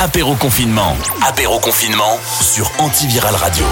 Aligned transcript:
Apéro 0.00 0.36
confinement. 0.36 0.96
Apéro 1.26 1.58
confinement 1.58 2.20
sur 2.40 2.70
Antiviral 2.78 3.34
Radio. 3.34 3.64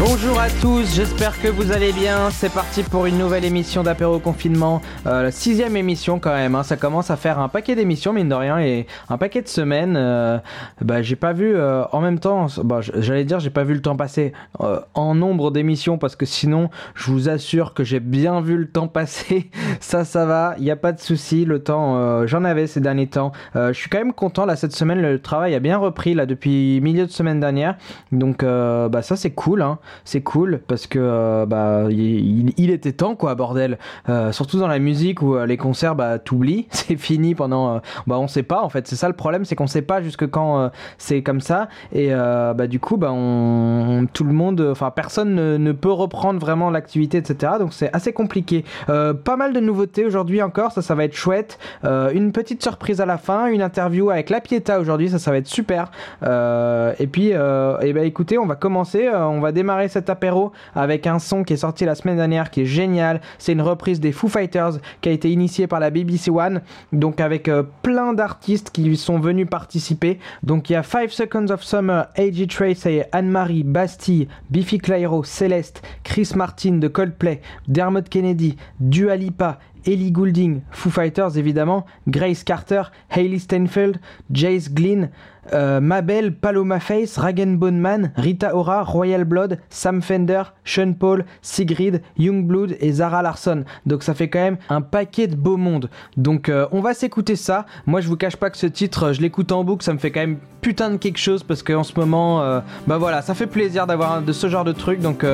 Bonjour 0.00 0.40
à 0.40 0.48
tous, 0.62 0.94
j'espère 0.94 1.38
que 1.42 1.48
vous 1.48 1.72
allez 1.72 1.92
bien. 1.92 2.30
C'est 2.30 2.50
parti 2.52 2.82
pour 2.82 3.04
une 3.04 3.18
nouvelle 3.18 3.44
émission 3.44 3.82
d'apéro 3.82 4.18
confinement, 4.18 4.80
euh, 5.06 5.24
la 5.24 5.30
sixième 5.30 5.76
émission 5.76 6.18
quand 6.18 6.32
même. 6.32 6.54
hein. 6.54 6.62
Ça 6.62 6.78
commence 6.78 7.10
à 7.10 7.16
faire 7.16 7.38
un 7.38 7.48
paquet 7.48 7.74
d'émissions 7.76 8.14
mine 8.14 8.30
de 8.30 8.34
rien 8.34 8.58
et 8.60 8.86
un 9.10 9.18
paquet 9.18 9.42
de 9.42 9.48
semaines. 9.48 9.96
euh, 9.98 10.38
bah 10.80 11.02
j'ai 11.02 11.16
pas 11.16 11.34
vu 11.34 11.54
euh, 11.54 11.84
en 11.92 12.00
même 12.00 12.18
temps. 12.18 12.46
Bah, 12.64 12.80
j'allais 12.80 13.24
dire 13.26 13.40
j'ai 13.40 13.50
pas 13.50 13.62
vu 13.62 13.74
le 13.74 13.82
temps 13.82 13.94
passer 13.94 14.32
euh, 14.62 14.80
en 14.94 15.14
nombre 15.14 15.50
d'émissions 15.50 15.98
parce 15.98 16.16
que 16.16 16.24
sinon 16.24 16.70
je 16.94 17.10
vous 17.10 17.28
assure 17.28 17.74
que 17.74 17.84
j'ai 17.84 18.00
bien 18.00 18.40
vu 18.40 18.56
le 18.56 18.68
temps 18.68 18.88
passer. 18.88 19.50
ça 19.80 20.06
ça 20.06 20.24
va, 20.24 20.54
il 20.56 20.64
y 20.64 20.70
a 20.70 20.76
pas 20.76 20.92
de 20.92 21.00
souci. 21.00 21.44
Le 21.44 21.62
temps 21.62 21.96
euh, 21.98 22.26
j'en 22.26 22.44
avais 22.44 22.66
ces 22.66 22.80
derniers 22.80 23.08
temps. 23.08 23.32
Euh, 23.54 23.74
je 23.74 23.78
suis 23.78 23.90
quand 23.90 23.98
même 23.98 24.14
content 24.14 24.46
là 24.46 24.56
cette 24.56 24.72
semaine 24.74 25.02
le 25.02 25.20
travail 25.20 25.54
a 25.54 25.60
bien 25.60 25.76
repris 25.76 26.14
là 26.14 26.24
depuis 26.24 26.80
milieu 26.80 27.04
de 27.06 27.12
semaine 27.12 27.38
dernière. 27.38 27.76
Donc 28.12 28.42
bah 28.42 29.02
ça 29.02 29.14
c'est 29.14 29.32
cool 29.32 29.60
hein 29.60 29.78
c'est 30.04 30.20
cool 30.20 30.60
parce 30.66 30.86
que 30.86 30.98
euh, 31.00 31.46
bah 31.46 31.84
il, 31.90 32.70
était 32.70 32.92
temps 32.92 33.14
quoi 33.14 33.34
bordel. 33.34 33.78
Euh, 34.08 34.32
surtout 34.32 34.58
dans 34.58 34.68
la 34.68 34.78
musique 34.78 35.22
où 35.22 35.34
euh, 35.34 35.46
les 35.46 35.56
concerts 35.56 35.94
bah 35.94 36.18
t'oublies 36.18 36.66
c'est 36.70 36.96
fini 36.96 37.34
pendant 37.34 37.80
bah 38.06 38.18
on 38.18 38.28
sait 38.28 38.42
pas 38.42 38.62
en 38.62 38.68
fait. 38.68 38.86
C'est 38.86 38.96
ça 38.96 39.08
le 39.08 39.14
problème 39.14 39.44
c'est 39.44 39.56
qu'on 39.56 39.66
sait 39.66 39.82
pas 39.82 40.02
jusque 40.02 40.28
quand 40.28 40.70
c'est 40.98 41.22
comme 41.22 41.40
ça. 41.40 41.68
Et 41.92 42.10
bah 42.10 42.66
du 42.66 42.80
coup 42.80 42.96
bah 42.96 43.10
on, 43.12 44.06
tout 44.12 44.24
le 44.24 44.32
monde 44.32 44.60
enfin 44.70 44.90
personne 44.90 45.34
ne, 45.34 45.72
peut 45.72 45.92
reprendre 45.92 46.40
vraiment 46.40 46.70
l'activité 46.70 47.18
etc 47.18 47.54
donc 47.58 47.72
c'est 47.72 47.94
assez 47.94 48.12
compliqué. 48.12 48.64
Pas 48.86 49.36
mal 49.36 49.52
de 49.52 49.60
nouveautés 49.60 50.04
aujourd'hui 50.04 50.42
encore 50.42 50.72
ça 50.72 50.82
ça 50.82 50.94
va 50.94 51.04
être 51.04 51.14
chouette. 51.14 51.58
Une 51.84 52.32
petite 52.32 52.62
surprise 52.62 53.00
à 53.00 53.06
la 53.06 53.18
fin 53.18 53.46
une 53.46 53.62
interview 53.62 54.10
avec 54.10 54.30
la 54.30 54.40
Pieta 54.40 54.80
aujourd'hui 54.80 55.10
ça 55.10 55.18
ça 55.18 55.30
va 55.30 55.38
être 55.38 55.48
super. 55.48 55.90
Et 56.22 57.06
puis, 57.06 57.28
eh 57.28 57.92
ben, 57.92 58.04
écoutez, 58.04 58.38
on 58.38 58.46
va 58.46 58.56
commencer. 58.56 59.08
on 59.08 59.40
va 59.40 59.52
démarrer 59.52 59.69
cet 59.88 60.10
apéro 60.10 60.52
avec 60.74 61.06
un 61.06 61.18
son 61.18 61.44
qui 61.44 61.54
est 61.54 61.58
sorti 61.58 61.84
la 61.84 61.94
semaine 61.94 62.16
dernière, 62.16 62.50
qui 62.50 62.62
est 62.62 62.66
génial. 62.66 63.20
C'est 63.38 63.52
une 63.52 63.62
reprise 63.62 64.00
des 64.00 64.12
Foo 64.12 64.28
Fighters 64.28 64.78
qui 65.00 65.08
a 65.08 65.12
été 65.12 65.30
initiée 65.30 65.66
par 65.66 65.80
la 65.80 65.90
BBC 65.90 66.30
One, 66.30 66.60
donc 66.92 67.20
avec 67.20 67.48
euh, 67.48 67.62
plein 67.82 68.12
d'artistes 68.12 68.70
qui 68.70 68.96
sont 68.96 69.18
venus 69.18 69.48
participer. 69.48 70.18
Donc 70.42 70.70
il 70.70 70.74
y 70.74 70.76
a 70.76 70.82
5 70.82 71.10
Seconds 71.10 71.50
of 71.50 71.62
Summer, 71.62 72.08
A.G. 72.16 72.46
Trace 72.46 72.86
et 72.86 73.04
Anne-Marie, 73.12 73.64
Bastille, 73.64 74.28
Biffy 74.50 74.78
Clyro, 74.78 75.24
Céleste, 75.24 75.82
Chris 76.04 76.32
Martin 76.34 76.72
de 76.78 76.88
Coldplay, 76.88 77.40
Dermot 77.68 78.02
Kennedy, 78.02 78.56
Dua 78.80 79.16
Lipa, 79.16 79.58
Ellie 79.86 80.12
Goulding, 80.12 80.60
Foo 80.70 80.90
Fighters 80.90 81.36
évidemment, 81.36 81.86
Grace 82.08 82.44
Carter, 82.44 82.82
Hailey 83.10 83.38
Steinfeld, 83.38 83.98
Jace 84.30 84.72
Glynn, 84.72 85.10
euh, 85.52 85.80
Mabel, 85.80 86.34
Paloma 86.34 86.80
Face, 86.80 87.16
Ragen 87.16 87.56
Boneman, 87.56 88.12
Rita 88.16 88.54
Ora, 88.54 88.82
Royal 88.82 89.24
Blood, 89.24 89.58
Sam 89.68 90.02
Fender, 90.02 90.42
Sean 90.64 90.92
Paul, 90.92 91.24
Sigrid, 91.42 92.02
Youngblood 92.18 92.76
et 92.80 92.92
Zara 92.92 93.22
Larson. 93.22 93.64
Donc 93.86 94.02
ça 94.02 94.14
fait 94.14 94.28
quand 94.28 94.40
même 94.40 94.58
un 94.68 94.80
paquet 94.80 95.26
de 95.26 95.36
beau 95.36 95.56
monde. 95.56 95.90
Donc 96.16 96.48
euh, 96.48 96.66
on 96.72 96.80
va 96.80 96.94
s'écouter 96.94 97.36
ça. 97.36 97.66
Moi 97.86 98.00
je 98.00 98.08
vous 98.08 98.16
cache 98.16 98.36
pas 98.36 98.50
que 98.50 98.58
ce 98.58 98.66
titre, 98.66 99.12
je 99.12 99.20
l'écoute 99.20 99.50
en 99.52 99.64
boucle, 99.64 99.84
ça 99.84 99.92
me 99.92 99.98
fait 99.98 100.10
quand 100.10 100.20
même 100.20 100.38
putain 100.60 100.90
de 100.90 100.96
quelque 100.96 101.18
chose 101.18 101.42
parce 101.42 101.62
qu'en 101.62 101.84
ce 101.84 101.98
moment, 101.98 102.42
euh, 102.42 102.60
bah 102.86 102.98
voilà, 102.98 103.22
ça 103.22 103.34
fait 103.34 103.46
plaisir 103.46 103.86
d'avoir 103.86 104.22
de 104.22 104.32
ce 104.32 104.48
genre 104.48 104.64
de 104.64 104.72
truc. 104.72 105.00
Donc 105.00 105.24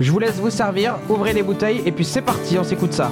je 0.00 0.12
vous 0.12 0.18
laisse 0.18 0.36
vous 0.36 0.50
servir, 0.50 0.96
ouvrez 1.08 1.32
les 1.32 1.42
bouteilles 1.42 1.82
et 1.84 1.92
puis 1.92 2.04
c'est 2.04 2.22
parti, 2.22 2.58
on 2.58 2.64
s'écoute 2.64 2.92
ça. 2.92 3.10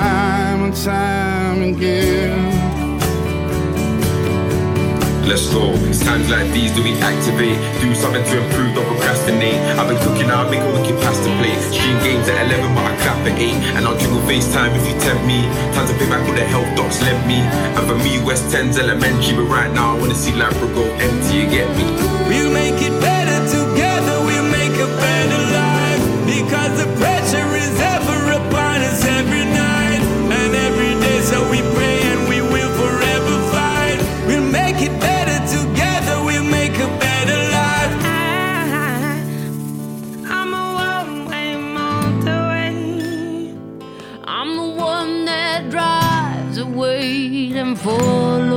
Time 0.00 0.62
and 0.64 0.74
time 0.74 1.62
again. 1.62 2.58
Let's 5.28 5.46
go. 5.52 5.76
It's 5.86 6.02
times 6.02 6.26
like 6.32 6.48
these 6.56 6.72
that 6.74 6.82
we 6.82 6.96
activate. 7.04 7.54
Do 7.84 7.94
something 7.94 8.24
to 8.24 8.34
improve, 8.42 8.74
don't 8.74 8.88
procrastinate. 8.88 9.60
I've 9.78 9.86
been 9.86 10.00
cooking 10.02 10.26
now, 10.26 10.48
make 10.48 10.64
a 10.64 10.70
wicked 10.72 10.96
pasta 11.04 11.28
plate. 11.38 11.60
Stream 11.70 11.96
games 12.00 12.26
at 12.32 12.48
11, 12.48 12.74
but 12.74 12.84
I 12.88 12.96
clap 13.04 13.20
at 13.28 13.36
8. 13.38 13.76
And 13.76 13.84
I'll 13.86 13.98
jiggle 14.00 14.24
FaceTime 14.24 14.72
if 14.74 14.84
you 14.88 14.96
tempt 15.04 15.22
me. 15.28 15.44
Time 15.76 15.86
to 15.86 15.94
pay 16.00 16.08
back 16.08 16.24
all 16.26 16.34
the 16.34 16.48
health 16.48 16.70
docs 16.74 16.98
lent 17.04 17.20
me. 17.28 17.38
And 17.76 17.84
for 17.86 17.98
me, 18.00 18.18
West 18.24 18.48
10's 18.50 18.78
elementary. 18.80 19.36
But 19.36 19.52
right 19.52 19.70
now, 19.70 19.94
I 19.94 20.00
wanna 20.00 20.16
see 20.16 20.32
Labra 20.32 20.66
go 20.74 20.82
empty, 20.98 21.44
you 21.44 21.46
get 21.46 21.68
me? 21.76 21.84
We'll 22.26 22.50
make 22.50 22.80
it 22.80 22.96
better 23.04 23.38
together, 23.54 24.16
we'll 24.26 24.50
make 24.50 24.74
a 24.80 24.88
better 25.04 25.42
life. 25.60 26.04
Because 26.26 26.72
the 26.80 26.88
pressure 26.98 27.50
is 27.54 27.89
For. 47.82 48.49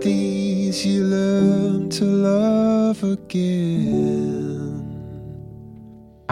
these 0.00 0.86
you 0.86 1.04
learn 1.04 1.90
to 1.90 2.04
love 2.04 3.02
again. 3.02 4.31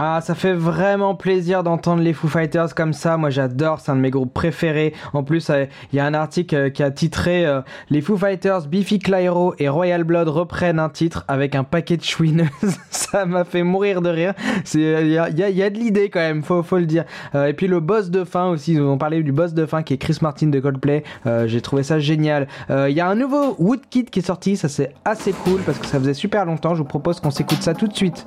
Ah, 0.03 0.23
ça 0.23 0.35
fait 0.35 0.55
vraiment 0.55 1.15
plaisir 1.15 1.63
d'entendre 1.63 2.03
les 2.03 2.15
Foo 2.15 2.27
Fighters 2.27 2.75
comme 2.75 2.95
ça. 2.95 3.19
Moi, 3.19 3.29
j'adore, 3.29 3.81
c'est 3.81 3.91
un 3.91 3.97
de 3.97 4.01
mes 4.01 4.09
groupes 4.09 4.33
préférés. 4.33 4.95
En 5.13 5.23
plus, 5.25 5.51
euh, 5.51 5.67
il 5.93 5.97
y 5.97 6.01
a 6.01 6.07
un 6.07 6.15
article 6.15 6.55
euh, 6.55 6.71
qui 6.71 6.83
a 6.83 6.91
titré 6.91 7.45
euh, 7.45 7.61
Les 7.91 8.01
Foo 8.01 8.17
Fighters, 8.17 8.67
Biffy 8.67 8.99
Clyro 8.99 9.55
et 9.59 9.69
Royal 9.69 10.05
Blood 10.05 10.29
reprennent 10.29 10.79
un 10.79 10.89
titre 10.89 11.27
avec 11.29 11.55
un 11.55 11.65
paquet 11.65 11.99
de 11.99 12.03
chouineuses. 12.03 12.49
ça 12.91 13.27
m'a 13.27 13.45
fait 13.45 13.63
mourir 13.63 14.01
de 14.01 14.09
rire. 14.09 14.33
Il 14.73 14.81
y 14.81 15.19
a, 15.19 15.29
y 15.29 15.43
a- 15.43 15.51
y 15.51 15.63
a 15.63 15.69
de 15.69 15.77
l'idée 15.79 16.09
quand 16.09 16.21
même, 16.21 16.43
faut, 16.43 16.63
faut 16.63 16.79
le 16.79 16.87
dire. 16.87 17.05
Euh, 17.35 17.49
et 17.49 17.53
puis 17.53 17.67
le 17.67 17.81
boss 17.81 18.09
de 18.09 18.25
fin 18.25 18.47
aussi, 18.49 18.73
ils 18.73 18.81
ont 18.81 18.97
parlé 18.97 19.23
du 19.23 19.33
boss 19.33 19.53
de 19.53 19.67
fin 19.67 19.83
qui 19.83 19.93
est 19.93 19.99
Chris 19.99 20.17
Martin 20.23 20.47
de 20.47 20.61
Coldplay. 20.61 21.05
Euh, 21.27 21.47
J'ai 21.47 21.61
trouvé 21.61 21.83
ça 21.83 21.99
génial. 21.99 22.49
Euh, 22.71 22.89
Il 22.89 22.97
y 22.97 23.01
a 23.03 23.07
un 23.07 23.17
nouveau 23.17 23.55
Woodkid 23.59 24.09
qui 24.09 24.21
est 24.21 24.27
sorti, 24.27 24.57
ça 24.57 24.71
c'est 24.71 24.95
assez 25.05 25.33
cool 25.35 25.61
parce 25.67 25.77
que 25.77 25.85
ça 25.87 25.99
faisait 25.99 26.15
super 26.15 26.47
longtemps. 26.47 26.75
Je 26.75 26.79
vous 26.79 26.89
propose 26.89 27.21
qu'on 27.21 27.31
s'écoute 27.31 27.61
ça 27.61 27.75
tout 27.75 27.87
de 27.87 27.95
suite. 27.95 28.25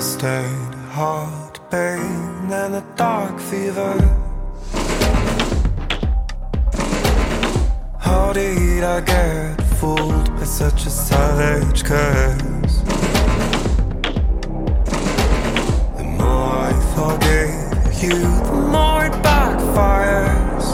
Sustained 0.00 0.74
heart 0.92 1.58
pain 1.70 2.52
and 2.52 2.74
a 2.74 2.84
dark 2.96 3.40
fever. 3.40 3.94
How 7.98 8.30
did 8.34 8.84
I 8.84 9.00
get 9.00 9.56
fooled 9.78 10.28
by 10.36 10.44
such 10.44 10.84
a 10.84 10.90
savage 10.90 11.82
curse? 11.82 12.76
The 15.96 16.04
more 16.20 16.56
I 16.68 16.72
forgave 16.94 17.94
you, 18.02 18.20
the 18.50 18.68
more 18.76 19.06
it 19.06 19.16
backfires. 19.24 20.66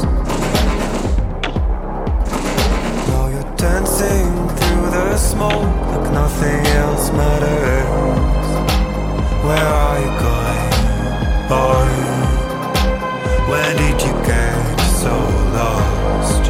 Now 3.09 3.27
you're 3.33 3.57
dancing 3.57 4.33
through 4.59 4.91
the 4.97 5.17
smoke 5.17 5.77
like 5.93 6.13
nothing 6.13 6.67
else 6.83 7.13
matters. 7.13 8.42
Where 9.47 9.59
are 9.59 9.99
you 10.01 10.13
going, 10.21 10.71
boy? 11.49 11.89
Did 13.77 14.01
you 14.03 14.13
get 14.25 14.77
so 15.01 15.15
lost? 15.57 16.45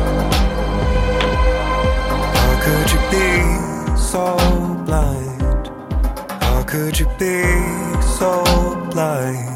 How 2.37 2.53
could 2.65 2.89
you 2.93 3.01
be 3.11 3.29
so 3.97 4.25
blind? 4.85 5.71
How 6.43 6.63
could 6.65 6.99
you 6.99 7.07
be 7.19 7.43
so 8.03 8.45
blind? 8.91 9.52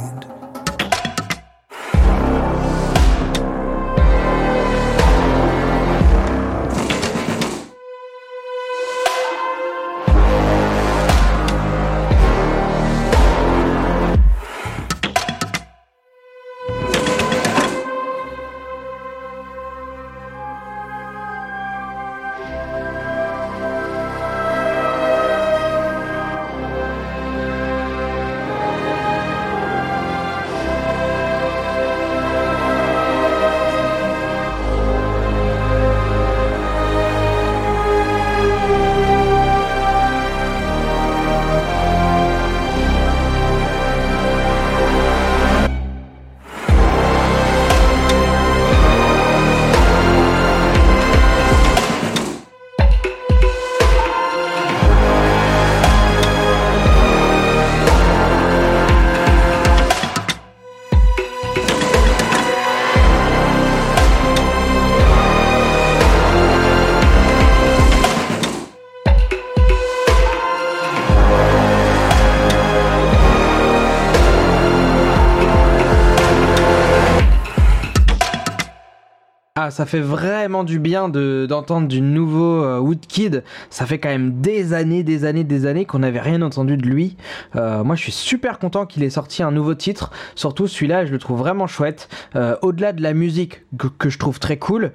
Ça 79.77 79.85
fait 79.85 80.01
vraiment 80.01 80.65
du 80.65 80.79
bien 80.79 81.11
de 81.11 81.45
d'entendre 81.47 81.87
du 81.87 82.01
nouveau 82.01 82.65
euh, 82.65 82.79
Woodkid. 82.79 83.45
Ça 83.69 83.85
fait 83.85 83.99
quand 83.99 84.09
même 84.09 84.41
des 84.41 84.73
années, 84.73 85.03
des 85.03 85.27
années, 85.27 85.45
des 85.45 85.67
années 85.67 85.85
qu'on 85.85 85.99
n'avait 85.99 86.21
rien 86.21 86.41
entendu 86.41 86.79
de 86.79 86.87
lui. 86.87 87.19
Euh, 87.57 87.85
moi, 87.85 87.95
je 87.95 88.01
suis 88.01 88.13
super 88.13 88.59
content 88.59 88.87
qu'il 88.87 89.03
ait 89.03 89.11
sorti 89.11 89.43
un 89.43 89.51
nouveau 89.51 89.75
titre. 89.75 90.13
Surtout 90.35 90.67
celui-là, 90.67 91.05
je 91.05 91.13
le 91.13 91.19
trouve 91.19 91.39
vraiment 91.39 91.67
chouette. 91.67 92.09
Euh, 92.37 92.57
Au-delà 92.63 92.95
de 92.95 93.03
la 93.03 93.13
musique 93.13 93.67
que, 93.99 94.09
je 94.09 94.19
trouve 94.19 94.41
très 94.41 94.57
cool, 94.57 94.93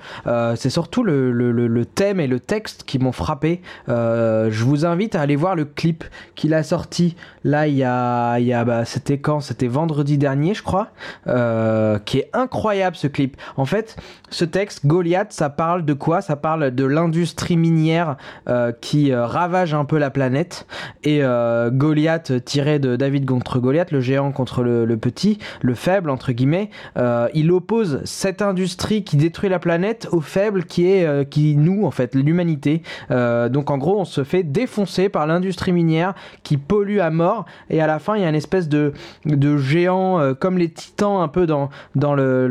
c'est 0.55 0.71
surtout 0.71 1.03
le, 1.03 1.83
thème 1.85 2.19
et 2.19 2.25
le 2.25 2.39
texte 2.39 2.83
qui 2.83 2.97
m'ont 2.97 3.11
frappé. 3.11 3.61
Je 3.87 4.63
vous 4.63 4.85
invite 4.87 5.13
à 5.13 5.21
aller 5.21 5.35
voir 5.35 5.55
le 5.55 5.65
clip 5.65 6.03
qu'il 6.33 6.55
a 6.55 6.63
sorti. 6.63 7.15
Là, 7.43 7.67
il 7.67 7.75
y 7.75 7.83
a, 7.83 8.39
il 8.39 8.47
y 8.47 8.53
a 8.53 8.63
bah, 8.65 8.85
c'était 8.85 9.19
quand? 9.19 9.41
C'était 9.41 9.67
vendredi 9.67 10.17
dernier, 10.17 10.55
je 10.55 10.63
crois. 10.63 10.89
Qui 12.05 12.17
est 12.17 12.29
incroyable 12.33 12.95
ce 12.95 13.05
clip. 13.05 13.37
En 13.57 13.65
fait, 13.65 13.95
ce 14.31 14.45
texte, 14.45 14.70
Goliath, 14.85 15.31
ça 15.33 15.49
parle 15.49 15.85
de 15.85 15.93
quoi? 15.93 16.21
Ça 16.21 16.35
parle 16.35 16.71
de 16.71 16.85
l'industrie 16.85 17.57
minière 17.57 18.17
euh, 18.47 18.71
qui 18.79 19.11
euh, 19.11 19.25
ravage 19.25 19.73
un 19.73 19.85
peu 19.85 19.97
la 19.97 20.09
planète. 20.09 20.67
Et 21.03 21.19
euh, 21.23 21.69
Goliath, 21.71 22.43
tiré 22.45 22.79
de 22.79 22.95
David 22.95 23.25
contre 23.25 23.59
Goliath, 23.59 23.91
le 23.91 24.01
géant 24.01 24.31
contre 24.31 24.63
le, 24.63 24.97
petit, 24.97 25.39
le 25.61 25.73
faible, 25.73 26.09
entre 26.09 26.31
guillemets, 26.31 26.69
il 27.33 27.51
oppose 27.51 28.01
cette 28.05 28.41
industrie 28.41 29.03
qui 29.03 29.17
détruit 29.17 29.49
la 29.49 29.59
planète 29.59 30.07
au 30.11 30.21
faible 30.21 30.63
qui 30.63 30.87
est 30.87 31.29
qui 31.29 31.55
nous, 31.55 31.85
en 31.85 31.91
fait, 31.91 32.15
l'humanité. 32.15 32.81
Donc 33.09 33.69
en 33.69 33.77
gros, 33.77 33.99
on 33.99 34.05
se 34.05 34.23
fait 34.23 34.43
défoncer 34.43 35.09
par 35.09 35.27
l'industrie 35.27 35.71
minière 35.71 36.13
qui 36.43 36.57
pollue 36.57 36.99
à 36.99 37.09
mort. 37.09 37.45
Et 37.69 37.81
à 37.81 37.87
la 37.87 37.99
fin, 37.99 38.15
il 38.15 38.21
y 38.21 38.25
a 38.25 38.29
une 38.29 38.35
espèce 38.35 38.69
de, 38.69 38.93
géant 39.57 40.33
comme 40.39 40.57
les 40.57 40.69
titans 40.69 41.21
un 41.21 41.27
peu 41.27 41.45
dans, 41.45 41.69
dans 41.95 42.13
le- 42.13 42.47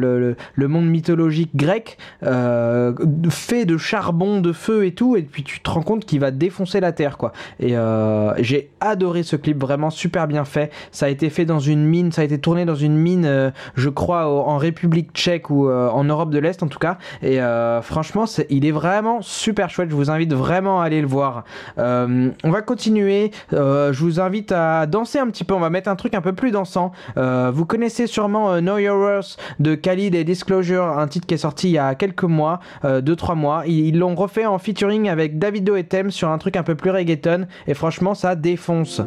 le 0.54 0.68
monde 0.68 0.86
mythologique 0.86 1.54
grec 1.54 1.98
euh, 2.22 2.92
fait 3.30 3.64
de 3.64 3.76
charbon, 3.76 4.40
de 4.40 4.52
feu 4.52 4.84
et 4.84 4.92
tout, 4.92 5.16
et 5.16 5.22
puis 5.22 5.42
tu 5.42 5.60
te 5.60 5.70
rends 5.70 5.82
compte 5.82 6.04
qu'il 6.04 6.20
va 6.20 6.30
défoncer 6.30 6.80
la 6.80 6.92
terre, 6.92 7.16
quoi. 7.16 7.32
Et 7.58 7.76
euh, 7.76 8.32
j'ai 8.42 8.70
adoré 8.80 9.22
ce 9.22 9.36
clip, 9.36 9.60
vraiment 9.60 9.90
super 9.90 10.26
bien 10.26 10.44
fait. 10.44 10.70
Ça 10.92 11.06
a 11.06 11.08
été 11.08 11.30
fait 11.30 11.44
dans 11.44 11.60
une 11.60 11.84
mine, 11.84 12.12
ça 12.12 12.22
a 12.22 12.24
été 12.24 12.38
tourné 12.38 12.64
dans 12.64 12.74
une 12.74 12.96
mine, 12.96 13.24
euh, 13.26 13.50
je 13.74 13.88
crois, 13.88 14.26
en 14.26 14.56
République 14.56 15.12
tchèque 15.12 15.50
ou 15.50 15.70
en 15.70 16.04
Europe 16.04 16.30
de 16.30 16.38
l'Est 16.38 16.62
en 16.62 16.68
tout 16.68 16.78
cas. 16.78 16.98
Et 17.22 17.38
franchement, 17.82 18.24
il 18.48 18.66
est 18.66 18.70
vraiment 18.70 19.22
super 19.22 19.70
chouette. 19.70 19.90
Je 19.90 19.94
vous 19.94 20.10
invite 20.10 20.32
vraiment 20.32 20.80
à 20.80 20.84
aller 20.84 21.00
le 21.00 21.06
voir. 21.06 21.44
On 21.76 22.30
va 22.44 22.62
continuer. 22.62 23.30
Je 23.52 23.98
vous 23.98 24.20
invite 24.20 24.52
à 24.52 24.86
danser 24.86 25.18
un 25.18 25.26
petit 25.28 25.44
peu. 25.44 25.54
On 25.54 25.60
va 25.60 25.70
mettre 25.70 25.88
un 25.88 25.96
truc 25.96 26.14
un 26.14 26.20
peu 26.20 26.32
plus 26.32 26.50
dansant. 26.50 26.92
Vous 27.16 27.64
connaissez 27.64 28.06
sûrement 28.06 28.58
Know 28.60 28.78
Your 28.78 28.98
Worth 28.98 29.36
de 29.58 29.74
Khalid 29.74 30.14
et 30.14 30.24
Disclosure, 30.24 30.84
un 30.84 31.06
titre 31.06 31.26
qui 31.26 31.34
est 31.34 31.38
sorti 31.38 31.68
il 31.68 31.72
y 31.72 31.78
a 31.78 31.94
quelques 32.00 32.24
mois, 32.24 32.60
2-3 32.82 33.36
mois. 33.36 33.62
Ils 33.66 33.98
l'ont 33.98 34.14
refait 34.14 34.46
en 34.46 34.58
featuring 34.58 35.08
avec 35.08 35.38
Davido 35.38 35.76
et 35.76 35.84
Tem 35.84 36.10
sur 36.10 36.30
un 36.30 36.38
truc 36.38 36.56
un 36.56 36.62
peu 36.62 36.74
plus 36.74 36.90
reggaeton. 36.90 37.46
Et 37.66 37.74
franchement, 37.74 38.14
ça 38.14 38.34
défonce. 38.34 39.02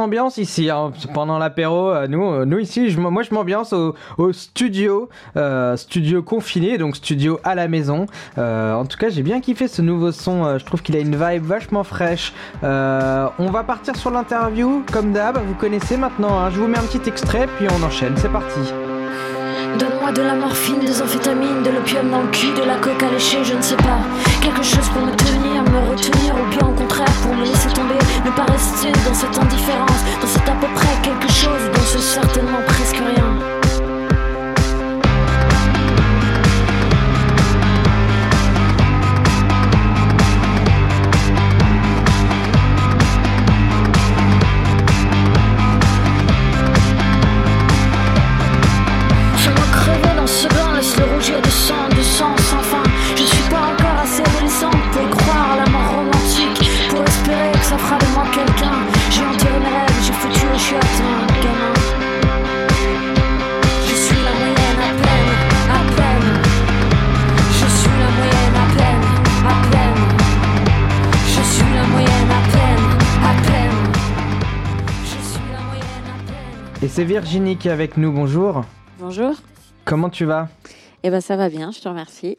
Ah, 0.00 0.06
grosse 0.06 0.06
ambiance 0.06 0.38
ici 0.38 0.70
hein, 0.70 0.92
pendant 1.14 1.38
l'apéro. 1.38 1.90
euh, 1.90 2.06
Nous, 2.08 2.24
euh, 2.24 2.44
nous 2.46 2.58
ici, 2.58 2.90
je, 2.90 2.98
moi 2.98 3.22
je 3.22 3.34
m'ambiance 3.34 3.72
au, 3.72 3.94
studio, 4.32 5.08
euh, 5.36 5.76
studio 5.76 6.22
confiné, 6.22 6.78
donc 6.78 6.96
studio 6.96 7.38
à 7.44 7.54
la 7.54 7.68
maison. 7.68 8.06
Euh, 8.38 8.74
en 8.74 8.86
tout 8.86 8.96
cas, 8.96 9.08
j'ai 9.10 9.22
bien 9.22 9.40
kiffé 9.40 9.68
ce 9.68 9.82
nouveau 9.82 10.10
son. 10.12 10.58
je 10.58 10.64
trouve 10.64 10.82
qu'il 10.82 10.96
a 10.96 11.00
une 11.00 11.16
vibe 11.16 11.44
vachement 11.44 11.84
fraîche. 11.84 12.32
On 12.62 13.50
va 13.52 13.62
partir 13.64 13.94
sur 13.96 14.10
l'interview, 14.10 14.82
comme 14.92 15.12
d'hab. 15.12 15.38
Vous 15.46 15.54
connaissez 15.54 15.96
maintenant. 15.96 16.38
hein. 16.38 16.50
Je 16.50 16.58
vous 16.60 16.66
mets 16.66 16.78
un 16.78 16.82
petit 16.82 17.08
extrait, 17.08 17.46
puis 17.58 17.66
on 17.78 17.82
enchaîne. 17.84 18.14
C'est 18.16 18.32
parti. 18.32 18.60
Donne-moi 19.78 20.12
de 20.12 20.22
la 20.22 20.34
morphine, 20.34 20.80
des 20.80 21.00
amphétamines, 21.00 21.62
de 21.62 21.70
l'opium 21.70 22.10
dans 22.10 22.22
le 22.22 22.28
cul, 22.28 22.52
de 22.54 22.66
la 22.66 22.76
coke 22.76 23.02
à 23.02 23.10
lécher, 23.12 23.38
je 23.44 23.54
ne 23.54 23.62
sais 23.62 23.76
pas. 23.76 24.00
Quelque 24.42 24.62
chose 24.62 24.88
pour 24.90 25.02
me 25.02 25.12
tenir, 25.14 25.62
me 25.62 25.90
retenir, 25.90 26.34
ou 26.34 26.50
bien 26.50 26.68
au 26.68 26.72
contraire 26.72 27.12
pour 27.22 27.34
me 27.34 27.44
laisser 27.44 27.68
tomber. 27.72 27.89
Ne 28.24 28.30
pas 28.32 28.44
rester 28.44 28.92
dans 29.06 29.14
cette 29.14 29.38
indifférence, 29.38 30.04
dans 30.20 30.26
cet 30.26 30.46
à 30.46 30.52
peu 30.52 30.66
près 30.74 30.94
quelque 31.02 31.32
chose, 31.32 31.70
Virginie 77.10 77.56
qui 77.56 77.66
est 77.66 77.72
avec 77.72 77.96
nous, 77.96 78.12
bonjour. 78.12 78.64
Bonjour. 79.00 79.34
Comment 79.84 80.10
tu 80.10 80.26
vas? 80.26 80.48
Eh 81.02 81.10
ben 81.10 81.20
ça 81.20 81.36
va 81.36 81.48
bien, 81.48 81.72
je 81.72 81.80
te 81.80 81.88
remercie. 81.88 82.38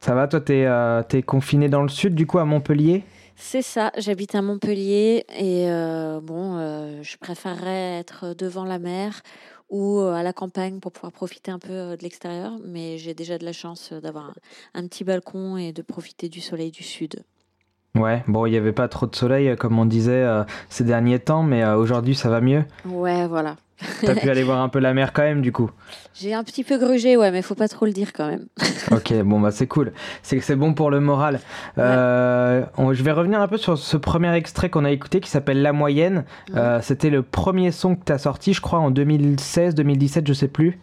Ça 0.00 0.14
va, 0.14 0.26
toi 0.26 0.40
t'es 0.40 0.64
euh, 0.64 1.02
t'es 1.02 1.20
confiné 1.20 1.68
dans 1.68 1.82
le 1.82 1.90
sud, 1.90 2.14
du 2.14 2.26
coup 2.26 2.38
à 2.38 2.46
Montpellier? 2.46 3.04
C'est 3.34 3.60
ça, 3.60 3.92
j'habite 3.98 4.34
à 4.34 4.40
Montpellier 4.40 5.26
et 5.38 5.70
euh, 5.70 6.20
bon, 6.22 6.56
euh, 6.56 7.02
je 7.02 7.18
préférerais 7.18 7.98
être 7.98 8.32
devant 8.32 8.64
la 8.64 8.78
mer 8.78 9.20
ou 9.68 9.98
euh, 9.98 10.14
à 10.14 10.22
la 10.22 10.32
campagne 10.32 10.80
pour 10.80 10.92
pouvoir 10.92 11.12
profiter 11.12 11.50
un 11.50 11.58
peu 11.58 11.94
de 11.94 12.02
l'extérieur, 12.02 12.52
mais 12.64 12.96
j'ai 12.96 13.12
déjà 13.12 13.36
de 13.36 13.44
la 13.44 13.52
chance 13.52 13.92
d'avoir 13.92 14.32
un, 14.74 14.80
un 14.80 14.86
petit 14.86 15.04
balcon 15.04 15.58
et 15.58 15.74
de 15.74 15.82
profiter 15.82 16.30
du 16.30 16.40
soleil 16.40 16.70
du 16.70 16.84
sud. 16.84 17.22
Ouais, 17.94 18.24
bon, 18.28 18.46
il 18.46 18.52
n'y 18.52 18.56
avait 18.56 18.72
pas 18.72 18.88
trop 18.88 19.06
de 19.06 19.14
soleil, 19.14 19.54
comme 19.56 19.78
on 19.78 19.84
disait 19.84 20.12
euh, 20.12 20.44
ces 20.70 20.84
derniers 20.84 21.18
temps, 21.18 21.42
mais 21.42 21.62
euh, 21.62 21.76
aujourd'hui 21.76 22.14
ça 22.14 22.30
va 22.30 22.40
mieux? 22.40 22.64
Ouais, 22.86 23.26
voilà. 23.26 23.56
T'as 24.00 24.14
pu 24.14 24.30
aller 24.30 24.42
voir 24.42 24.60
un 24.60 24.68
peu 24.68 24.78
la 24.78 24.94
mer 24.94 25.12
quand 25.12 25.22
même, 25.22 25.42
du 25.42 25.52
coup. 25.52 25.70
J'ai 26.14 26.32
un 26.34 26.42
petit 26.44 26.64
peu 26.64 26.78
grugé, 26.78 27.16
ouais, 27.16 27.30
mais 27.30 27.42
faut 27.42 27.54
pas 27.54 27.68
trop 27.68 27.84
le 27.86 27.92
dire 27.92 28.12
quand 28.14 28.26
même. 28.28 28.46
Ok, 28.92 29.12
bon 29.24 29.40
bah 29.40 29.50
c'est 29.50 29.66
cool. 29.66 29.92
C'est 30.22 30.38
c'est 30.40 30.54
bon 30.54 30.72
pour 30.72 30.90
le 30.90 31.00
moral. 31.00 31.40
Euh, 31.78 32.64
on- 32.78 32.92
je 32.92 33.02
vais 33.02 33.10
revenir 33.12 33.40
un 33.40 33.48
peu 33.48 33.56
sur 33.56 33.76
ce 33.76 33.96
premier 33.96 34.32
extrait 34.34 34.70
qu'on 34.70 34.84
a 34.84 34.90
écouté 34.90 35.20
qui 35.20 35.28
s'appelle 35.28 35.60
La 35.62 35.72
Moyenne. 35.72 36.24
Euh, 36.54 36.80
C'était 36.82 37.10
le 37.10 37.22
premier 37.22 37.72
son 37.72 37.96
que 37.96 38.04
t'as 38.04 38.18
sorti, 38.18 38.52
je 38.52 38.60
crois, 38.60 38.78
en 38.78 38.90
2016, 38.90 39.74
2017, 39.74 40.26
je 40.28 40.32
sais 40.32 40.48
plus. 40.48 40.78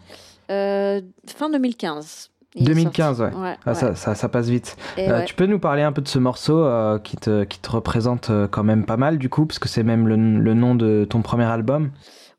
Euh, 0.50 1.00
fin 1.26 1.48
2015. 1.48 2.30
il 2.54 2.62
est 2.62 2.74
2015, 2.74 3.16
sorti. 3.18 3.34
ouais. 3.36 3.42
Ouais, 3.42 3.56
Ah, 3.64 3.70
ouais. 3.70 3.74
Ça, 3.74 3.94
ça, 3.94 4.14
ça 4.14 4.28
passe 4.28 4.48
vite. 4.48 4.76
Euh, 4.98 5.20
ouais. 5.20 5.24
Tu 5.24 5.34
peux 5.34 5.46
nous 5.46 5.58
parler 5.58 5.82
un 5.82 5.92
peu 5.92 6.02
de 6.02 6.08
ce 6.08 6.18
morceau 6.18 6.62
euh, 6.62 6.98
qui, 6.98 7.16
te, 7.16 7.44
qui 7.44 7.58
te 7.58 7.70
représente 7.70 8.30
quand 8.50 8.64
même 8.64 8.84
pas 8.84 8.96
mal, 8.98 9.16
du 9.18 9.28
coup, 9.30 9.46
parce 9.46 9.58
que 9.58 9.68
c'est 9.68 9.82
même 9.82 10.06
le, 10.06 10.16
le 10.16 10.54
nom 10.54 10.74
de 10.74 11.06
ton 11.08 11.22
premier 11.22 11.44
album? 11.44 11.90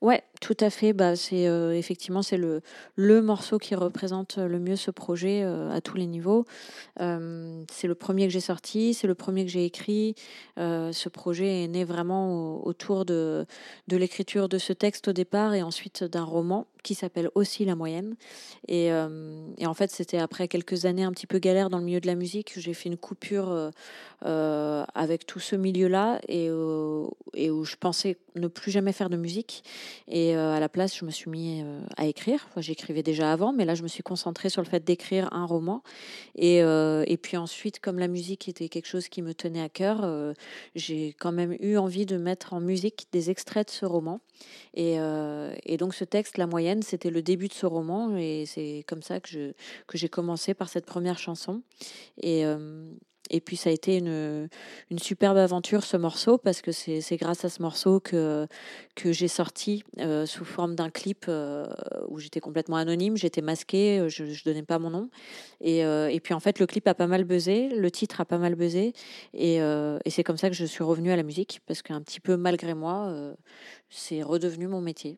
Ouais, 0.02 0.22
tout 0.42 0.58
à 0.60 0.70
fait. 0.70 0.94
Bah, 0.94 1.16
c'est 1.16 1.48
euh, 1.48 1.74
effectivement 1.74 2.22
c'est 2.22 2.38
le 2.38 2.62
le 2.96 3.22
morceau 3.22 3.58
qui 3.58 3.76
représente 3.76 4.38
le 4.38 4.60
mieux 4.60 4.76
ce 4.76 4.92
projet 4.92 5.42
euh, 5.44 5.72
à 5.72 5.82
tous 5.82 5.98
les 5.98 6.08
niveaux. 6.08 6.46
Euh, 7.02 7.64
c'est 7.72 7.88
le 7.88 7.96
premier 7.96 8.28
que 8.28 8.34
j'ai 8.34 8.40
sorti, 8.42 8.94
c'est 8.94 9.08
le 9.08 9.16
premier 9.16 9.46
que 9.46 9.52
j'ai 9.52 9.66
écrit. 9.66 10.16
Euh, 10.60 10.92
ce 10.92 11.10
projet 11.10 11.64
est 11.64 11.68
né 11.68 11.84
vraiment 11.86 12.58
au- 12.60 12.68
autour 12.68 13.06
de 13.06 13.46
de 13.88 13.98
l'écriture 13.98 14.50
de 14.50 14.58
ce 14.58 14.74
texte 14.74 15.08
au 15.10 15.14
départ 15.14 15.54
et 15.54 15.64
ensuite 15.64 16.04
d'un 16.04 16.24
roman 16.24 16.68
qui 16.84 16.96
s'appelle 16.96 17.30
aussi 17.36 17.66
La 17.66 17.76
Moyenne. 17.76 18.16
Et, 18.68 18.92
euh, 18.92 19.40
et 19.58 19.66
en 19.66 19.74
fait, 19.74 19.92
c'était 19.92 20.20
après 20.20 20.48
quelques 20.48 20.86
années 20.86 21.04
un 21.04 21.12
petit 21.12 21.26
peu 21.28 21.40
galère 21.40 21.70
dans 21.72 21.80
le 21.80 21.84
milieu 21.84 22.00
de 22.00 22.06
la 22.08 22.14
musique 22.16 22.54
que 22.54 22.62
j'ai 22.62 22.76
fait 22.76 22.90
une 22.90 22.98
coupure 22.98 23.50
euh, 23.50 23.72
euh, 24.26 24.86
avec 24.94 25.26
tout 25.26 25.40
ce 25.40 25.56
milieu-là 25.56 26.20
et, 26.28 26.48
euh, 26.50 27.08
et 27.34 27.50
où 27.52 27.64
je 27.66 27.76
pensais 27.76 28.18
ne 28.36 28.48
plus 28.48 28.72
jamais 28.72 28.92
faire 28.94 29.10
de 29.10 29.18
musique. 29.18 29.64
Euh, 30.34 30.54
à 30.54 30.62
la 30.62 30.70
place, 30.70 30.98
je 30.98 31.04
me 31.04 31.12
suis 31.12 31.30
mis 31.30 31.62
euh, 31.62 31.82
à 31.98 32.06
écrire. 32.06 32.48
J'écrivais 32.58 33.04
déjà 33.04 33.34
avant, 33.34 33.52
mais 33.52 33.66
là, 33.66 33.76
je 33.76 33.84
me 33.84 33.90
suis 33.90 34.02
concentrée 34.02 34.50
sur 34.50 34.62
le 34.62 34.68
fait 34.68 34.84
d'écrire 34.84 35.28
un 35.34 35.46
roman. 35.46 35.84
Et, 36.36 36.64
euh, 36.64 37.04
et 37.06 37.18
puis 37.18 37.36
ensuite, 37.36 37.80
comme 37.80 38.00
la 38.00 38.08
musique 38.08 38.48
était 38.48 38.70
quelque 38.70 38.88
chose 38.88 39.10
qui 39.10 39.22
me 39.22 39.34
tenait 39.34 39.62
à 39.62 39.68
cœur, 39.68 40.34
j'ai 40.74 41.10
quand 41.20 41.34
même 41.34 41.56
eu 41.60 41.78
envie 41.78 42.06
de 42.06 42.18
mettre 42.18 42.54
en 42.54 42.62
musique 42.62 43.08
des 43.12 43.30
extraits 43.30 43.68
de 43.68 43.72
ce 43.72 43.86
roman. 43.86 44.22
Et, 44.74 44.98
et 45.66 45.78
donc 45.78 45.94
ce 45.94 46.06
texte, 46.06 46.38
La 46.38 46.48
Moyenne, 46.48 46.82
c'était 46.82 47.10
le 47.10 47.22
début 47.22 47.48
de 47.48 47.54
ce 47.54 47.66
roman. 47.66 48.16
Et 48.18 48.46
c'est 48.46 48.86
comme 48.88 49.02
ça 49.02 49.20
que 49.20 49.54
j'ai 49.94 50.10
commencé 50.10 50.54
par 50.54 50.70
cette 50.70 50.86
première 50.86 51.20
chanson. 51.20 51.62
Et, 52.22 52.46
et 53.30 53.42
puis 53.42 53.58
ça 53.58 53.70
a 53.70 53.74
été 53.74 53.98
une, 53.98 54.50
une 54.92 55.00
superbe 55.00 55.38
aventure 55.38 55.84
ce 55.84 55.98
morceau 55.98 56.38
parce 56.38 56.62
que 56.62 56.72
c'est 56.72 57.18
grâce 57.18 57.46
à 57.46 57.50
ce 57.50 57.62
morceau 57.62 58.00
que, 58.00 58.48
que 58.96 59.12
j'ai 59.12 59.28
sorti 59.28 59.84
euh, 60.00 60.26
sous 60.26 60.46
forme 60.46 60.76
d'un 60.76 60.90
clip 60.90 61.26
euh, 61.28 61.66
où 62.08 62.20
j'étais 62.20 62.40
complètement 62.40 62.78
anonyme, 62.78 63.18
j'étais 63.18 63.42
masquée, 63.42 64.00
euh, 64.00 64.10
je 64.10 64.24
ne 64.24 64.44
donnais 64.46 64.64
pas 64.64 64.80
mon 64.80 64.90
nom. 64.90 65.10
Et, 65.62 65.80
et 65.80 66.20
puis 66.22 66.34
en 66.34 66.40
fait 66.40 66.60
le 66.60 66.66
clip 66.66 66.88
a 66.88 66.94
pas 66.94 67.08
mal 67.08 67.24
buzzé, 67.24 67.70
le 67.70 67.92
titre 67.92 68.22
a 68.22 68.26
pas 68.26 68.38
mal 68.38 68.56
buzzé 68.56 68.94
et, 69.34 69.56
et 69.56 70.10
c'est 70.10 70.24
comme 70.24 70.38
ça 70.38 70.50
que 70.50 70.56
je 70.56 70.66
suis 70.66 70.84
revenue 70.84 71.12
à 71.12 71.16
la 71.16 71.24
musique 71.24 71.62
parce 71.66 71.82
qu'un 71.82 72.02
petit 72.02 72.20
peu 72.20 72.38
malgré 72.38 72.74
moi, 72.74 73.14
c'est 73.90 74.22
redevenu 74.22 74.68
mon 74.68 74.82
métier. 74.82 75.18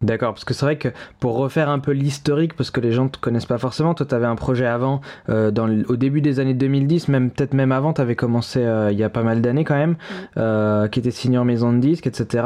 D'accord, 0.00 0.32
parce 0.32 0.44
que 0.44 0.54
c'est 0.54 0.64
vrai 0.64 0.78
que 0.78 0.90
pour 1.18 1.36
refaire 1.38 1.68
un 1.68 1.80
peu 1.80 1.90
l'historique, 1.90 2.54
parce 2.54 2.70
que 2.70 2.78
les 2.80 2.92
gens 2.92 3.04
ne 3.04 3.08
te 3.08 3.18
connaissent 3.18 3.46
pas 3.46 3.58
forcément, 3.58 3.94
toi 3.94 4.06
tu 4.06 4.14
avais 4.14 4.26
un 4.26 4.36
projet 4.36 4.64
avant, 4.64 5.00
euh, 5.28 5.50
dans 5.50 5.68
au 5.88 5.96
début 5.96 6.20
des 6.20 6.38
années 6.38 6.54
2010, 6.54 7.08
même 7.08 7.30
peut-être 7.32 7.52
même 7.52 7.72
avant, 7.72 7.92
tu 7.92 8.00
avais 8.00 8.14
commencé 8.14 8.60
euh, 8.64 8.92
il 8.92 8.98
y 8.98 9.02
a 9.02 9.08
pas 9.08 9.24
mal 9.24 9.40
d'années 9.40 9.64
quand 9.64 9.74
même, 9.74 9.96
euh, 10.36 10.86
qui 10.86 11.00
était 11.00 11.10
signé 11.10 11.36
en 11.36 11.44
maison 11.44 11.72
de 11.72 11.78
disques, 11.78 12.06
etc. 12.06 12.44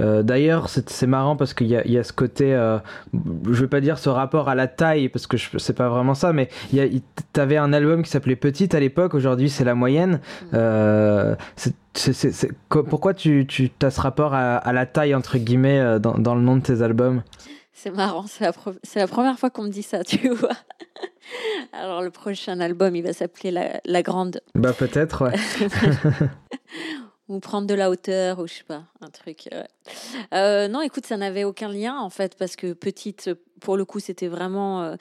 Euh, 0.00 0.24
D'ailleurs, 0.24 0.68
c'est 0.68 1.06
marrant 1.06 1.36
parce 1.36 1.54
qu'il 1.54 1.68
y 1.68 1.76
a, 1.76 1.86
y 1.86 1.98
a 1.98 2.02
ce 2.02 2.12
côté, 2.12 2.52
euh, 2.52 2.78
je 3.48 3.60
vais 3.60 3.68
pas 3.68 3.80
dire 3.80 3.96
ce 3.96 4.08
rapport 4.08 4.48
à 4.48 4.56
la 4.56 4.66
taille, 4.66 5.08
parce 5.08 5.28
que 5.28 5.36
je- 5.36 5.56
c'est 5.58 5.76
pas 5.76 5.88
vraiment 5.88 6.14
ça, 6.14 6.32
mais 6.32 6.48
il 6.72 6.78
y 6.78 6.80
a- 6.80 6.86
il- 6.86 7.02
t'avais 7.32 7.58
un 7.58 7.72
album 7.72 8.02
qui 8.02 8.10
s'appelait 8.10 8.34
Petite 8.34 8.74
à 8.74 8.80
l'époque, 8.80 9.14
aujourd'hui 9.14 9.50
c'est 9.50 9.64
la 9.64 9.76
moyenne. 9.76 10.18
Euh, 11.96 12.82
pourquoi 12.88 13.14
tu, 13.14 13.46
tu 13.46 13.70
as 13.82 13.90
ce 13.90 14.00
rapport 14.00 14.34
à, 14.34 14.56
à 14.56 14.72
la 14.72 14.86
taille, 14.86 15.14
entre 15.14 15.38
guillemets, 15.38 15.78
euh, 15.80 15.98
dans, 15.98 16.18
dans 16.18 16.34
le 16.34 16.40
nom 16.42 16.56
de 16.56 16.62
tes 16.62 16.82
albums? 16.82 17.22
C'est 17.72 17.90
marrant, 17.90 18.26
c'est 18.26 18.44
la, 18.44 18.52
pro- 18.52 18.74
c'est 18.82 18.98
la 18.98 19.06
première 19.06 19.38
fois 19.38 19.50
qu'on 19.50 19.62
me 19.64 19.68
dit 19.70 19.82
ça, 19.82 20.02
tu 20.04 20.28
vois. 20.30 20.52
Alors 21.72 22.02
le 22.02 22.10
prochain 22.10 22.58
album, 22.60 22.96
il 22.96 23.02
va 23.02 23.12
s'appeler 23.12 23.50
la, 23.50 23.80
La 23.84 24.02
Grande. 24.02 24.40
Bah 24.54 24.72
peut-être, 24.72 25.24
ouais. 25.26 25.68
ou 27.28 27.40
prendre 27.40 27.66
de 27.66 27.74
la 27.74 27.90
hauteur, 27.90 28.38
ou 28.40 28.46
je 28.46 28.54
sais 28.54 28.64
pas, 28.64 28.84
un 29.00 29.10
truc. 29.10 29.48
ouais. 29.52 29.66
Euh, 30.34 30.68
non, 30.68 30.80
écoute, 30.80 31.06
ça 31.06 31.16
n'avait 31.16 31.44
aucun 31.44 31.68
lien 31.68 31.98
en 31.98 32.10
fait, 32.10 32.36
parce 32.38 32.56
que 32.56 32.72
petite, 32.72 33.30
pour 33.60 33.76
le 33.76 33.84
coup, 33.84 34.00
c'était 34.00 34.28
vraiment. 34.28 34.82
euh, 34.82 34.96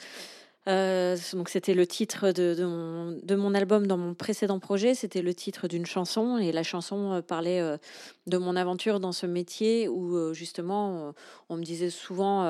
euh, 0.68 1.16
donc 1.34 1.48
c'était 1.48 1.74
le 1.74 1.88
titre 1.88 2.32
de, 2.32 3.36
mon, 3.36 3.54
album 3.54 3.88
dans 3.88 3.98
mon 3.98 4.14
précédent 4.14 4.60
projet, 4.60 4.96
c'était 4.96 5.22
le 5.22 5.34
titre 5.34 5.68
d'une 5.70 5.86
chanson 5.86 6.38
et 6.38 6.52
la 6.52 6.64
chanson 6.64 7.14
euh, 7.14 7.22
parlait 7.22 7.62
euh, 7.62 7.78
de 8.26 8.38
mon 8.38 8.56
aventure 8.58 9.00
dans 9.00 9.14
ce 9.14 9.26
métier 9.26 9.88
où 9.88 10.34
justement 10.34 11.14
on 11.48 11.56
me 11.56 11.64
disait 11.64 11.90
souvent 11.90 12.44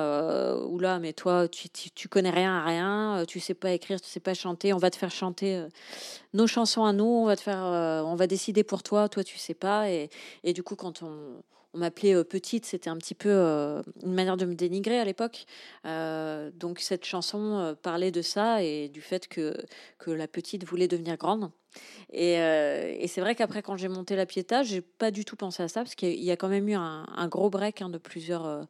oula 0.64 0.98
mais 0.98 1.12
toi 1.12 1.46
tu, 1.46 1.68
tu, 1.68 1.90
tu 1.90 2.08
connais 2.08 2.30
rien 2.30 2.56
à 2.56 2.64
rien, 2.64 3.24
tu 3.28 3.38
sais 3.38 3.54
pas 3.54 3.70
écrire, 3.70 4.00
tu 4.00 4.08
sais 4.08 4.18
pas 4.18 4.34
chanter, 4.34 4.72
on 4.72 4.78
va 4.78 4.90
te 4.90 4.96
faire 4.96 5.12
chanter 5.12 5.64
nos 6.34 6.48
chansons 6.48 6.84
à 6.84 6.92
nous, 6.92 7.04
on 7.04 7.26
va 7.26 7.36
te 7.36 7.42
faire, 7.42 7.62
on 8.04 8.16
va 8.16 8.26
décider 8.26 8.64
pour 8.64 8.82
toi, 8.82 9.08
toi 9.08 9.22
tu 9.22 9.38
sais 9.38 9.54
pas. 9.54 9.88
Et, 9.88 10.10
et 10.42 10.52
du 10.52 10.64
coup 10.64 10.74
quand 10.74 11.04
on 11.04 11.42
on 11.74 11.78
m'appelait 11.78 12.14
euh, 12.14 12.24
petite, 12.24 12.64
c'était 12.64 12.90
un 12.90 12.96
petit 12.96 13.14
peu 13.14 13.28
euh, 13.28 13.82
une 14.02 14.14
manière 14.14 14.36
de 14.36 14.44
me 14.46 14.54
dénigrer 14.54 14.98
à 14.98 15.04
l'époque. 15.04 15.44
Euh, 15.84 16.50
donc 16.54 16.80
cette 16.80 17.04
chanson 17.04 17.76
parlait 17.82 18.10
de 18.10 18.22
ça 18.22 18.62
et 18.62 18.88
du 18.88 19.00
fait 19.00 19.28
que, 19.28 19.54
que 19.98 20.10
la 20.10 20.28
petite 20.28 20.64
voulait 20.64 20.88
devenir 20.88 21.16
grande. 21.16 21.50
Et, 22.12 22.32
et 22.32 23.06
c'est 23.06 23.20
vrai 23.20 23.34
qu'après, 23.34 23.62
quand 23.62 23.76
j'ai 23.76 23.88
monté 23.88 24.16
la 24.16 24.24
Pietà, 24.24 24.62
j'ai 24.62 24.80
pas 24.80 25.10
du 25.10 25.24
tout 25.24 25.36
pensé 25.36 25.62
à 25.62 25.68
ça 25.68 25.82
parce 25.82 25.94
qu'il 25.94 26.22
y 26.22 26.30
a 26.30 26.36
quand 26.36 26.48
même 26.48 26.68
eu 26.68 26.74
un, 26.74 27.28
gros 27.28 27.50
break 27.50 27.82
hein, 27.82 27.90
de 27.90 27.98
plusieurs, 27.98 28.66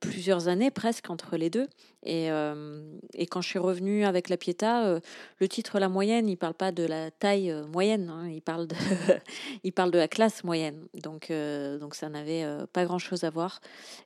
plusieurs 0.00 0.48
années 0.48 0.70
presque 0.70 1.10
entre 1.10 1.36
les 1.36 1.50
deux. 1.50 1.68
Et, 2.02 2.30
euh, 2.30 2.98
et 3.14 3.26
quand 3.26 3.40
je 3.40 3.48
suis 3.48 3.58
revenue 3.58 4.04
avec 4.04 4.28
la 4.28 4.36
Pietà, 4.36 4.86
euh, 4.86 5.00
le 5.38 5.48
titre 5.48 5.78
La 5.78 5.88
Moyenne, 5.88 6.28
il 6.28 6.36
parle 6.36 6.54
pas 6.54 6.72
de 6.72 6.84
la 6.84 7.10
taille 7.10 7.50
euh, 7.50 7.66
moyenne, 7.66 8.10
hein, 8.10 8.28
il, 8.28 8.42
parle 8.42 8.66
de 8.66 8.76
il 9.64 9.72
parle 9.72 9.90
de 9.90 9.98
la 9.98 10.08
classe 10.08 10.44
moyenne. 10.44 10.86
Donc, 11.02 11.32
donc 11.80 11.94
ça 11.94 12.08
n'avait 12.08 12.44
pas 12.72 12.84
grand-chose 12.84 13.24
à 13.24 13.30
voir. 13.30 13.60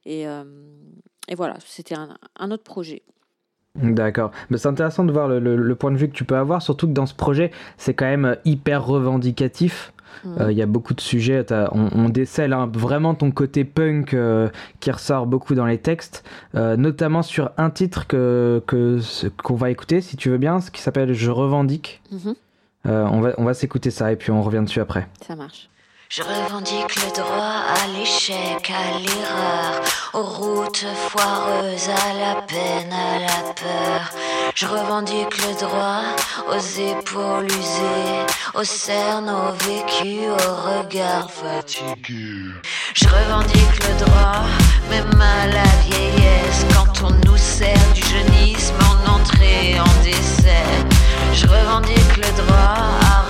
Et, 0.07 0.23
et 0.23 1.35
voilà, 1.35 1.57
c'était 1.67 1.95
un 1.95 2.51
autre 2.51 2.65
projet. 2.65 3.03
D'accord. 3.81 4.33
Mais 4.51 4.59
c'est 4.59 4.69
intéressant 4.69 5.05
de 5.05 5.13
voir 5.13 5.29
le, 5.29 5.39
le- 5.39 5.57
le 5.57 5.75
point 5.77 5.93
de 5.93 5.97
vue 5.97 6.09
que 6.09 6.15
tu 6.15 6.25
peux 6.25 6.37
avoir, 6.37 6.61
surtout 6.61 6.89
que 6.89 6.93
dans 6.93 7.07
ce 7.07 7.15
projet, 7.15 7.51
c'est 7.77 7.95
quand 7.95 8.07
même 8.07 8.37
hyper 8.45 8.85
revendicatif. 8.85 9.93
Euh, 10.27 10.51
Il 10.51 10.59
y 10.59 10.63
a 10.63 10.67
beaucoup 10.67 10.93
de 10.93 11.01
sujets, 11.01 11.47
on, 11.73 11.89
on 11.95 12.09
décèle 12.09 12.53
hein, 12.53 12.69
vraiment 12.75 13.15
ton 13.15 13.31
côté 13.31 13.65
punk 13.65 14.13
euh, 14.13 14.49
qui 14.81 14.91
ressort 14.91 15.27
beaucoup 15.27 15.55
dans 15.55 15.65
les 15.67 15.79
textes, 15.79 16.25
euh, 16.57 16.77
notamment 16.77 17.23
sur 17.23 17.53
un 17.57 17.71
titre 17.71 18.07
que 18.09 18.61
qu'on 19.43 19.55
va 19.55 19.71
écouter, 19.71 20.01
si 20.01 20.17
tu 20.17 20.29
veux 20.31 20.37
bien, 20.39 20.61
ce 20.61 20.71
qui 20.73 20.83
s'appelle 20.83 21.13
Je 21.15 21.31
revendique. 21.31 22.03
Mhm. 22.11 22.35
Euh, 22.87 23.07
on 23.13 23.21
va, 23.21 23.33
on 23.39 23.45
va 23.45 23.55
s'écouter 23.55 23.91
ça 23.91 24.11
et 24.13 24.17
puis 24.17 24.31
on 24.33 24.43
revient 24.43 24.63
dessus 24.65 24.81
après. 24.81 25.07
Ça 25.27 25.37
marche. 25.37 25.71
Je 26.13 26.25
revendique 26.25 26.97
le 26.97 27.23
droit 27.23 27.63
à 27.73 27.87
l'échec, 27.97 28.69
à 28.69 28.99
l'erreur, 28.99 29.81
aux 30.13 30.25
routes 30.25 30.85
foireuses, 31.09 31.89
à 31.89 32.13
la 32.15 32.43
peine, 32.43 32.93
à 32.93 33.21
la 33.21 33.53
peur. 33.55 34.11
Je 34.57 34.67
revendique 34.67 35.37
le 35.39 35.55
droit 35.61 36.03
aux 36.49 36.81
épaules 36.81 37.47
usées, 37.47 38.27
aux 38.55 38.65
cernes, 38.65 39.31
au 39.31 39.53
vécu, 39.65 40.29
au 40.29 40.81
regard 40.81 41.31
fatigué. 41.31 42.57
Je 42.93 43.07
revendique 43.07 43.89
le 43.89 44.05
droit, 44.05 44.43
même 44.91 45.21
à 45.21 45.47
la 45.47 45.71
vieillesse, 45.87 46.67
quand 46.75 47.05
on 47.05 47.13
nous 47.25 47.39
sert 47.39 47.93
du 47.95 48.03
jeunisme 48.03 48.75
en 48.83 49.13
entrée, 49.13 49.79
en 49.79 50.03
décès. 50.03 50.67
Je 51.33 51.47
revendique 51.47 52.17
le 52.17 52.43
droit 52.43 52.75
à 53.01 53.30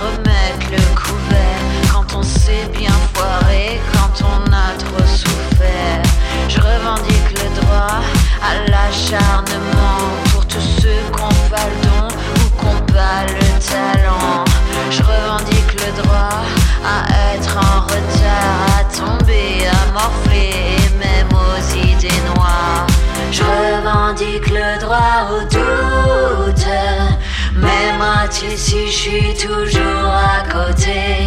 toujours 29.41 30.13
à 30.13 30.43
côté 30.51 31.25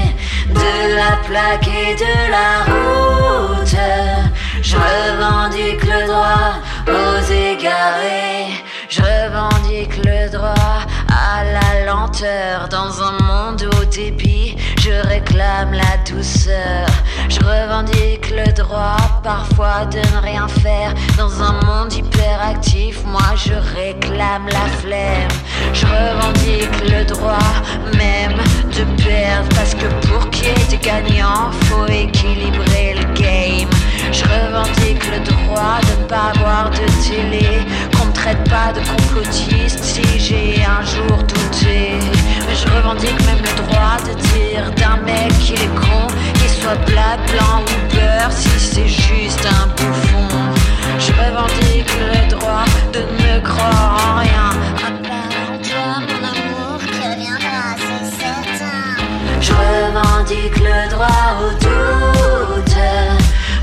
de 0.49 0.95
la 0.95 1.17
plaque 1.27 1.67
et 1.67 1.95
de 1.95 2.31
la 2.31 2.65
route. 2.71 3.77
Je 4.63 4.77
revendique 4.77 5.83
le 5.85 6.07
droit 6.07 6.55
aux 6.87 7.33
égarés. 7.33 8.63
Je 8.89 9.01
revendique 9.01 9.97
le 10.05 10.31
droit 10.31 10.79
à 11.09 11.43
la 11.45 11.87
lenteur 11.87 12.69
dans 12.69 13.03
un 13.03 13.19
monde 13.25 13.69
au 13.81 13.85
débit. 13.87 14.57
Je 14.85 14.91
réclame 15.09 15.73
la 15.73 15.97
douceur. 16.07 16.87
Je 17.31 17.41
revendique 17.41 18.31
le 18.31 18.53
droit 18.53 18.99
parfois 19.23 19.87
de 19.87 19.97
ne 19.97 20.21
rien 20.23 20.47
faire 20.47 20.93
dans 21.17 21.43
un 21.43 21.53
monde 21.65 21.91
hyperactif. 21.91 23.03
Moi 23.07 23.33
je 23.35 23.55
réclame 23.55 24.47
la 24.49 24.67
flemme. 24.81 25.31
Je 25.73 25.87
revendique 25.87 26.83
le 26.83 27.03
droit 27.07 27.55
même 27.97 28.37
de 28.77 29.03
perdre 29.03 29.49
parce 29.57 29.75
que 29.75 29.87
pour 30.07 30.29
qu'il 30.29 30.49
y 30.49 30.51
ait 30.51 30.67
des 30.69 30.77
gagnants, 30.77 31.51
faut 31.63 31.87
équilibrer 31.87 32.97
le 32.99 33.05
game. 33.15 33.71
Je 34.13 34.25
revendique 34.25 35.03
le 35.11 35.21
droit 35.21 35.79
de 35.81 36.03
ne 36.03 36.07
pas 36.07 36.33
avoir 36.37 36.69
de 36.69 36.85
télé, 37.03 37.63
traite 38.25 38.49
pas 38.49 38.73
de 38.73 38.81
complotiste 38.89 39.85
si 39.85 40.03
j'ai 40.19 40.65
un 40.65 40.83
jour 40.83 41.19
douté. 41.19 41.99
Mais 42.47 42.55
je 42.55 42.67
revendique 42.75 43.21
même 43.27 43.43
le 43.43 43.55
droit 43.63 43.99
de 44.07 44.15
dire 44.33 44.65
d'un 44.79 44.97
mec 45.05 45.31
qu'il 45.41 45.61
est 45.61 45.75
con, 45.75 46.07
qu'il 46.39 46.49
soit 46.49 46.81
plat, 46.87 47.19
blanc 47.31 47.61
ou 47.61 47.95
beurre, 47.95 48.33
si 48.33 48.49
c'est 48.59 48.89
juste 48.89 49.47
un 49.47 49.67
bouffon. 49.77 50.29
Je 50.99 51.13
revendique 51.23 51.91
le 52.01 52.31
droit 52.31 52.65
de 52.95 53.01
ne 53.23 53.41
croire 53.41 54.01
en 54.09 54.21
rien. 54.21 54.49
Toi, 55.69 55.91
mon 56.09 56.21
amour, 56.33 56.79
que 56.79 57.19
viendra, 57.21 57.77
c'est 57.77 58.23
certain. 58.23 58.81
Je 59.43 59.53
revendique 59.53 60.57
le 60.61 60.89
droit 60.89 61.27
au 61.43 61.51
doute. 61.65 62.77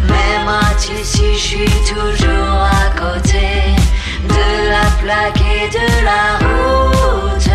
Même 0.07 0.47
à 0.47 0.77
si 0.77 1.33
je 1.33 1.39
suis 1.39 1.65
toujours 1.95 2.61
à 2.61 2.89
côté 2.99 3.80
de 4.27 4.69
la 4.69 4.85
plaque 5.01 5.41
et 5.41 5.69
de 5.69 6.05
la 6.05 6.37
route. 6.39 7.49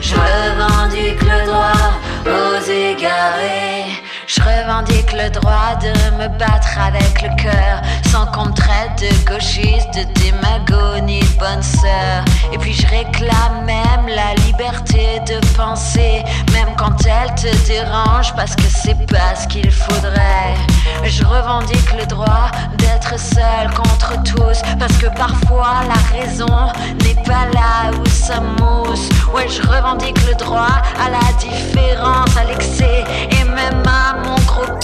Je 0.00 0.14
revendique 0.14 1.22
le 1.22 1.46
droit 1.46 1.90
aux 2.26 2.70
égarés. 2.70 4.02
Je 4.26 4.40
revendique 4.40 5.12
le 5.12 5.30
droit 5.30 5.74
de 5.80 5.92
me 6.16 6.28
battre 6.38 6.78
avec 6.80 7.22
le 7.22 7.28
cœur 7.42 7.82
sans 8.10 8.26
qu'on 8.26 8.46
me 8.46 8.54
traite 8.54 9.00
de 9.00 9.30
gauchiste, 9.30 9.94
de 9.94 10.04
démago 10.20 11.00
ni 11.02 11.20
de 11.20 11.25
bonne 11.38 11.62
sœur. 11.62 12.24
Et 12.52 12.58
puis 12.58 12.72
je 12.72 12.86
réclame 12.86 13.64
même 13.64 14.06
la 14.08 14.34
liberté 14.46 15.20
de 15.26 15.38
penser, 15.56 16.22
même 16.52 16.68
quand 16.76 16.94
elle 17.06 17.34
te 17.34 17.66
dérange 17.66 18.34
parce 18.34 18.54
que 18.54 18.62
c'est 18.68 19.06
pas 19.06 19.34
ce 19.34 19.46
qu'il 19.48 19.70
faudrait. 19.70 20.54
Je 21.04 21.24
revendique 21.24 21.92
le 21.98 22.06
droit 22.06 22.50
d'être 22.78 23.18
seul 23.18 23.70
contre 23.74 24.14
tous 24.22 24.62
parce 24.78 24.96
que 24.98 25.06
parfois 25.16 25.82
la 25.88 26.18
raison 26.18 26.72
n'est 27.04 27.22
pas 27.22 27.46
là 27.52 27.90
où 27.92 28.08
ça 28.08 28.40
mousse. 28.40 29.08
Ouais, 29.34 29.46
je 29.48 29.62
revendique 29.68 30.18
le 30.26 30.34
droit 30.34 30.80
à 30.98 31.10
la 31.10 31.32
différence, 31.38 32.36
à 32.36 32.44
l'excès 32.44 33.04
et 33.30 33.44
même 33.44 33.82
à 33.86 34.16
mon 34.24 34.36
gros 34.46 34.78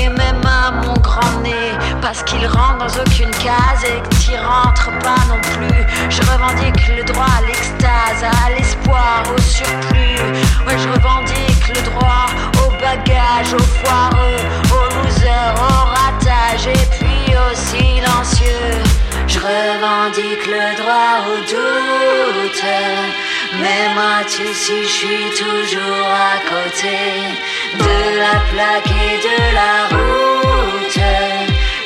et 0.00 0.08
même 0.08 0.42
à 0.44 0.70
mon 0.70 0.94
grand 0.94 1.40
nez 1.42 1.72
parce 2.00 2.22
qu'il 2.22 2.46
rentre 2.46 2.78
dans 2.78 3.02
aucune 3.02 3.30
case 3.30 3.84
et 3.84 4.00
que 4.00 4.14
t'y 4.16 4.36
rentres 4.36 4.90
pas 5.00 5.16
non 5.28 5.40
plus. 5.40 5.73
Je 6.08 6.20
revendique 6.30 6.88
le 6.96 7.02
droit 7.04 7.26
à 7.38 7.46
l'extase, 7.46 8.22
à 8.22 8.50
l'espoir, 8.50 9.22
au 9.34 9.40
surplus. 9.40 10.20
Ouais, 10.66 10.78
je 10.78 10.88
revendique 10.88 11.68
le 11.74 11.82
droit 11.90 12.26
au 12.64 12.70
bagage, 12.70 13.52
au 13.52 13.62
foireux, 13.82 14.42
au 14.70 14.84
loser, 14.94 15.44
au 15.56 15.74
ratage 15.96 16.66
et 16.66 16.86
puis 16.96 17.34
au 17.34 17.54
silencieux. 17.54 18.82
Je 19.26 19.38
revendique 19.38 20.46
le 20.46 20.76
droit 20.80 21.16
au 21.30 21.36
doute. 21.52 22.64
Même 23.60 23.98
à 23.98 24.22
si 24.26 24.82
je 24.82 24.88
suis 24.88 25.30
toujours 25.38 26.06
à 26.06 26.36
côté 26.48 26.98
de 27.78 28.18
la 28.18 28.40
plaque 28.50 28.90
et 28.90 29.16
de 29.28 29.38
la 29.54 29.96
route. 29.96 31.00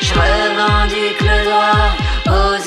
Je 0.00 0.14
revendique 0.14 1.20
le 1.20 1.44
droit 1.44 2.07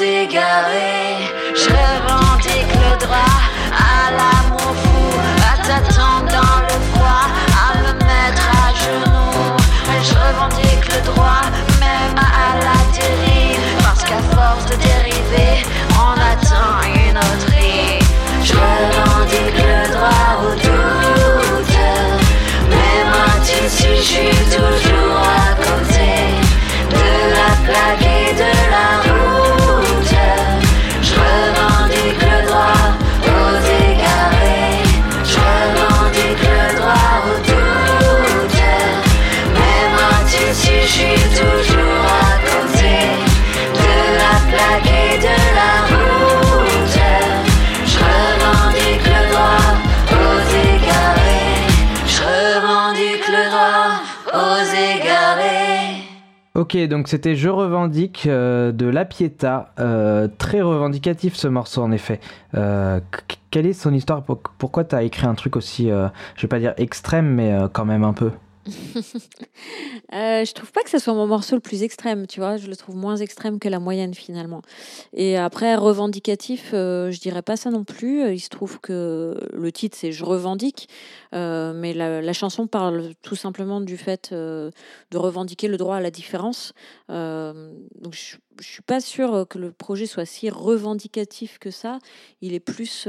aux 0.02 0.04
égarés. 0.04 1.30
Je 1.56 1.70
revendique 1.70 2.74
le 2.74 3.06
droit 3.06 3.40
à 3.72 4.12
l'amour 4.18 4.74
fou, 4.84 5.20
à 5.50 5.58
t'attendre 5.66 6.32
dans 6.38 6.60
le 6.68 6.76
froid, 6.92 7.26
à 7.66 7.78
me 7.78 7.94
mettre 7.94 8.46
à 8.62 8.68
genoux. 8.82 9.56
Je 10.04 10.14
revendique 10.14 10.86
le 10.94 11.02
droit 11.12 11.44
même 11.80 12.18
à 12.18 12.50
la 12.68 12.80
dérive, 12.98 13.66
parce 13.84 14.04
qu'à 14.04 14.22
force 14.36 14.66
de 14.72 14.76
dériver, 14.76 15.66
on 15.94 16.14
attend 16.32 16.74
une 16.86 17.18
autre 17.18 17.50
rive. 17.58 18.08
Je 18.44 18.54
revendique 18.54 19.58
le 19.58 19.82
droit 19.94 20.28
au 20.44 20.52
doute, 20.66 21.78
même 22.70 23.14
si 23.70 23.98
je 23.98 24.04
suis 24.04 24.38
toujours 24.56 25.18
à 25.18 25.54
côté 25.56 26.12
de 26.90 27.06
la 27.38 27.52
plaque 27.66 28.02
et 28.02 28.34
de 28.34 28.51
Ok, 56.62 56.78
donc 56.88 57.08
c'était 57.08 57.36
Je 57.36 57.50
revendique 57.50 58.28
euh, 58.28 58.71
de 58.71 58.86
La 58.86 59.04
Pietà. 59.04 59.74
Euh, 59.80 60.28
très 60.38 60.62
revendicatif 60.62 61.34
ce 61.36 61.47
morceau 61.47 61.82
en 61.82 61.91
effet. 61.91 62.19
Euh, 62.54 63.00
qu- 63.28 63.38
quelle 63.50 63.65
est 63.65 63.74
son 63.74 63.91
histoire? 63.95 64.21
Pour- 64.21 64.41
Pourquoi 64.60 64.84
t'as 64.84 65.02
écrit 65.02 65.26
un 65.26 65.34
truc 65.34 65.56
aussi, 65.56 65.88
je 65.89 66.41
vais 66.41 66.47
pas 66.47 66.60
dire 66.60 66.76
extrême, 66.78 67.26
mais 67.34 67.52
quand 67.74 67.86
même 67.86 68.04
un 68.04 68.13
peu? 68.13 68.30
Euh, 70.14 70.44
je 70.44 70.52
trouve 70.54 70.72
pas 70.74 70.84
que 70.84 70.90
ce 70.90 71.00
soit 71.00 71.14
mon 71.14 71.26
morceau 71.26 71.56
le 71.56 71.62
plus 71.62 71.84
extrême, 71.84 72.28
tu 72.28 72.42
vois. 72.42 72.58
Je 72.58 72.68
le 72.68 72.76
trouve 72.76 72.96
moins 72.98 73.16
extrême 73.16 73.60
que 73.60 73.70
la 73.70 73.80
moyenne 73.80 74.14
finalement. 74.14 74.62
Et 75.14 75.38
après, 75.38 75.76
revendicatif, 75.76 76.72
euh, 76.74 77.12
je 77.12 77.20
dirais 77.22 77.42
pas 77.42 77.56
ça 77.56 77.70
non 77.70 77.86
plus. 77.86 78.34
Il 78.34 78.40
se 78.40 78.50
trouve 78.50 78.80
que 78.82 79.38
le 79.54 79.72
titre 79.72 79.98
c'est 79.98 80.12
Je 80.12 80.26
revendique, 80.26 80.90
euh, 81.34 81.74
mais 81.74 81.94
la, 81.94 82.34
chanson 82.34 82.68
parle 82.68 83.12
tout 83.22 83.36
simplement 83.36 83.82
du 83.82 83.98
fait 83.98 84.30
euh, 84.32 84.72
de 85.12 85.18
revendiquer 85.18 85.68
le 85.68 85.78
droit 85.78 85.96
à 85.96 86.02
la 86.02 86.12
différence. 86.12 86.74
Euh, 87.10 87.74
donc 88.00 88.14
je, 88.14 88.38
je 88.60 88.68
suis 88.68 88.82
pas 88.82 89.00
sûre 89.00 89.46
que 89.50 89.58
le 89.58 89.72
projet 89.72 90.08
soit 90.08 90.26
si 90.26 90.50
revendicatif 90.50 91.58
que 91.60 91.72
ça. 91.72 92.00
Il 92.42 92.54
est 92.54 92.60
plus 92.60 93.08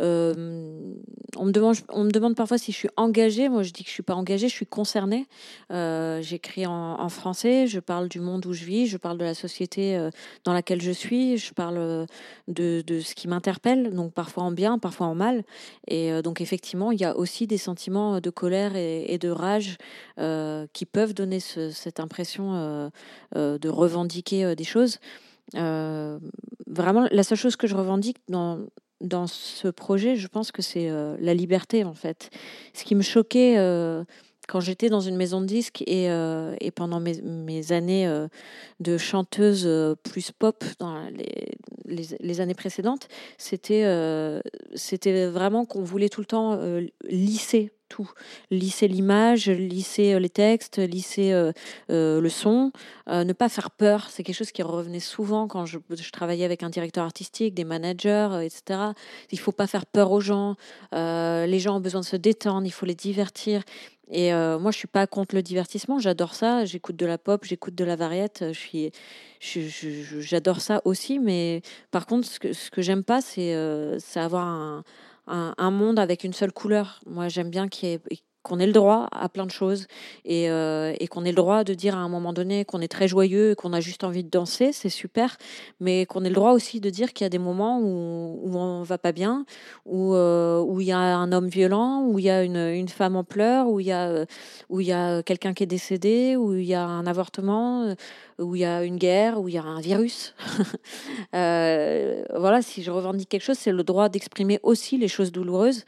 euh, 0.00 0.94
on, 1.36 1.46
me 1.46 1.52
demande, 1.52 1.76
on 1.88 2.04
me 2.04 2.10
demande 2.10 2.34
parfois 2.34 2.58
si 2.58 2.72
je 2.72 2.76
suis 2.76 2.88
engagée. 2.96 3.48
Moi, 3.48 3.62
je 3.62 3.72
dis 3.72 3.82
que 3.82 3.88
je 3.88 3.94
suis 3.94 4.02
pas 4.02 4.14
engagée, 4.14 4.48
je 4.48 4.54
suis 4.54 4.66
concernée. 4.66 5.26
Euh, 5.70 6.20
J'écris 6.22 6.66
en, 6.66 7.08
français, 7.08 7.66
je 7.66 7.80
parle 7.80 8.08
du 8.08 8.20
monde 8.20 8.44
où 8.46 8.52
je 8.52 8.64
vis, 8.64 8.86
je 8.86 8.96
parle 8.96 9.16
de 9.18 9.24
la 9.24 9.34
société 9.34 9.96
euh, 9.96 10.10
dans 10.44 10.52
laquelle 10.52 10.82
je 10.82 10.90
suis, 10.90 11.38
je 11.38 11.54
parle 11.54 12.06
de, 12.48 12.82
de 12.86 13.00
ce 13.00 13.14
qui 13.14 13.28
m'interpelle, 13.28 13.94
donc 13.94 14.12
parfois 14.12 14.42
en 14.44 14.52
bien, 14.52 14.78
parfois 14.78 15.06
en 15.06 15.14
mal. 15.14 15.44
Et 15.86 16.20
donc, 16.22 16.40
effectivement, 16.40 16.90
il 16.90 17.00
y 17.00 17.04
a 17.04 17.16
aussi 17.16 17.46
des 17.46 17.58
sentiments 17.58 18.20
de 18.20 18.30
colère 18.30 18.76
et, 18.76 19.18
de 19.18 19.28
rage 19.28 19.78
qui 20.72 20.84
peuvent 20.84 21.14
donner 21.14 21.40
ce- 21.40 21.70
cette 21.70 22.00
impression 22.00 22.90
de 23.34 23.68
revendiquer 23.68 24.54
des 24.56 24.64
choses. 24.64 24.98
Vraiment, 25.54 27.06
la 27.10 27.22
seule 27.22 27.38
chose 27.38 27.56
que 27.56 27.66
je 27.66 27.76
revendique 27.76 28.18
dans, 28.28 28.58
dans 29.00 29.26
ce 29.26 29.68
projet, 29.68 30.16
je 30.16 30.28
pense 30.28 30.52
que 30.52 30.62
c'est 30.62 30.90
euh, 30.90 31.16
la 31.20 31.34
liberté, 31.34 31.84
en 31.84 31.94
fait. 31.94 32.30
Ce 32.74 32.84
qui 32.84 32.94
me 32.94 33.02
choquait 33.02 33.58
euh, 33.58 34.04
quand 34.48 34.60
j'étais 34.60 34.88
dans 34.88 35.00
une 35.00 35.16
maison 35.16 35.40
de 35.40 35.46
disques 35.46 35.82
et, 35.86 36.10
euh, 36.10 36.54
et 36.60 36.70
pendant 36.70 37.00
mes, 37.00 37.72
années 37.72 38.08
de 38.80 38.96
chanteuse 38.96 39.68
plus 40.04 40.30
pop 40.30 40.64
dans 40.78 41.08
les, 41.10 41.56
les, 41.84 42.06
les 42.20 42.40
années 42.40 42.54
précédentes, 42.54 43.08
c'était 43.38 43.84
c'était 44.74 45.26
vraiment 45.26 45.64
qu'on 45.64 45.82
voulait 45.82 46.08
tout 46.08 46.20
le 46.20 46.26
temps 46.26 46.60
lisser 47.02 47.72
tout, 47.88 48.10
lisser 48.50 48.88
l'image, 48.88 49.48
lisser 49.48 50.14
euh, 50.14 50.18
les 50.18 50.28
textes, 50.28 50.78
lisser 50.78 51.32
euh, 51.32 51.52
euh, 51.90 52.20
le 52.20 52.28
son, 52.28 52.72
ne 53.08 53.32
pas 53.32 53.48
faire 53.48 53.70
peur. 53.70 54.08
C'est 54.10 54.22
quelque 54.22 54.36
chose 54.36 54.52
qui 54.52 54.62
revenait 54.62 55.00
souvent 55.00 55.46
quand 55.48 55.66
je, 55.66 55.78
travaillais 56.12 56.44
avec 56.44 56.62
un 56.62 56.70
directeur 56.70 57.04
artistique, 57.04 57.54
des 57.54 57.64
managers, 57.64 58.40
etc. 58.42 58.80
Il 59.30 59.38
faut 59.38 59.52
pas 59.52 59.66
faire 59.66 59.86
peur 59.86 60.10
aux 60.12 60.20
gens. 60.20 60.56
Les 60.92 61.58
gens 61.58 61.76
ont 61.76 61.80
besoin 61.80 62.00
de 62.00 62.06
se 62.06 62.16
détendre, 62.16 62.66
il 62.66 62.72
faut 62.72 62.86
les 62.86 62.94
divertir. 62.94 63.62
Et 64.10 64.32
moi, 64.32 64.70
je 64.70 64.78
suis 64.78 64.88
pas 64.88 65.06
contre 65.06 65.34
le 65.34 65.42
divertissement. 65.42 65.98
J'adore 65.98 66.34
ça. 66.34 66.64
J'écoute 66.64 66.96
de 66.96 67.06
la 67.06 67.18
pop, 67.18 67.44
j'écoute 67.44 67.74
de 67.74 67.84
la 67.84 67.96
variette. 67.96 68.44
Je 68.52 68.90
j'adore 70.20 70.60
ça 70.60 70.80
aussi. 70.84 71.18
Mais 71.18 71.62
par 71.90 72.06
contre, 72.06 72.26
ce 72.26 72.38
que, 72.38 72.52
ce 72.52 72.70
que 72.70 72.82
j'aime 72.82 73.04
pas, 73.04 73.20
c'est 73.20 73.54
avoir 74.16 74.46
un, 74.46 74.84
un, 75.26 75.70
monde 75.70 75.98
avec 75.98 76.24
une 76.24 76.32
seule 76.32 76.52
couleur. 76.52 77.00
Moi, 77.06 77.28
j'aime 77.28 77.50
bien 77.50 77.68
qu'il 77.68 77.88
y 77.88 77.92
ait- 77.92 78.00
qu'on 78.46 78.60
ait 78.60 78.66
le 78.66 78.72
droit 78.72 79.08
à 79.10 79.28
plein 79.28 79.44
de 79.44 79.50
choses 79.50 79.88
et, 80.24 80.48
euh, 80.50 80.94
et 81.00 81.08
qu'on 81.08 81.24
ait 81.24 81.30
le 81.30 81.36
droit 81.36 81.64
de 81.64 81.74
dire 81.74 81.96
à 81.96 81.98
un 81.98 82.08
moment 82.08 82.32
donné 82.32 82.64
qu'on 82.64 82.80
est 82.80 82.86
très 82.88 83.08
joyeux 83.08 83.50
et 83.50 83.54
qu'on 83.56 83.72
a 83.72 83.80
juste 83.80 84.04
envie 84.04 84.22
de 84.22 84.30
danser, 84.30 84.70
c'est 84.72 84.88
super, 84.88 85.36
mais 85.80 86.06
qu'on 86.06 86.24
ait 86.24 86.28
le 86.28 86.34
droit 86.36 86.52
aussi 86.52 86.78
de 86.80 86.88
dire 86.88 87.12
qu'il 87.12 87.24
y 87.24 87.26
a 87.26 87.28
des 87.28 87.40
moments 87.40 87.80
où, 87.80 88.38
où 88.44 88.56
on 88.56 88.84
va 88.84 88.98
pas 88.98 89.10
bien, 89.10 89.44
où 89.84 90.14
euh, 90.14 90.60
où 90.60 90.80
il 90.80 90.86
y 90.86 90.92
a 90.92 90.98
un 90.98 91.32
homme 91.32 91.48
violent, 91.48 92.04
où 92.06 92.20
il 92.20 92.26
y 92.26 92.30
a 92.30 92.44
une, 92.44 92.56
une 92.56 92.88
femme 92.88 93.16
en 93.16 93.24
pleurs, 93.24 93.68
où 93.68 93.80
il 93.80 93.86
y 93.86 93.92
a 93.92 94.06
euh, 94.10 94.26
où 94.68 94.80
il 94.80 94.86
y 94.86 94.92
a 94.92 95.24
quelqu'un 95.24 95.52
qui 95.52 95.64
est 95.64 95.66
décédé, 95.66 96.36
où 96.36 96.54
il 96.54 96.66
y 96.66 96.74
a 96.74 96.84
un 96.84 97.06
avortement, 97.06 97.96
où 98.38 98.54
il 98.54 98.60
y 98.60 98.64
a 98.64 98.84
une 98.84 98.96
guerre, 98.96 99.40
où 99.40 99.48
il 99.48 99.54
y 99.54 99.58
a 99.58 99.64
un 99.64 99.80
virus. 99.80 100.34
Voilà, 101.32 102.62
si 102.62 102.82
je 102.82 102.90
revendique 102.90 103.28
quelque 103.28 103.42
chose, 103.42 103.58
c'est 103.58 103.72
le 103.72 103.82
droit 103.82 104.08
d'exprimer 104.08 104.60
aussi 104.62 104.98
les 104.98 105.08
choses 105.08 105.32
douloureuses, 105.32 105.84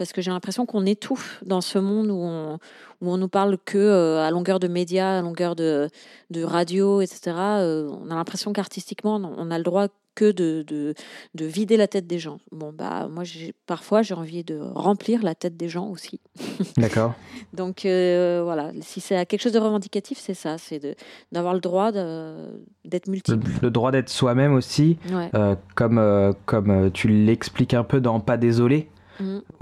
parce 0.00 0.12
que 0.14 0.22
j'ai 0.22 0.30
l'impression 0.30 0.64
qu'on 0.64 0.86
étouffe 0.86 1.42
dans 1.44 1.60
ce 1.60 1.78
monde 1.78 2.08
où 2.10 2.16
on, 2.18 2.54
où 3.02 3.10
on 3.12 3.18
nous 3.18 3.28
parle 3.28 3.58
que 3.62 3.76
euh, 3.76 4.26
à 4.26 4.30
longueur 4.30 4.58
de 4.58 4.66
médias, 4.66 5.18
à 5.18 5.20
longueur 5.20 5.54
de, 5.54 5.88
de 6.30 6.42
radio, 6.42 7.02
etc. 7.02 7.20
Euh, 7.36 7.90
on 8.02 8.10
a 8.10 8.14
l'impression 8.14 8.54
qu'artistiquement, 8.54 9.16
on- 9.36 9.50
a 9.50 9.58
le 9.58 9.64
droit 9.64 9.88
que 10.14 10.32
de, 10.32 10.64
de, 10.66 10.94
de 11.34 11.44
vider 11.44 11.76
la 11.76 11.86
tête 11.86 12.06
des 12.06 12.18
gens. 12.18 12.38
Bon, 12.50 12.72
bah, 12.72 13.08
moi, 13.10 13.24
parfois, 13.66 14.00
j'ai 14.00 14.14
envie 14.14 14.42
de 14.42 14.58
remplir 14.58 15.22
la 15.22 15.34
tête 15.34 15.56
des 15.58 15.68
gens 15.68 15.88
aussi. 15.88 16.18
D'accord. 16.78 17.12
Donc, 17.52 17.84
euh, 17.84 18.40
voilà, 18.42 18.72
si 18.80 19.00
c'est 19.02 19.24
quelque 19.26 19.40
chose 19.42 19.52
de 19.52 19.58
revendicatif, 19.58 20.18
c'est 20.18 20.34
ça, 20.34 20.56
c'est 20.56 20.96
d'avoir 21.30 21.52
le 21.54 21.60
droit 21.60 21.92
d'être 21.92 23.06
Le, 23.06 23.10
multiple. 23.12 23.50
le 23.62 23.70
droit 23.70 23.92
d'être 23.92 24.08
soi-même 24.08 24.54
aussi, 24.54 24.98
Ouais. 25.12 25.30
comme, 25.74 26.34
comme 26.46 26.90
tu 26.92 27.08
l'expliques 27.08 27.74
un 27.74 27.84
peu 27.84 28.00
dans 28.00 28.18
Pas 28.20 28.36
désolé, 28.38 28.88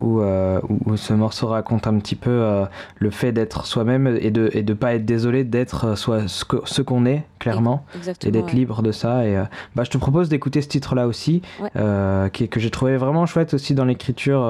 Où, 0.01 0.21
euh, 0.21 0.61
où- 0.87 0.97
ce 0.97 1.13
morceau 1.13 1.49
raconte 1.49 1.87
un 1.87 1.99
petit 1.99 2.15
peu 2.17 2.31
euh, 2.31 2.65
le 2.99 3.11
fait 3.11 3.33
d'être 3.33 3.67
soi-même 3.67 4.17
et 4.21 4.31
de 4.31 4.51
et 4.53 4.63
de 4.63 4.75
pas 4.75 4.95
être 4.95 5.05
désolé 5.05 5.45
d'être 5.45 5.85
euh, 5.87 5.97
soi, 5.97 6.21
ce 6.29 6.83
qu'on 6.83 7.07
est 7.07 7.25
clairement 7.39 7.85
Exactement. 7.97 8.29
et 8.29 8.33
d'être 8.33 8.47
ouais. 8.47 8.53
libre 8.59 8.83
de 8.83 8.93
ça 8.93 9.27
et 9.27 9.43
bah, 9.75 9.85
je 9.85 9.91
te 9.91 9.99
propose 9.99 10.29
d'écouter 10.29 10.63
ce 10.63 10.69
titre 10.69 10.95
là 10.95 11.07
aussi 11.07 11.43
Ouais. 11.61 12.31
qui 12.33 12.49
que 12.49 12.61
j'ai 12.61 12.71
trouvé 12.71 12.97
vraiment 12.97 13.27
chouette 13.27 13.55
aussi 13.55 13.75
dans 13.75 13.85
l'écriture 13.85 14.41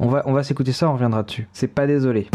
on 0.00 0.08
va 0.08 0.22
on 0.26 0.32
va 0.32 0.42
s'écouter 0.42 0.72
ça 0.72 0.88
on 0.88 0.94
reviendra 0.94 1.22
dessus 1.22 1.46
c'est 1.52 1.68
pas 1.68 1.86
désolé 1.86 2.28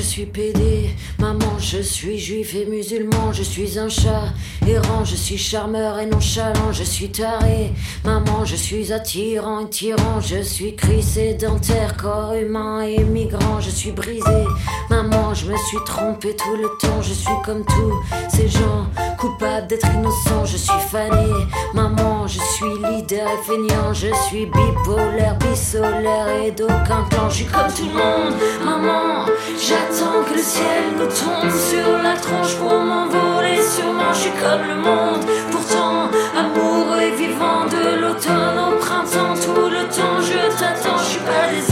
Je 0.00 0.06
suis 0.06 0.24
pédé, 0.24 0.96
maman, 1.18 1.58
je 1.58 1.82
suis 1.82 2.18
juif 2.18 2.54
et 2.54 2.64
musulman, 2.64 3.34
je 3.34 3.42
suis 3.42 3.78
un 3.78 3.90
chat 3.90 4.32
errant, 4.66 5.04
je 5.04 5.14
suis 5.14 5.36
charmeur 5.36 5.98
et 5.98 6.06
nonchalant, 6.06 6.72
je 6.72 6.84
suis 6.84 7.10
taré, 7.10 7.70
maman, 8.02 8.46
je 8.46 8.56
suis 8.56 8.94
attirant 8.94 9.60
et 9.60 9.68
tyran, 9.68 10.18
je 10.22 10.40
suis 10.40 10.74
cri 10.74 11.02
sédentaire, 11.02 11.98
corps 11.98 12.32
humain 12.32 12.80
et 12.80 13.04
migrant, 13.04 13.60
je 13.60 13.68
suis 13.68 13.92
brisé, 13.92 14.46
maman, 14.88 15.34
je 15.34 15.52
me 15.52 15.56
suis 15.68 15.78
trompé 15.84 16.34
tout 16.34 16.56
le 16.56 16.68
temps, 16.80 17.02
je 17.02 17.12
suis 17.12 17.42
comme 17.44 17.62
tous 17.66 17.94
ces 18.30 18.48
gens, 18.48 18.86
coupable 19.18 19.66
d'être 19.66 19.86
innocent, 19.92 20.46
je 20.46 20.56
suis 20.56 20.80
fané, 20.90 21.28
maman, 21.74 22.26
je 22.26 22.40
suis 22.40 22.72
leader 22.90 23.28
et 23.28 23.46
feignant, 23.46 23.92
je 23.92 24.08
suis 24.28 24.46
bipolaire, 24.46 25.36
bisolaire 25.40 26.28
et 26.42 26.52
d'aucun 26.52 27.02
plan, 27.10 27.28
je 27.28 27.34
suis 27.34 27.44
comme 27.44 27.70
tout 27.76 27.84
le 27.84 27.92
monde, 27.92 28.34
maman, 28.64 29.26
j'attends 29.60 30.24
que 30.26 30.34
le 30.34 30.42
ciel 30.42 30.84
nous 30.96 31.06
tombe 31.06 31.50
sur 31.50 31.98
la 32.02 32.14
tronche 32.16 32.56
pour 32.56 32.72
m'envoler, 32.72 33.60
sûrement 33.62 34.12
je 34.12 34.20
suis 34.20 34.30
comme 34.30 34.66
le 34.66 34.76
monde, 34.76 35.24
pourtant 35.50 36.08
amoureux 36.36 37.00
et 37.00 37.10
vivant 37.16 37.66
de 37.66 38.00
l'automne. 38.00 38.58
Au 38.58 38.76
printemps, 38.78 39.34
tout 39.44 39.68
le 39.68 39.84
temps 39.88 40.20
je 40.20 40.58
t'attends, 40.58 40.98
je 40.98 41.04
suis 41.04 41.20
pas 41.20 41.46
désolé, 41.52 41.69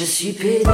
Je 0.00 0.06
suis 0.06 0.32
pédé, 0.32 0.64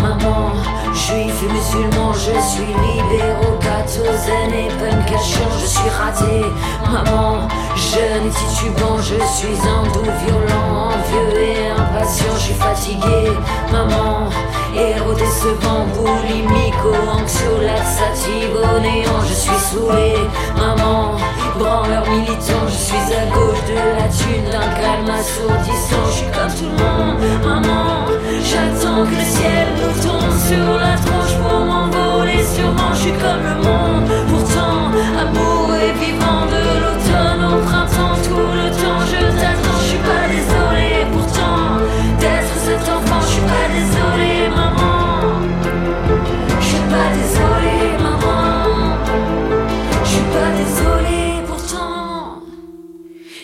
maman, 0.00 0.52
juif 0.94 1.42
et 1.42 1.52
musulman, 1.52 2.12
je 2.12 2.38
suis 2.40 2.66
libéraux, 2.66 3.58
cathosène 3.60 4.54
et 4.54 4.68
punkation, 4.68 5.42
je 5.60 5.66
suis 5.66 5.88
raté, 5.88 6.46
maman, 6.88 7.48
jeune 7.74 8.28
et 8.28 8.30
titubant, 8.30 8.96
je 8.98 9.16
suis 9.34 9.58
un 9.68 9.82
doux 9.92 10.08
violent, 10.24 10.90
envieux 10.92 11.42
et 11.42 11.68
impatient, 11.68 12.32
je 12.36 12.40
suis 12.40 12.54
fatigué, 12.54 13.32
maman, 13.72 14.28
héros 14.76 15.14
décevant, 15.14 15.86
boulimico, 15.94 16.92
anxio, 17.10 17.60
laxative, 17.62 18.54
au 18.54 18.80
néant, 18.80 19.20
je 19.28 19.34
suis 19.34 19.58
saoulé, 19.70 20.14
maman, 20.56 21.16
branleur 21.58 22.08
militant, 22.10 22.66
je 22.68 22.76
suis 22.76 23.14
à 23.14 23.26
gauche 23.34 23.64
de 23.68 23.74
la 23.74 24.08
thune, 24.08 24.50
d'un 24.50 24.70
calme 24.80 25.10
assourdissant, 25.10 26.06
je 26.06 26.12
suis 26.12 26.30
comme 26.30 26.52
tout 26.58 26.64
le 26.64 26.78
monde, 26.82 27.20
maman, 27.44 28.06
j'attends 28.42 29.04
que 29.04 29.14
le 29.14 29.24
ciel 29.24 29.66
nous 29.76 29.94
tombe 30.02 30.34
sur 30.48 30.78
la 30.78 30.96
tronche 31.04 31.36
pour 31.42 31.60
m'envoler, 31.60 32.42
sûrement. 32.42 32.92
Je 32.94 33.00
suis 33.00 33.12
comme 33.12 33.42
le 33.42 33.56
monde, 33.62 34.10
pourtant 34.28 34.90
amoureux 35.20 35.80
et 35.80 35.92
vivant 36.04 36.46
de 36.46 36.60
l'automne 36.82 37.42
au 37.52 37.64
printemps, 37.64 38.16
tout 38.24 38.50
le 38.54 38.69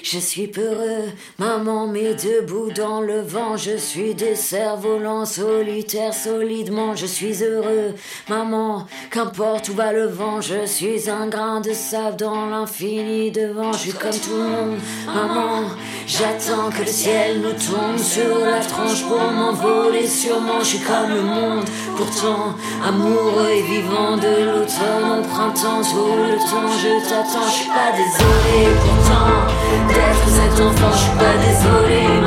Je 0.08 0.20
suis 0.20 0.46
peureux, 0.46 1.10
maman 1.40 1.88
met 1.88 2.14
debout 2.14 2.70
dans 2.70 3.00
le 3.00 3.22
vent. 3.22 3.56
Je 3.56 3.76
suis 3.76 4.14
des 4.14 4.36
cerfs-volants 4.36 5.26
solitaires 5.26 6.14
solidement. 6.14 6.94
Je 6.94 7.06
suis 7.06 7.42
heureux, 7.42 7.92
maman, 8.28 8.86
qu'importe 9.10 9.68
où 9.68 9.72
va 9.72 9.92
le 9.92 10.06
vent. 10.06 10.40
Je 10.40 10.64
suis 10.64 11.10
un 11.10 11.26
grain 11.26 11.60
de 11.60 11.72
sable 11.72 12.18
dans 12.18 12.46
l'infini 12.46 13.32
devant. 13.32 13.72
Je 13.72 13.78
suis 13.78 13.92
comme 13.94 14.12
tout 14.12 14.36
le 14.36 14.44
monde, 14.44 14.78
maman. 15.12 15.64
J'attends 16.06 16.70
que 16.70 16.82
le 16.82 16.86
ciel 16.86 17.40
nous 17.40 17.50
tombe 17.50 17.98
sur 17.98 18.38
la 18.38 18.60
tronche 18.60 19.02
pour 19.08 19.18
m'envoler. 19.18 20.06
Sûrement, 20.06 20.60
je 20.60 20.66
suis 20.66 20.78
comme 20.78 21.10
le 21.10 21.22
monde. 21.22 21.64
Pourtant, 21.96 22.54
amoureux 22.86 23.48
et 23.50 23.62
vivant 23.62 24.16
de 24.16 24.44
l'automne 24.44 25.18
au 25.18 25.22
printemps, 25.22 25.82
tout 25.82 26.14
le 26.14 26.36
temps 26.48 26.70
je 26.78 27.08
t'attends. 27.08 27.48
Je 27.48 27.54
suis 27.54 27.68
pas 27.70 27.90
désolé 27.90 28.70
pourtant 29.06 29.46
d'être 29.88 30.28
cet 30.28 30.60
enfant. 30.60 30.90
Je 30.92 30.98
suis 30.98 31.10
pas 31.18 31.36
désolé, 31.46 32.20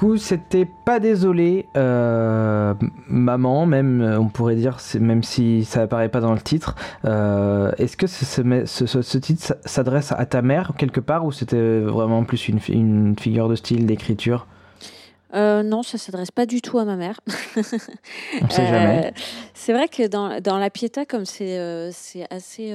coup, 0.00 0.16
c'était 0.16 0.66
pas 0.84 0.98
désolé, 0.98 1.66
euh, 1.76 2.74
maman, 3.06 3.66
même 3.66 4.00
on 4.18 4.28
pourrait 4.28 4.54
dire, 4.56 4.78
même 4.98 5.22
si 5.22 5.64
ça 5.64 5.82
apparaît 5.82 6.08
pas 6.08 6.20
dans 6.20 6.32
le 6.32 6.40
titre. 6.40 6.74
euh, 7.04 7.70
Est-ce 7.78 7.96
que 7.96 8.06
ce, 8.06 8.24
ce- 8.24 8.64
ce- 8.66 8.86
ce- 8.86 9.02
ce 9.02 9.18
titre 9.18 9.54
s'adresse 9.64 10.12
à 10.12 10.26
ta 10.26 10.42
mère 10.42 10.72
quelque 10.78 11.00
part 11.00 11.24
ou 11.26 11.32
c'était 11.32 11.80
vraiment 11.80 12.24
plus 12.24 12.48
une, 12.48 12.60
fi- 12.60 12.72
une 12.72 13.14
figure 13.18 13.48
de 13.48 13.54
style, 13.56 13.86
d'écriture? 13.86 14.46
Euh, 15.32 15.62
non, 15.62 15.84
ça 15.84 15.96
s'adresse 15.96 16.32
pas 16.32 16.44
du 16.44 16.60
tout 16.60 16.78
à 16.80 16.84
ma 16.84 16.96
mère. 16.96 17.20
On 18.42 18.50
sait 18.50 18.66
jamais. 18.66 19.06
Euh, 19.06 19.10
c'est 19.54 19.72
vrai 19.72 19.86
que 19.86 20.08
dans, 20.08 20.40
dans 20.40 20.58
la 20.58 20.70
Pietà, 20.70 21.04
comme 21.04 21.24
c'est 21.24 21.56
euh, 21.58 21.90
assez, 22.30 22.74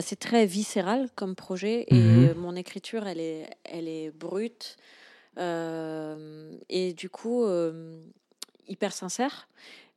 c'est 0.00 0.18
très 0.18 0.46
viscéral 0.46 1.08
comme 1.16 1.34
projet 1.34 1.84
et 1.88 1.94
Mhm. 1.94 2.34
mon 2.38 2.56
écriture, 2.56 3.06
elle 3.06 3.20
est, 3.20 3.46
elle 3.70 3.88
est 3.88 4.10
brute 4.18 4.76
et 5.36 6.94
du 6.94 7.10
coup 7.10 7.44
euh, 7.44 8.00
hyper 8.68 8.92
sincère. 8.92 9.48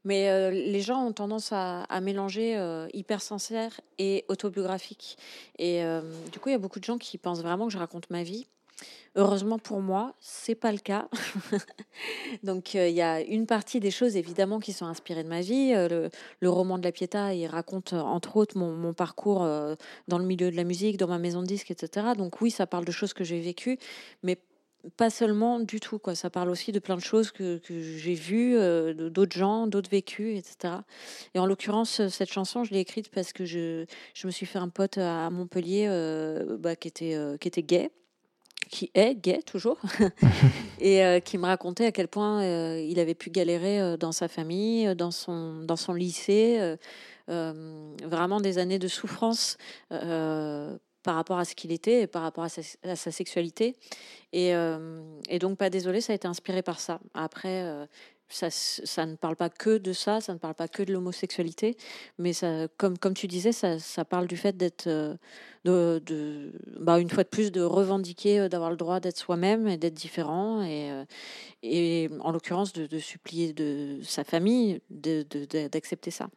Mais 0.03 0.29
euh, 0.29 0.51
les 0.51 0.79
gens 0.79 1.03
ont 1.03 1.11
tendance 1.11 1.49
à, 1.51 1.85
mélanger 2.01 2.57
euh, 2.57 2.87
hyper 2.93 3.21
sincère 3.21 3.81
et 3.97 4.23
autobiographique. 4.29 5.17
Et 5.59 5.83
euh, 5.83 6.01
du 6.31 6.39
coup, 6.39 6.47
il 6.47 6.53
y 6.53 6.55
a 6.55 6.59
beaucoup 6.59 6.79
de 6.79 6.85
gens 6.85 6.97
qui 6.97 7.17
pensent 7.17 7.41
vraiment 7.41 7.67
que 7.67 7.73
je 7.73 7.77
raconte 7.77 8.09
ma 8.09 8.23
vie. 8.23 8.47
Heureusement 9.15 9.57
pour 9.57 9.81
moi, 9.81 10.13
c'est 10.19 10.53
pas 10.53 10.71
le 10.71 10.77
cas. 10.77 11.07
Donc 12.43 12.75
euh, 12.75 12.87
il 12.87 12.95
y 12.95 13.01
a 13.01 13.21
une 13.21 13.47
partie 13.47 13.79
des 13.79 13.89
choses 13.89 14.15
évidemment 14.15 14.59
qui 14.59 14.73
sont 14.73 14.85
inspirées 14.85 15.23
de 15.23 15.29
ma 15.29 15.41
vie. 15.41 15.73
Euh, 15.73 16.09
le, 16.39 16.49
roman 16.49 16.77
de 16.77 16.83
la 16.83 16.91
Pietà, 16.91 17.33
il 17.33 17.47
raconte 17.47 17.93
euh, 17.93 17.99
entre 17.99 18.37
autres 18.37 18.55
mon, 18.57 18.93
parcours 18.93 19.43
euh, 19.43 19.73
dans 20.07 20.19
le 20.19 20.25
milieu 20.25 20.51
de 20.51 20.55
la 20.55 20.63
musique, 20.63 20.97
dans 20.97 21.07
ma 21.07 21.17
maison 21.17 21.41
de 21.41 21.47
disques, 21.47 21.71
etc. 21.71 22.09
Donc 22.15 22.41
oui, 22.41 22.51
ça 22.51 22.67
parle 22.67 22.85
de 22.85 22.91
choses 22.91 23.13
que 23.13 23.23
j'ai 23.23 23.39
vécues, 23.39 23.79
mais 24.21 24.37
pas 24.95 25.09
seulement 25.09 25.59
du 25.59 25.79
tout. 25.79 25.99
Quoi. 25.99 26.15
Ça 26.15 26.29
parle 26.29 26.49
aussi 26.49 26.71
de 26.71 26.79
plein 26.79 26.95
de 26.95 27.01
choses 27.01 27.31
que, 27.31 27.57
que 27.57 27.81
j'ai 27.81 28.13
vues, 28.13 28.57
euh, 28.57 29.09
d'autres 29.09 29.37
gens, 29.37 29.67
d'autres 29.67 29.89
vécus, 29.89 30.37
etc. 30.37 30.75
Et 31.33 31.39
en 31.39 31.45
l'occurrence, 31.45 31.99
euh, 31.99 32.09
cette 32.09 32.31
chanson, 32.31 32.63
je 32.63 32.71
l'ai 32.71 32.79
écrite 32.79 33.09
parce 33.09 33.33
que 33.33 33.45
je, 33.45 33.85
je 34.13 34.27
me 34.27 34.31
suis 34.31 34.45
fait 34.45 34.59
un 34.59 34.69
pote 34.69 34.97
à 34.97 35.29
Montpellier 35.29 35.87
euh, 35.89 36.57
bah, 36.57 36.75
qui, 36.75 36.87
était, 36.87 37.15
euh, 37.15 37.37
qui 37.37 37.47
était 37.47 37.63
gay 37.63 37.91
qui 38.67 38.91
est 38.93 39.15
gay 39.15 39.41
toujours, 39.41 39.77
et 40.79 41.03
euh, 41.03 41.19
qui 41.19 41.37
me 41.37 41.45
racontait 41.45 41.85
à 41.85 41.91
quel 41.91 42.07
point 42.07 42.41
euh, 42.43 42.79
il 42.79 42.99
avait 42.99 43.15
pu 43.15 43.29
galérer 43.29 43.79
euh, 43.81 43.97
dans 43.97 44.11
sa 44.11 44.27
famille, 44.27 44.93
dans 44.95 45.11
son, 45.11 45.63
dans 45.63 45.75
son 45.75 45.93
lycée, 45.93 46.75
vraiment 47.27 48.39
des 48.39 48.57
années 48.57 48.79
de 48.79 48.87
souffrance 48.87 49.57
par 51.07 51.15
rapport 51.15 51.39
à 51.39 51.45
ce 51.45 51.55
qu'il 51.55 51.71
était 51.71 52.01
et 52.01 52.07
par 52.07 52.21
rapport 52.21 52.43
à 52.43 52.49
sa, 52.49 53.11
sexualité. 53.11 53.77
Et, 54.33 54.53
euh, 54.53 54.99
et 55.29 55.39
donc, 55.39 55.57
pas 55.57 55.69
désolé, 55.69 56.01
ça 56.01 56.11
a 56.11 56.17
été 56.17 56.27
inspiré 56.27 56.61
par 56.61 56.81
ça. 56.81 56.99
Après, 57.13 57.63
euh, 57.63 57.85
ça, 58.27 58.49
ça 58.51 59.05
ne 59.05 59.15
parle 59.15 59.37
pas 59.37 59.49
que 59.49 59.77
de 59.77 59.93
ça, 59.93 60.19
ça 60.19 60.33
ne 60.33 60.37
parle 60.37 60.55
pas 60.55 60.67
que 60.67 60.83
de 60.83 60.91
l'homosexualité, 60.91 61.77
mais 62.17 62.33
ça, 62.33 62.67
comme, 62.75 62.97
comme 62.97 63.13
tu 63.13 63.27
disais, 63.27 63.53
ça, 63.53 63.79
ça 63.79 64.03
parle 64.03 64.27
du 64.27 64.35
fait 64.35 64.57
d'être, 64.57 64.87
euh, 64.87 65.15
de, 65.63 66.01
de- 66.05 66.51
bah, 66.77 66.99
une 66.99 67.09
fois 67.09 67.23
de 67.23 67.29
plus, 67.29 67.53
de 67.53 67.61
revendiquer, 67.61 68.49
d'avoir 68.49 68.69
le 68.69 68.75
droit 68.75 68.99
d'être 68.99 69.17
soi-même 69.17 69.65
et 69.69 69.77
d'être 69.77 69.93
différent, 69.93 70.61
et, 70.61 70.91
et 71.63 72.09
en 72.19 72.33
l'occurrence 72.33 72.73
de, 72.73 72.99
supplier 72.99 73.53
de 73.53 74.01
sa 74.03 74.25
famille 74.25 74.81
d'accepter 74.89 76.11
ça. 76.11 76.27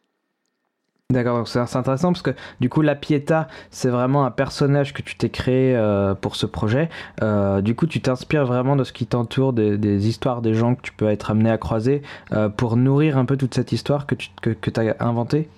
D'accord, 1.11 1.45
c'est 1.45 1.59
intéressant 1.59 2.13
parce 2.13 2.21
que 2.21 2.31
du 2.61 2.69
coup, 2.69 2.81
la 2.81 2.95
Pietà, 2.95 3.49
c'est 3.69 3.89
vraiment 3.89 4.25
un 4.25 4.31
personnage 4.31 4.93
que 4.93 5.01
tu 5.01 5.17
t'es 5.17 5.29
créé 5.29 5.75
euh, 5.75 6.15
pour 6.15 6.37
ce 6.37 6.45
projet. 6.45 6.89
Euh, 7.21 7.59
du 7.61 7.75
coup, 7.75 7.85
tu 7.85 7.99
t'inspires 7.99 8.45
vraiment 8.45 8.77
de 8.77 8.85
ce 8.85 8.93
qui 8.93 9.05
t'entoure, 9.05 9.51
des, 9.51 10.07
histoires 10.07 10.41
des 10.41 10.53
gens 10.53 10.75
que 10.75 10.81
tu 10.81 10.93
peux 10.93 11.09
être 11.09 11.31
amené 11.31 11.51
à 11.51 11.57
croiser 11.57 12.01
euh, 12.31 12.47
pour 12.47 12.77
nourrir 12.77 13.17
un 13.17 13.25
peu 13.25 13.35
toute 13.35 13.53
cette 13.53 13.73
histoire 13.73 14.05
que 14.07 14.15
tu 14.15 14.29
que, 14.41 14.51
que 14.51 14.71
as 14.79 15.03
inventée? 15.03 15.49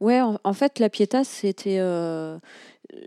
Ouais, 0.00 0.20
en, 0.20 0.52
fait, 0.52 0.78
la 0.78 0.90
Pietà, 0.90 1.24
c'était 1.24 1.80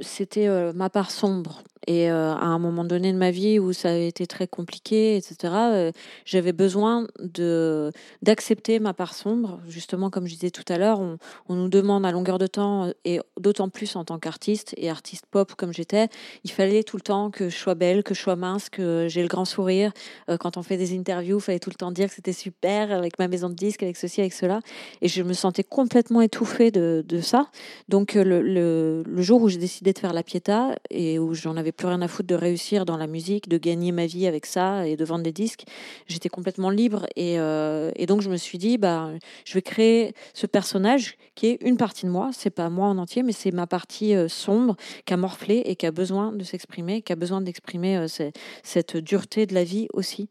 c'était 0.02 0.74
ma 0.74 0.90
part 0.90 1.12
sombre. 1.12 1.62
Et 1.88 2.10
euh, 2.10 2.34
à 2.34 2.46
un 2.46 2.60
moment 2.60 2.84
donné 2.84 3.14
de 3.14 3.18
ma 3.18 3.32
vie 3.32 3.60
où 3.60 3.74
ça 3.74 3.90
a 3.90 3.96
été 3.96 4.26
très 4.28 4.48
compliqué, 4.48 5.18
etc., 5.18 5.54
euh, 5.54 5.92
j'avais 6.26 6.54
besoin 6.54 7.08
de 7.20 7.92
d'accepter 8.22 8.80
ma 8.80 8.94
part 8.94 9.14
sombre. 9.14 9.60
Justement, 9.68 10.10
comme 10.10 10.28
je 10.28 10.34
disais 10.34 10.52
tout 10.52 10.64
à 10.68 10.78
l'heure, 10.78 11.00
on, 11.00 11.18
on 11.48 11.56
nous 11.56 11.70
demande 11.70 12.06
à 12.06 12.12
longueur 12.12 12.38
de 12.38 12.48
temps, 12.48 12.86
euh, 12.86 12.92
et 13.06 13.20
d'autant 13.40 13.70
plus 13.70 13.96
en 13.96 14.04
tant 14.04 14.18
qu'artiste 14.18 14.74
et 14.78 14.90
artiste 14.90 15.26
pop 15.30 15.54
comme 15.56 15.74
j'étais, 15.74 16.08
il 16.44 16.52
fallait 16.52 16.84
tout 16.84 16.98
le 16.98 17.02
temps 17.02 17.30
que 17.30 17.50
je 17.50 17.56
sois 17.56 17.76
belle, 17.76 18.04
que 18.04 18.14
je 18.14 18.22
sois 18.22 18.36
mince, 18.36 18.70
que 18.70 19.08
j'ai 19.08 19.22
le 19.22 19.28
grand 19.28 19.46
sourire. 19.46 19.92
Quand 20.40 20.58
on 20.58 20.64
fait 20.64 20.78
des 20.78 20.98
interviews, 20.98 21.38
il 21.38 21.42
fallait 21.42 21.60
tout 21.60 21.70
le 21.70 21.76
temps 21.76 21.92
dire 21.92 22.08
que 22.10 22.16
c'était 22.16 22.34
super 22.34 22.92
avec 22.92 23.20
ma 23.20 23.28
maison 23.28 23.50
de 23.50 23.54
disques, 23.54 23.84
avec 23.84 23.98
ceci, 23.98 24.22
avec 24.22 24.34
cela. 24.34 24.62
Et 25.02 25.08
je 25.08 25.22
me 25.22 25.34
sentais 25.34 25.64
complètement 25.64 26.22
étouffée 26.22 26.72
de, 26.72 27.04
de 27.08 27.22
ça. 27.22 27.50
Donc 27.90 28.14
le, 28.14 28.42
le, 28.42 29.04
le 29.06 29.22
jour 29.22 29.42
où 29.42 29.50
j'ai 29.50 29.58
décidé 29.58 29.94
de 29.94 30.00
faire 30.00 30.14
la 30.14 30.24
Pietà 30.24 30.76
et 30.90 31.20
où 31.20 31.34
j'en 31.34 31.58
avais 31.58 31.72
plus 31.76 31.88
rien 31.88 32.02
à 32.02 32.08
foutre 32.08 32.28
de 32.28 32.36
réussir 32.36 32.86
dans 32.86 32.98
la 32.98 33.08
musique, 33.08 33.48
de 33.50 33.58
gagner 33.58 33.92
ma 33.92 34.06
vie 34.06 34.28
avec 34.28 34.46
ça 34.46 34.88
et 34.88 34.96
de 34.96 35.06
vendre 35.06 35.24
des 35.24 35.32
disques, 35.32 35.64
j'étais 36.08 36.30
complètement 36.30 36.70
libre. 36.70 37.06
Et, 37.16 37.40
euh, 37.40 37.92
et 37.96 38.06
donc 38.06 38.22
je 38.22 38.30
me 38.30 38.38
suis 38.38 38.58
dit, 38.58 38.78
bah, 38.78 39.12
je 39.46 39.54
vais 39.54 39.62
créer 39.62 40.14
ce 40.34 40.48
personnage 40.48 41.18
qui 41.36 41.48
est 41.48 41.58
une 41.62 41.78
partie 41.78 42.06
de 42.06 42.12
moi. 42.12 42.30
C'est 42.34 42.50
pas 42.50 42.70
moi 42.70 42.88
en 42.88 42.98
entier, 42.98 43.24
mais 43.24 43.34
c'est 43.34 43.52
ma 43.52 43.68
partie 43.68 44.16
euh, 44.16 44.28
sombre 44.28 44.76
qui 45.06 45.14
a 45.14 45.18
morflé 45.18 45.62
et 45.66 45.76
qui 45.76 45.86
a 45.86 45.92
besoin 45.92 46.32
de 46.32 46.44
s'exprimer, 46.44 47.02
qui 47.02 47.14
a 47.14 47.16
besoin 47.16 47.42
d'exprimer 47.42 47.98
euh, 47.98 48.08
ce- 48.08 48.32
cette 48.64 48.98
dureté 48.98 49.46
de 49.46 49.54
la 49.54 49.64
vie 49.64 49.88
aussi. 49.94 50.30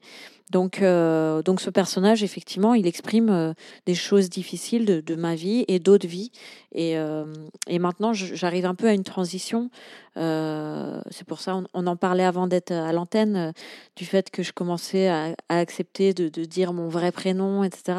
Donc, 0.51 0.83
euh, 0.83 1.43
donc 1.43 1.61
ce 1.61 1.71
personnage, 1.71 2.23
effectivement, 2.23 2.75
il 2.75 2.87
exprime 2.87 3.31
euh, 3.31 3.53
des 3.87 3.95
choses 3.95 4.29
difficiles 4.29 4.85
de, 4.85 5.15
ma 5.15 5.35
vie 5.35 5.65
et 5.69 5.79
d'autres 5.79 6.07
vies. 6.07 6.33
Et, 6.73 6.99
euh, 6.99 7.25
et 7.67 7.79
maintenant, 7.79 8.13
j'arrive 8.13 8.67
un 8.67 8.75
peu 8.75 8.89
à 8.89 8.93
une 8.93 9.05
transition. 9.05 9.71
C'est 10.17 11.27
pour 11.27 11.41
ça 11.41 11.61
on, 11.75 11.87
en 11.89 11.97
parlait 11.97 12.23
avant 12.23 12.47
d'être 12.47 12.71
à 12.71 12.93
l'antenne 12.93 13.53
du 13.97 14.05
fait 14.05 14.31
que 14.31 14.45
je 14.45 14.53
commençais 14.53 15.09
à, 15.09 15.35
accepter 15.49 16.15
de, 16.15 16.29
de 16.29 16.45
dire 16.45 16.73
mon 16.73 16.89
vrai 16.89 17.11
prénom, 17.11 17.65
etc. 17.65 17.99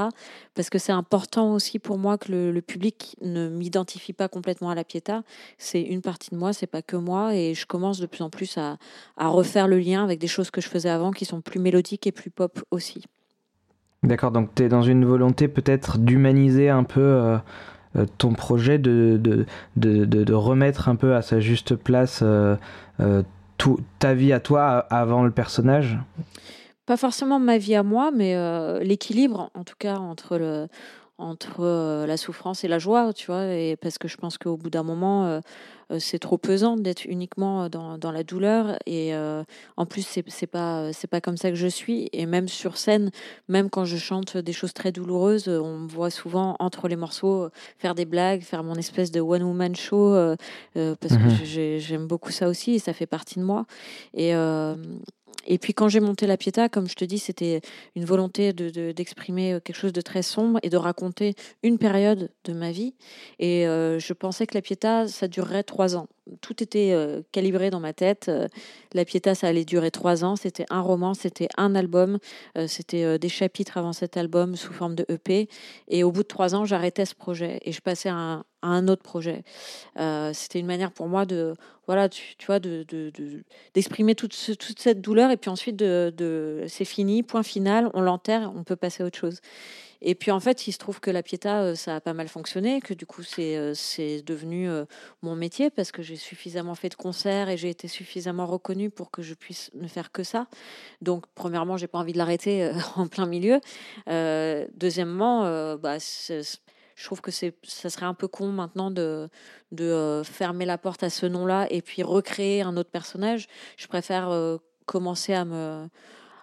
Parce 0.54 0.70
que 0.70 0.78
c'est 0.78 0.94
important 0.94 1.52
aussi 1.52 1.78
pour 1.78 1.98
moi 1.98 2.18
que 2.18 2.32
le, 2.32 2.52
le 2.54 2.62
public 2.62 3.18
ne 3.22 3.50
m'identifie 3.50 4.14
pas 4.14 4.30
complètement 4.30 4.70
à 4.70 4.76
la 4.76 4.86
Pietà. 4.86 5.24
C'est 5.58 5.82
une 5.82 6.02
partie 6.02 6.30
de 6.30 6.38
moi, 6.38 6.54
c'est 6.54 6.68
pas 6.68 6.82
que 6.82 6.96
moi. 6.96 7.36
Et 7.36 7.54
je 7.54 7.66
commence 7.66 8.00
de 8.00 8.06
plus 8.06 8.24
en 8.24 8.30
plus 8.30 8.58
à, 8.58 8.78
à 9.18 9.28
refaire 9.28 9.68
le 9.68 9.80
lien 9.80 10.02
avec 10.02 10.20
des 10.20 10.28
choses 10.28 10.52
que 10.52 10.62
je 10.62 10.70
faisais 10.70 10.90
avant 10.90 11.12
qui 11.12 11.26
sont 11.26 11.42
plus 11.42 11.60
mélodiques 11.60 12.08
et 12.08 12.14
plus 12.14 12.30
pop 12.36 12.60
aussi. 12.72 13.04
D'accord, 14.04 14.32
donc 14.32 14.54
tu 14.54 14.64
es 14.64 14.70
dans 14.70 14.84
une 14.84 15.06
volonté 15.06 15.48
peut-être 15.48 15.98
d'humaniser 15.98 16.70
un 16.70 16.84
peu 16.84 17.02
euh, 17.02 17.38
euh, 17.96 18.06
ton 18.18 18.34
projet, 18.34 18.78
de, 18.78 19.18
de, 19.20 19.46
de, 19.78 20.06
de- 20.06 20.24
de 20.24 20.34
remettre 20.34 20.90
un 20.90 20.96
peu 20.96 21.16
à 21.16 21.22
sa 21.22 21.40
juste 21.40 21.76
place 21.76 22.20
euh, 22.22 22.56
euh, 23.00 23.24
tout, 23.58 23.80
ta 24.00 24.14
vie 24.14 24.32
à 24.34 24.40
toi 24.40 24.86
avant 24.90 25.24
le 25.24 25.32
personnage? 25.32 25.98
Pas 26.86 26.98
forcément 26.98 27.40
ma 27.40 27.58
vie 27.58 27.74
à 27.74 27.82
moi, 27.82 28.12
mais 28.12 28.36
l'équilibre, 28.84 29.50
en 29.56 29.64
tout 29.64 29.74
cas, 29.80 29.96
entre 29.96 30.38
le 30.38 30.68
entre 31.18 31.62
euh, 31.62 32.06
la 32.06 32.18
souffrance 32.18 32.64
et 32.64 32.68
la 32.68 32.78
joie, 32.80 33.14
tu 33.14 33.28
vois, 33.28 33.46
et 33.46 33.76
parce 33.78 33.98
que 33.98 34.08
je 34.08 34.18
pense 34.18 34.38
qu'au 34.38 34.58
bout 34.58 34.70
d'un 34.70 34.84
moment, 34.84 35.26
euh, 35.26 35.40
euh, 35.92 35.98
c'est 36.00 36.20
trop 36.20 36.38
pesant 36.38 36.76
d'être 36.76 37.06
uniquement 37.06 37.70
dans, 37.70 37.98
dans 37.98 38.12
la 38.12 38.24
douleur, 38.24 38.78
et 38.86 39.16
euh, 39.16 39.44
en 39.78 39.86
plus, 39.86 40.06
c'est 40.28 40.48
pas 40.48 40.92
c'est 40.92 41.08
pas 41.08 41.22
comme 41.22 41.38
ça 41.38 41.50
que 41.50 41.56
je 41.56 41.68
suis, 41.68 42.10
et 42.12 42.26
même 42.26 42.48
sur 42.48 42.78
scène, 42.78 43.12
même 43.48 43.70
quand 43.70 43.86
je 43.86 43.96
chante 43.98 44.36
des 44.36 44.52
choses 44.54 44.74
très 44.74 44.92
douloureuses, 44.92 45.48
on 45.48 45.78
me 45.80 45.88
voit 45.88 46.10
souvent 46.10 46.56
entre 46.60 46.88
les 46.88 46.96
morceaux 46.98 47.50
faire 47.78 47.96
des 47.96 48.06
blagues, 48.06 48.42
faire 48.42 48.64
mon 48.64 48.76
espèce 48.76 49.12
de 49.12 49.22
one 49.22 49.44
woman 49.44 49.76
show, 49.76 50.14
euh, 50.16 50.36
parce 50.76 51.16
que 51.18 51.30
j'ai- 51.46 51.80
j'aime 51.80 52.08
beaucoup 52.08 52.32
ça 52.32 52.50
aussi, 52.50 52.74
et 52.76 52.80
ça 52.80 52.92
fait 52.94 53.06
partie 53.08 53.40
de 53.40 53.46
moi, 53.46 53.66
et 54.14 54.36
euh, 54.36 54.76
et 55.46 55.58
puis 55.58 55.74
quand 55.74 55.90
j'ai 55.90 56.00
monté 56.00 56.28
la 56.28 56.38
Pietà, 56.38 56.70
comme 56.70 56.88
je 56.88 56.96
te 56.96 57.06
dis, 57.06 57.20
c'était 57.20 57.62
une 57.96 58.06
volonté 58.06 58.54
de- 58.54 58.70
de- 58.70 58.92
d'exprimer 58.92 59.54
euh, 59.54 59.60
quelque 59.60 59.76
chose 59.78 59.94
de 59.94 60.02
très 60.02 60.22
sombre 60.24 60.60
et 60.64 60.70
de 60.70 60.78
raconter 60.78 61.36
une 61.64 61.78
période 61.78 62.30
de 62.46 62.54
ma 62.54 62.72
vie. 62.72 62.96
Et 63.40 63.68
euh, 63.68 64.00
je 64.00 64.14
pensais 64.14 64.48
que 64.48 64.56
la 64.56 64.62
Pietà, 64.62 65.08
ça 65.08 65.28
durerait 65.28 65.64
trois 65.64 65.96
ans. 65.96 66.08
Tout 66.42 66.64
était 66.64 66.92
euh, 66.92 67.22
calibré 67.32 67.70
dans 67.70 67.80
ma 67.80 67.94
tête. 67.94 68.30
Euh, 68.30 68.48
la 68.94 69.06
Pietà, 69.06 69.36
ça 69.36 69.48
allait 69.48 69.66
durer 69.66 69.92
trois 69.92 70.24
ans. 70.24 70.36
C'était 70.36 70.66
un 70.70 70.82
roman, 70.82 71.14
c'était 71.14 71.48
un 71.58 71.76
album, 71.76 72.18
euh, 72.58 72.68
c'était 72.68 73.20
des 73.20 73.30
chapitres 73.30 73.78
avant 73.78 73.94
cet 73.94 74.18
album 74.18 74.56
sous 74.56 74.74
forme 74.74 74.96
de 74.96 75.06
EP. 75.10 75.48
Et 75.88 76.04
au 76.04 76.12
bout 76.12 76.24
de 76.24 76.28
trois 76.28 76.56
ans, 76.56 76.66
j'arrêtais 76.66 77.06
ce 77.06 77.16
projet 77.16 77.60
et 77.64 77.72
je 77.72 77.82
passais 77.82 78.10
à 78.10 78.44
un, 78.62 78.88
autre 78.88 79.04
projet. 79.04 79.44
C'était 80.34 80.60
une 80.60 80.66
manière 80.66 80.92
pour 80.92 81.08
moi 81.08 81.26
de, 81.28 81.54
voilà, 81.86 82.10
tu, 82.10 82.36
vois, 82.48 82.60
de, 82.60 82.84
de- 82.88 83.12
de- 83.12 83.44
d'exprimer 83.76 84.16
toute, 84.16 84.34
ce- 84.34 84.54
toute 84.54 84.80
cette 84.80 85.02
douleur 85.02 85.30
et 85.30 85.38
puis 85.38 85.52
ensuite 85.52 85.84
c'est 86.68 86.86
fini, 86.86 87.22
point 87.22 87.44
final, 87.44 87.92
on 87.94 88.02
l'enterre, 88.02 88.52
on 88.56 88.64
peut 88.64 88.76
passer 88.76 89.04
à 89.04 89.06
autre 89.06 89.20
chose. 89.20 89.40
Et 90.02 90.16
puis 90.16 90.32
en 90.32 90.40
fait, 90.40 90.68
il 90.68 90.72
se 90.72 90.78
trouve 90.78 91.00
que 91.00 91.12
la 91.12 91.24
Pietà, 91.24 91.62
euh, 91.62 91.76
ça 91.76 91.96
a 91.96 92.02
pas 92.02 92.14
mal 92.14 92.28
fonctionné, 92.28 92.82
que 92.82 92.94
du 92.94 93.06
coup, 93.06 93.24
c'est 93.24 93.58
euh, 93.58 93.74
devenu 94.26 94.70
euh, 94.70 94.86
mon 95.22 95.36
métier 95.36 95.70
parce 95.70 95.92
que 95.92 96.02
j'ai 96.02 96.16
suffisamment 96.16 96.76
fait 96.76 96.90
de 96.90 96.96
concerts 96.96 97.50
et 97.50 97.58
j'ai 97.58 97.70
été 97.70 97.88
suffisamment 97.88 98.46
reconnue 98.46 98.90
pour 98.90 99.12
que 99.12 99.22
je 99.22 99.34
puisse 99.34 99.72
ne 99.74 99.88
faire 99.88 100.12
que 100.12 100.24
ça. 100.24 100.48
Donc, 101.02 101.26
premièrement, 101.36 101.78
j'ai 101.78 101.88
pas 101.88 102.00
envie 102.00 102.14
de 102.14 102.18
l'arrêter 102.18 102.72
en 102.96 103.08
plein 103.08 103.26
milieu. 103.26 103.60
Deuxièmement, 104.08 105.76
bah, 105.78 105.98
je 106.00 107.06
trouve 107.06 107.22
que 107.22 107.32
c'est, 107.32 107.56
ça 107.64 107.90
serait 107.90 108.06
un 108.06 108.14
peu 108.14 108.28
con 108.28 108.48
maintenant 108.48 108.92
de, 108.92 109.30
de 109.72 110.22
fermer 110.24 110.66
la 110.66 110.78
porte 110.78 111.04
à 111.04 111.10
ce 111.10 111.26
nom-là 111.26 111.68
et 111.70 111.82
puis 111.82 112.04
recréer 112.04 112.62
un 112.62 112.78
autre 112.78 112.92
personnage. 112.92 113.48
Je 113.78 113.88
préfère 113.88 114.60
commencer 114.86 115.34
à 115.34 115.46
me, 115.46 115.88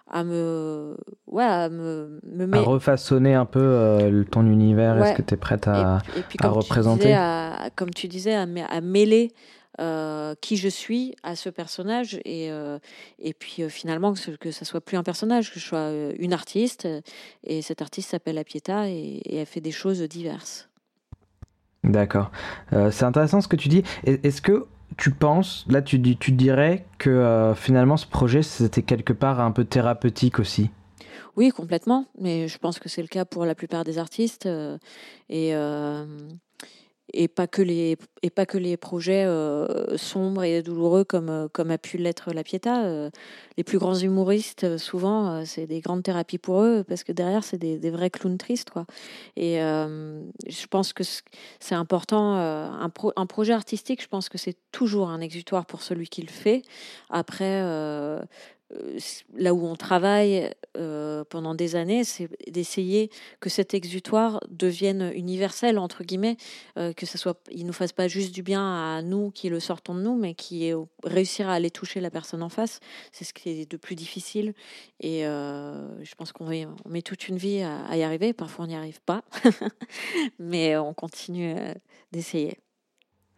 à 0.09 0.23
me, 0.23 0.95
ouais, 1.27 1.43
à 1.43 1.69
me, 1.69 2.19
me 2.23 2.55
À 2.55 2.61
refaçonner 2.61 3.33
un 3.33 3.45
peu 3.45 3.59
euh, 3.61 4.23
ton 4.25 4.45
univers, 4.45 4.95
Ouais. 4.97 5.09
est-ce 5.09 5.17
que 5.17 5.21
tu 5.21 5.33
es 5.33 5.37
prête 5.37 5.67
à, 5.67 5.99
et 6.17 6.21
puis, 6.21 6.37
à 6.41 6.49
représenter 6.49 7.03
disais, 7.03 7.13
à, 7.13 7.69
comme 7.75 7.89
tu 7.91 8.07
disais, 8.07 8.33
à, 8.35 8.45
à 8.69 8.81
mêler 8.81 9.31
euh, 9.79 10.35
qui 10.39 10.55
je 10.57 10.67
suis 10.67 11.15
à 11.23 11.35
ce 11.35 11.49
personnage 11.49 12.19
et, 12.25 12.51
euh, 12.51 12.77
et 13.17 13.33
puis 13.33 13.63
euh, 13.63 13.69
finalement 13.69 14.13
que 14.13 14.31
que 14.35 14.51
ça 14.51 14.65
soit 14.65 14.81
plus 14.81 14.97
un 14.97 15.03
personnage, 15.03 15.51
que 15.51 15.59
je 15.59 15.65
sois 15.65 15.89
une 16.19 16.33
artiste 16.33 16.87
et 17.43 17.61
cette 17.63 17.81
artiste 17.81 18.11
s'appelle 18.11 18.35
La 18.35 18.43
Pietà 18.43 18.87
et, 18.89 18.93
et 19.25 19.37
elle 19.37 19.45
fait 19.47 19.61
des 19.61 19.71
choses 19.71 20.01
diverses. 20.03 20.69
D'accord. 21.83 22.31
C'est 22.91 23.03
intéressant 23.03 23.41
ce 23.41 23.47
que 23.49 23.57
tu 23.57 23.67
dis. 23.67 23.83
Et- 24.05 24.25
Est-ce 24.27 24.41
que 24.41 24.67
tu 24.97 25.11
penses, 25.11 25.65
là 25.69 25.81
tu, 25.81 26.01
tu 26.17 26.31
dirais 26.31 26.85
que 26.97 27.09
euh, 27.09 27.55
finalement 27.55 27.97
ce 27.97 28.07
projet 28.07 28.43
c'était 28.43 28.81
quelque 28.81 29.13
part 29.13 29.39
un 29.39 29.51
peu 29.51 29.65
thérapeutique 29.65 30.39
aussi? 30.39 30.69
Oui, 31.35 31.49
complètement. 31.49 32.05
Mais 32.19 32.47
je 32.47 32.57
pense 32.57 32.79
que 32.79 32.89
c'est 32.89 33.01
le 33.01 33.07
cas 33.07 33.25
pour 33.25 33.45
la 33.45 33.55
plupart 33.55 33.83
des 33.83 33.97
artistes 33.97 34.45
euh, 34.45 34.77
et 35.29 35.55
euh, 35.55 36.05
et 37.11 37.27
pas 37.27 37.47
que 37.47 37.61
les 37.61 37.97
et 38.21 38.29
pas 38.29 38.45
que 38.45 38.57
les 38.57 38.77
projets 38.77 39.25
euh, 39.25 39.97
sombres 39.97 40.43
et 40.43 40.61
douloureux 40.63 41.03
comme 41.03 41.29
euh, 41.29 41.47
comme 41.51 41.69
a 41.71 41.77
pu 41.77 41.97
l'être 41.97 42.31
la 42.31 42.43
Pietà. 42.43 42.85
euh, 42.85 43.09
les 43.57 43.63
plus 43.63 43.77
grands 43.77 43.95
humoristes, 43.95 44.77
souvent, 44.77 45.43
c'est 45.45 45.67
des 45.67 45.81
grandes 45.81 46.03
thérapies 46.03 46.37
pour 46.37 46.61
eux 46.61 46.83
parce 46.87 47.03
que 47.03 47.11
derrière 47.11 47.43
c'est 47.43 47.57
des, 47.57 47.77
des 47.77 47.91
vrais 47.91 48.09
clowns 48.09 48.37
tristes 48.37 48.69
quoi. 48.69 48.85
Et 49.35 49.57
je 49.57 50.67
pense 50.69 50.93
que 50.93 51.03
c'est 51.59 51.75
important. 51.75 52.35
un, 52.35 52.89
pro- 52.89 53.13
un 53.15 53.25
projet 53.25 53.53
artistique, 53.53 54.01
je 54.01 54.07
pense 54.07 54.29
que 54.29 54.37
c'est 54.37 54.57
toujours 54.71 55.09
un 55.09 55.19
exutoire 55.21 55.65
pour 55.65 55.81
celui 55.81 56.07
qui 56.07 56.21
le 56.21 56.29
fait. 56.31 56.61
Après. 57.09 57.61
Euh, 58.75 58.97
là 59.35 59.53
où 59.53 59.65
on 59.65 59.75
travaille 59.75 60.49
euh, 60.75 61.23
pendant 61.29 61.53
des 61.53 61.75
années, 61.75 62.03
c'est 62.03 62.29
d'essayer 62.49 63.11
que 63.39 63.49
cet 63.49 63.73
exutoire 63.73 64.39
devienne 64.49 65.11
universel 65.13 65.77
entre 65.77 66.03
guillemets, 66.03 66.37
euh, 66.77 66.93
que 66.93 67.05
ça 67.05 67.17
soit, 67.17 67.39
il 67.51 67.65
nous 67.65 67.73
fasse 67.73 67.91
pas 67.93 68.07
juste 68.07 68.33
du 68.33 68.41
bien 68.41 68.61
à 68.61 69.01
nous 69.03 69.29
qui 69.29 69.49
le 69.49 69.59
sortons 69.59 69.93
de 69.93 70.01
nous, 70.01 70.15
mais 70.15 70.33
qui 70.33 70.67
est 70.67 70.73
réussir 71.03 71.47
à 71.47 71.53
aller 71.53 71.69
toucher 71.69 71.99
la 71.99 72.09
personne 72.09 72.41
en 72.41 72.49
face. 72.49 72.79
C'est 73.11 73.23
ce 73.23 73.33
qui 73.33 73.49
est 73.49 73.69
de 73.69 73.77
plus 73.77 73.95
difficile. 73.95 74.53
Et 74.99 75.27
euh, 75.27 76.03
je 76.03 76.15
pense 76.15 76.31
qu'on 76.31 76.45
met, 76.45 77.01
toute 77.03 77.27
une 77.27 77.37
vie 77.37 77.61
à, 77.61 77.95
y 77.95 78.03
arriver. 78.03 78.33
Parfois 78.33 78.65
on 78.65 78.67
n'y 78.67 78.75
arrive 78.75 79.01
pas, 79.01 79.23
mais 80.39 80.75
on 80.77 80.93
continue 80.93 81.55
d'essayer. 82.11 82.57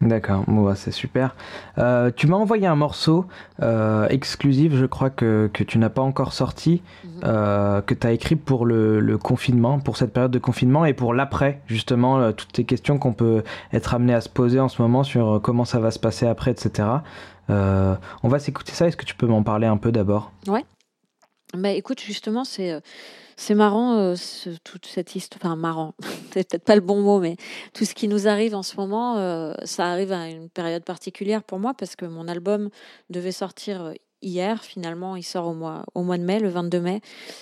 D'accord, 0.01 0.43
bon, 0.47 0.63
bah, 0.65 0.75
c'est 0.75 0.91
super. 0.91 1.35
Euh, 1.77 2.11
tu 2.13 2.27
m'as 2.27 2.35
envoyé 2.35 2.67
un 2.67 2.75
morceau 2.75 3.25
euh, 3.61 4.07
exclusif, 4.09 4.75
je 4.75 4.85
crois 4.85 5.09
que, 5.09 5.49
que 5.53 5.63
tu 5.63 5.77
n'as 5.77 5.89
pas 5.89 6.01
encore 6.01 6.33
sorti, 6.33 6.83
euh, 7.23 7.81
que 7.81 7.93
tu 7.93 8.05
as 8.05 8.11
écrit 8.11 8.35
pour 8.35 8.65
le, 8.65 8.99
le 8.99 9.17
confinement, 9.17 9.79
pour 9.79 9.95
cette 9.95 10.11
période 10.11 10.31
de 10.31 10.39
confinement 10.39 10.83
et 10.85 10.93
pour 10.93 11.13
l'après, 11.13 11.61
justement, 11.67 12.33
toutes 12.33 12.57
les 12.57 12.65
questions 12.65 12.99
qu'on 12.99 13.13
peut 13.13 13.43
être 13.71 13.93
amené 13.93 14.13
à 14.13 14.19
se 14.19 14.29
poser 14.29 14.59
en 14.59 14.67
ce 14.67 14.81
moment 14.81 15.03
sur 15.03 15.39
comment 15.41 15.63
ça 15.65 15.79
va 15.79 15.91
se 15.91 15.99
passer 15.99 16.27
après, 16.27 16.51
etc. 16.51 16.89
On 17.49 17.97
va 18.27 18.39
s'écouter 18.39 18.73
ça, 18.73 18.87
est-ce 18.87 18.97
que 18.97 19.05
tu 19.05 19.15
peux 19.15 19.27
m'en 19.27 19.43
parler 19.43 19.67
un 19.67 19.77
peu 19.77 19.93
d'abord? 19.93 20.33
Ouais. 20.47 20.65
Bah 21.53 21.69
écoute, 21.69 22.01
justement, 22.01 22.43
c'est 22.43 22.81
c'est 23.37 23.55
marrant 23.55 23.97
euh, 23.97 24.15
toute 24.63 24.85
cette 24.85 25.15
histoire. 25.15 25.39
Enfin, 25.43 25.55
marrant, 25.55 25.93
c'est 26.33 26.47
peut-être 26.47 26.63
pas 26.63 26.75
le 26.75 26.81
bon 26.81 27.01
mot, 27.01 27.19
mais 27.19 27.35
tout 27.73 27.85
ce 27.85 27.93
qui 27.93 28.07
nous 28.07 28.27
arrive 28.27 28.55
en 28.55 28.63
ce 28.63 28.75
moment, 28.77 29.17
euh, 29.17 29.53
ça 29.63 29.85
arrive 29.85 30.11
à 30.11 30.29
une 30.29 30.49
période 30.49 30.83
particulière 30.83 31.43
pour 31.43 31.59
moi 31.59 31.73
parce 31.73 31.95
que 31.95 32.05
mon 32.05 32.27
album 32.27 32.69
devait 33.09 33.31
sortir 33.31 33.83
euh, 33.83 33.93
hier. 34.21 34.63
Finalement, 34.63 35.15
il 35.15 35.23
sort 35.23 35.47
au 35.47 35.53
mois, 35.53 35.83
au 35.93 36.03
mois 36.03 36.17
de 36.17 36.23
mai, 36.23 36.39
le 36.39 36.49
22 36.49 36.79
mai. 36.79 37.01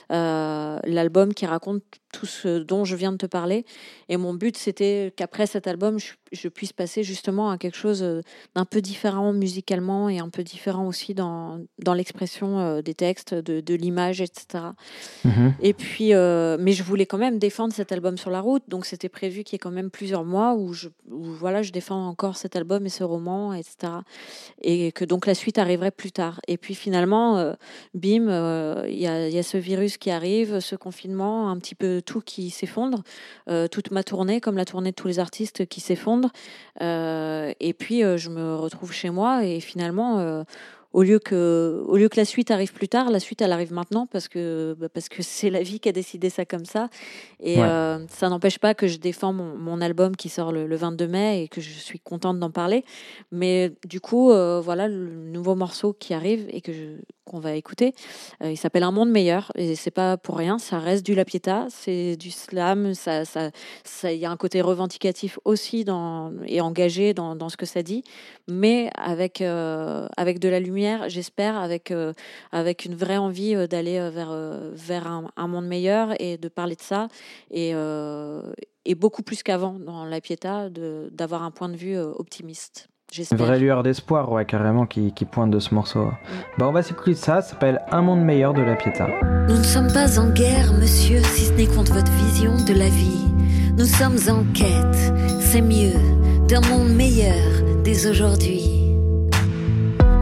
L'album 0.09 1.33
qui 1.33 1.45
raconte 1.45 1.83
tout 2.13 2.25
ce 2.25 2.59
dont 2.59 2.85
je 2.85 2.95
viens 2.95 3.11
de 3.11 3.17
te 3.17 3.25
parler. 3.25 3.65
Et 4.07 4.15
mon 4.15 4.33
but, 4.33 4.55
c'était 4.55 5.11
qu'après 5.17 5.47
cet 5.47 5.67
album, 5.67 5.99
je, 5.99 6.13
je 6.31 6.47
puisse 6.47 6.71
passer 6.71 7.03
justement 7.03 7.49
à 7.49 7.57
quelque 7.57 7.75
chose 7.75 8.03
euh, 8.03 8.21
d'un 8.55 8.63
peu 8.65 8.79
différent 8.81 9.33
musicalement 9.33 10.07
et 10.07 10.19
un 10.19 10.29
peu 10.29 10.43
différent 10.43 10.87
aussi 10.87 11.13
dans, 11.13 11.59
dans 11.79 11.93
l'expression 11.93 12.59
euh, 12.59 12.81
des 12.81 12.93
textes, 12.93 13.33
de, 13.33 13.59
de 13.59 13.73
l'image, 13.73 14.21
etc. 14.21 14.63
Mhm. 15.25 15.55
Et 15.61 15.73
puis, 15.73 16.13
euh, 16.13 16.57
mais 16.59 16.71
je 16.71 16.83
voulais 16.83 17.05
quand 17.05 17.17
même 17.17 17.39
défendre 17.39 17.73
cet 17.73 17.91
album 17.91 18.17
sur 18.17 18.29
la 18.29 18.41
route, 18.41 18.63
donc 18.67 18.85
c'était 18.85 19.09
prévu 19.09 19.43
qu'il 19.43 19.55
y 19.55 19.57
ait 19.57 19.59
quand 19.59 19.71
même 19.71 19.89
plusieurs 19.89 20.23
mois 20.23 20.53
où 20.53 20.73
je, 20.73 20.89
où, 21.09 21.23
voilà, 21.23 21.63
je 21.63 21.71
défends 21.71 22.07
encore 22.07 22.37
cet 22.37 22.55
album 22.55 22.85
et 22.85 22.89
ce 22.89 23.03
roman, 23.03 23.53
etc. 23.53 23.93
Et 24.61 24.91
que 24.91 25.03
donc 25.03 25.25
la 25.25 25.33
suite 25.33 25.57
arriverait 25.57 25.91
plus 25.91 26.11
tard. 26.11 26.39
Et 26.47 26.57
puis 26.57 26.75
finalement, 26.75 27.37
euh, 27.37 27.53
bim, 27.95 28.27
euh, 28.27 28.85
il 28.87 28.99
y, 28.99 29.07
a, 29.07 29.27
il 29.27 29.33
y 29.33 29.39
a 29.39 29.43
ce 29.43 29.57
virus 29.57 29.97
qui 29.97 30.11
arrive, 30.11 30.59
ce 30.59 30.75
confinement, 30.75 31.49
un 31.49 31.57
petit 31.57 31.75
peu 31.75 32.02
tout 32.03 32.21
qui 32.21 32.49
s'effondre, 32.51 33.01
euh, 33.49 33.67
toute 33.67 33.91
ma 33.91 34.03
tournée, 34.03 34.39
comme 34.41 34.57
la 34.57 34.65
tournée 34.65 34.91
de 34.91 34.95
tous 34.95 35.07
les 35.07 35.19
artistes 35.19 35.65
qui 35.65 35.81
s'effondre. 35.81 36.29
Euh, 36.81 37.53
et 37.59 37.73
puis 37.73 38.03
euh, 38.03 38.17
je 38.17 38.29
me 38.29 38.55
retrouve 38.55 38.91
chez 38.93 39.09
moi 39.09 39.45
et 39.45 39.59
finalement. 39.59 40.43
au 40.93 41.01
lieu 41.01 41.17
que 41.17 41.81
au 41.87 41.97
lieu 41.97 42.07
que 42.07 42.17
la 42.17 42.25
suite 42.25 42.51
arrive 42.51 42.71
plus 42.71 42.87
tard, 42.87 43.09
la 43.09 43.19
suite 43.19 43.41
elle 43.41 43.51
arrive 43.51 43.73
maintenant 43.73 44.05
parce 44.05 44.27
que 44.27 44.75
bah, 44.79 44.89
parce 44.93 45.09
que 45.09 45.23
c'est 45.23 45.49
la 45.49 45.63
vie 45.63 45.79
qui 45.79 45.89
a 45.89 45.91
décidé 45.91 46.29
ça 46.29 46.45
comme 46.45 46.65
ça 46.65 46.87
et 47.39 47.57
Ouais. 47.59 48.05
ça 48.11 48.29
n'empêche 48.29 48.59
pas 48.59 48.75
que 48.75 48.85
je 48.87 48.97
défends 48.99 49.33
mon, 49.33 49.57
mon 49.57 49.81
album 49.81 50.15
qui 50.15 50.29
sort 50.29 50.51
le, 50.51 50.67
le 50.67 50.75
22 50.75 51.07
mai 51.07 51.41
et 51.43 51.47
que 51.47 51.61
je 51.61 51.71
suis 51.71 51.99
contente 51.99 52.37
d'en 52.39 52.51
parler. 52.51 52.85
Mais 53.31 53.71
du 53.87 53.99
coup, 54.01 54.27
voilà 54.61 54.87
le 54.87 55.07
nouveau 55.31 55.55
morceau 55.55 55.93
qui 55.93 56.13
arrive 56.13 56.45
et 56.49 56.61
que 56.61 56.71
je- 56.71 57.01
qu'on 57.25 57.39
va 57.39 57.53
écouter. 57.53 57.93
Euh, 58.41 58.51
il 58.51 58.57
s'appelle 58.57 58.83
Un 58.83 58.91
monde 58.91 59.09
meilleur 59.09 59.51
et 59.55 59.75
c'est 59.75 59.91
pas 59.91 60.17
pour 60.17 60.37
rien. 60.37 60.57
Ça 60.59 60.79
reste 60.79 61.05
du 61.05 61.15
La 61.15 61.25
Pietà, 61.25 61.67
c'est 61.69 62.15
du 62.15 62.31
slam. 62.31 62.93
Ça, 62.93 63.25
ça, 63.25 63.51
ça, 63.83 64.11
il 64.11 64.19
y 64.19 64.25
a 64.25 64.31
un 64.31 64.37
côté 64.37 64.61
revendicatif 64.61 65.39
aussi 65.45 65.85
dans 65.85 66.31
et 66.45 66.61
engagé 66.61 67.13
dans, 67.13 67.35
dans 67.35 67.49
ce 67.49 67.57
que 67.57 67.65
ça 67.65 67.83
dit, 67.83 68.03
mais 68.47 68.89
avec 68.95 69.41
euh, 69.41 70.07
avec 70.17 70.39
de 70.39 70.49
la 70.49 70.59
lumière, 70.59 71.09
j'espère, 71.09 71.57
avec 71.57 71.91
euh, 71.91 72.13
avec 72.51 72.85
une 72.85 72.95
vraie 72.95 73.17
envie 73.17 73.55
d'aller 73.67 74.09
vers 74.09 74.33
vers 74.73 75.07
un, 75.07 75.47
monde 75.47 75.67
meilleur 75.67 76.19
et 76.21 76.37
de 76.37 76.47
parler 76.47 76.75
de 76.75 76.81
ça 76.81 77.07
et 77.51 77.73
et 78.85 78.95
beaucoup 78.95 79.23
plus 79.23 79.43
qu'avant 79.43 79.79
dans 79.79 80.05
La 80.05 80.21
Pietà 80.21 80.69
d'avoir 80.69 81.43
un 81.43 81.51
point 81.51 81.69
de 81.69 81.77
vue 81.77 81.97
optimiste. 81.97 82.89
Une 83.13 83.17
J'espère. 83.17 83.45
vraie 83.45 83.59
lueur 83.59 83.83
d'espoir, 83.83 84.31
ouais, 84.31 84.43
carrément, 84.43 84.87
qui, 84.87 85.13
qui 85.13 85.25
pointe 85.25 85.51
de 85.51 85.59
ce 85.59 85.75
morceau. 85.75 86.09
Bah, 86.57 86.67
on 86.67 86.71
va 86.71 86.81
s'écouter 86.81 87.13
ça, 87.13 87.43
ça 87.43 87.49
s'appelle 87.51 87.79
Un 87.91 88.01
monde 88.01 88.23
meilleur 88.23 88.55
de 88.55 88.61
la 88.63 88.75
Pietà. 88.75 89.07
Nous 89.47 89.55
ne 89.55 89.63
sommes 89.63 89.93
pas 89.93 90.19
en 90.19 90.31
guerre, 90.31 90.73
monsieur, 90.73 91.21
si 91.21 91.45
ce 91.45 91.53
n'est 91.53 91.67
contre 91.67 91.93
votre 91.93 92.11
vision 92.13 92.55
de 92.65 92.73
la 92.73 92.89
vie. 92.89 93.27
Nous 93.77 93.85
sommes 93.85 94.17
en 94.35 94.43
quête, 94.53 95.13
c'est 95.41 95.61
mieux, 95.61 95.93
d'un 96.47 96.61
monde 96.61 96.89
meilleur 96.89 97.83
dès 97.83 98.09
aujourd'hui. 98.09 98.72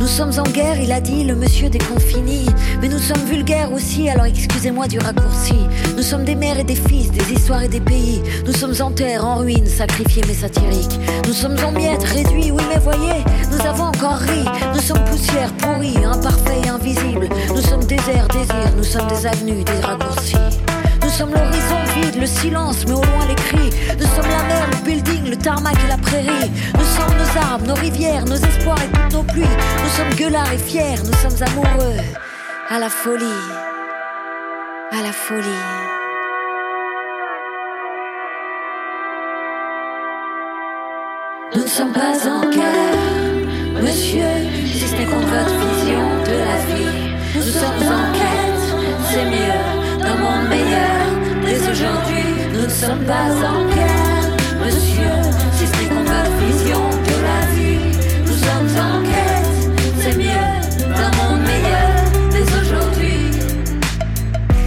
Nous 0.01 0.07
sommes 0.07 0.31
en 0.39 0.49
guerre, 0.49 0.81
il 0.81 0.91
a 0.91 0.99
dit 0.99 1.23
le 1.23 1.35
monsieur 1.35 1.69
des 1.69 1.77
confinis. 1.77 2.47
Mais 2.81 2.87
nous 2.87 2.97
sommes 2.97 3.23
vulgaires 3.25 3.71
aussi, 3.71 4.09
alors 4.09 4.25
excusez-moi 4.25 4.87
du 4.87 4.97
raccourci. 4.97 5.53
Nous 5.95 6.01
sommes 6.01 6.25
des 6.25 6.33
mères 6.33 6.57
et 6.57 6.63
des 6.63 6.75
fils, 6.75 7.11
des 7.11 7.31
histoires 7.31 7.61
et 7.61 7.67
des 7.67 7.79
pays. 7.79 8.19
Nous 8.47 8.51
sommes 8.51 8.73
en 8.79 8.89
terre, 8.89 9.23
en 9.23 9.35
ruine, 9.35 9.67
sacrifiés 9.67 10.23
mais 10.27 10.33
satiriques. 10.33 10.99
Nous 11.27 11.33
sommes 11.33 11.55
en 11.63 11.71
miettes, 11.71 12.03
réduits, 12.03 12.49
oui 12.49 12.63
mais 12.67 12.79
voyez, 12.79 13.23
nous 13.51 13.61
avons 13.63 13.83
encore 13.83 14.17
ri. 14.17 14.43
Nous 14.73 14.81
sommes 14.81 15.05
poussière, 15.05 15.53
pourris, 15.53 15.95
imparfaits 16.03 16.67
invisibles. 16.67 17.29
Nous 17.49 17.61
sommes 17.61 17.85
désert, 17.85 18.27
désir, 18.29 18.73
nous 18.75 18.83
sommes 18.83 19.07
des 19.07 19.27
avenues, 19.27 19.63
des 19.63 19.85
raccourcis. 19.85 20.35
Nous 21.21 21.27
sommes 21.27 21.35
l'horizon 21.35 22.01
vide, 22.01 22.19
le 22.19 22.25
silence, 22.25 22.83
mais 22.87 22.93
au 22.93 23.03
loin 23.03 23.27
les 23.27 23.35
cris. 23.35 23.69
Nous 23.95 24.07
sommes 24.07 24.27
la 24.27 24.41
mer, 24.41 24.67
le 24.71 24.83
building, 24.83 25.29
le 25.29 25.35
tarmac 25.35 25.75
et 25.85 25.87
la 25.87 25.97
prairie. 25.97 26.49
Nous 26.73 26.85
sommes 26.95 27.15
nos 27.15 27.41
arbres, 27.51 27.67
nos 27.67 27.75
rivières, 27.75 28.25
nos 28.25 28.37
espoirs 28.37 28.79
et 28.81 28.87
toutes 28.91 29.13
nos 29.13 29.23
pluies. 29.23 29.43
Nous 29.43 29.89
sommes 29.89 30.15
gueulards 30.15 30.51
et 30.51 30.57
fiers, 30.57 30.95
nous 31.05 31.13
sommes 31.13 31.47
amoureux. 31.47 31.93
À 32.69 32.79
la 32.79 32.89
folie, 32.89 33.23
à 34.91 35.03
la 35.03 35.11
folie. 35.11 35.45
Nous 41.55 41.61
ne 41.61 41.67
sommes 41.67 41.93
pas 41.93 42.17
en 42.27 42.49
guerre, 42.49 43.83
monsieur, 43.83 44.25
si 44.73 44.87
ce 44.87 44.95
n'est 44.95 45.05
contre 45.05 45.27
votre 45.27 45.55
vision 45.69 46.01
de 46.25 46.31
la 46.31 46.75
vie. 46.75 47.11
Nous 47.35 47.41
sommes 47.43 47.87
en 47.87 48.10
sommes 52.71 53.03
pas 53.05 53.31
en 53.51 53.67
guerre, 53.67 54.31
monsieur, 54.63 55.15
si 55.53 55.67
ce 55.67 55.71
n'est 55.77 55.89
qu'on 55.89 56.03
votre 56.03 56.35
vision 56.45 56.83
de 57.07 57.15
la 57.27 57.41
vie. 57.55 57.97
Nous 58.25 58.37
sommes 58.45 58.71
en 58.87 59.03
quête, 59.03 59.83
c'est 60.01 60.17
mieux, 60.17 60.47
d'un 60.97 61.11
monde 61.17 61.41
meilleur 61.41 61.95
dès 62.31 62.47
aujourd'hui. 62.59 63.31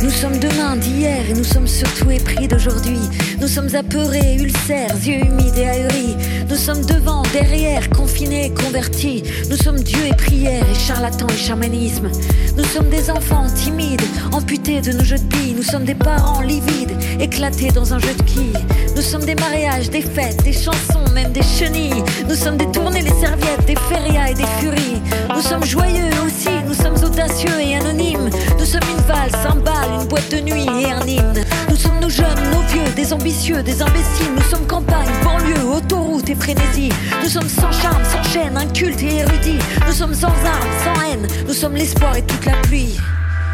Nous 0.02 0.10
sommes 0.10 0.38
demain 0.38 0.76
d'hier 0.76 1.23
nous 1.34 1.44
sommes 1.44 1.66
surtout 1.66 2.10
épris 2.10 2.48
d'aujourd'hui. 2.48 2.98
Nous 3.40 3.48
sommes 3.48 3.74
apeurés, 3.74 4.36
ulcères, 4.36 4.94
yeux 5.04 5.24
humides 5.24 5.56
et 5.56 5.68
ahuris. 5.68 6.16
Nous 6.48 6.56
sommes 6.56 6.84
devant, 6.84 7.22
derrière, 7.32 7.88
confinés, 7.90 8.52
convertis. 8.52 9.22
Nous 9.50 9.56
sommes 9.56 9.80
Dieu 9.80 9.98
et 10.06 10.14
prière 10.14 10.64
et 10.70 10.74
charlatans 10.74 11.26
et 11.28 11.36
chamanisme. 11.36 12.10
Nous 12.56 12.64
sommes 12.64 12.88
des 12.88 13.10
enfants 13.10 13.46
timides, 13.54 14.02
amputés 14.32 14.80
de 14.80 14.92
nos 14.92 15.04
jeux 15.04 15.18
de 15.18 15.24
billes. 15.24 15.54
Nous 15.56 15.62
sommes 15.62 15.84
des 15.84 15.94
parents 15.94 16.40
livides, 16.40 16.96
éclatés 17.20 17.70
dans 17.70 17.92
un 17.94 17.98
jeu 17.98 18.14
de 18.14 18.22
quilles. 18.22 18.64
Nous 18.94 19.02
sommes 19.02 19.24
des 19.24 19.34
mariages, 19.34 19.90
des 19.90 20.02
fêtes, 20.02 20.42
des 20.44 20.52
chansons, 20.52 21.04
même 21.12 21.32
des 21.32 21.42
chenilles. 21.42 22.04
Nous 22.28 22.36
sommes 22.36 22.56
des 22.56 22.70
tournées, 22.70 23.02
les 23.02 23.10
serviettes, 23.10 23.66
des 23.66 23.76
férias 23.88 24.30
et 24.30 24.34
des 24.34 24.46
furies. 24.60 25.00
Nous 25.34 25.42
sommes 25.42 25.64
joyeux 25.64 26.10
aussi, 26.24 26.50
nous 26.66 26.74
sommes 26.74 27.02
audacieux 27.04 27.60
et 27.60 27.76
anonymes. 27.76 28.30
Nous 28.58 28.64
sommes 28.64 28.88
une 28.88 29.04
valse, 29.04 29.46
un 29.46 29.56
bal, 29.56 30.00
une 30.00 30.06
boîte 30.06 30.30
de 30.30 30.40
nuit 30.40 30.66
et 30.80 30.92
un 30.92 31.06
hymne. 31.06 31.23
Nous 31.68 31.76
sommes 31.76 32.00
nos 32.00 32.08
jeunes, 32.08 32.50
nos 32.52 32.62
vieux, 32.62 32.92
des 32.94 33.12
ambitieux, 33.12 33.62
des 33.62 33.82
imbéciles. 33.82 34.32
Nous 34.36 34.42
sommes 34.42 34.66
campagne, 34.66 35.10
banlieue, 35.24 35.64
autoroute 35.64 36.28
et 36.28 36.34
frénésie. 36.34 36.92
Nous 37.22 37.28
sommes 37.28 37.48
sans 37.48 37.72
charme, 37.72 38.02
sans 38.04 38.22
chaîne, 38.30 38.56
incultes 38.56 39.02
et 39.02 39.16
érudits. 39.16 39.58
Nous 39.86 39.92
sommes 39.92 40.14
sans 40.14 40.28
armes, 40.28 40.74
sans 40.84 41.02
haine. 41.02 41.26
Nous 41.46 41.54
sommes 41.54 41.74
l'espoir 41.74 42.16
et 42.16 42.22
toute 42.22 42.44
la 42.44 42.56
pluie. 42.62 42.96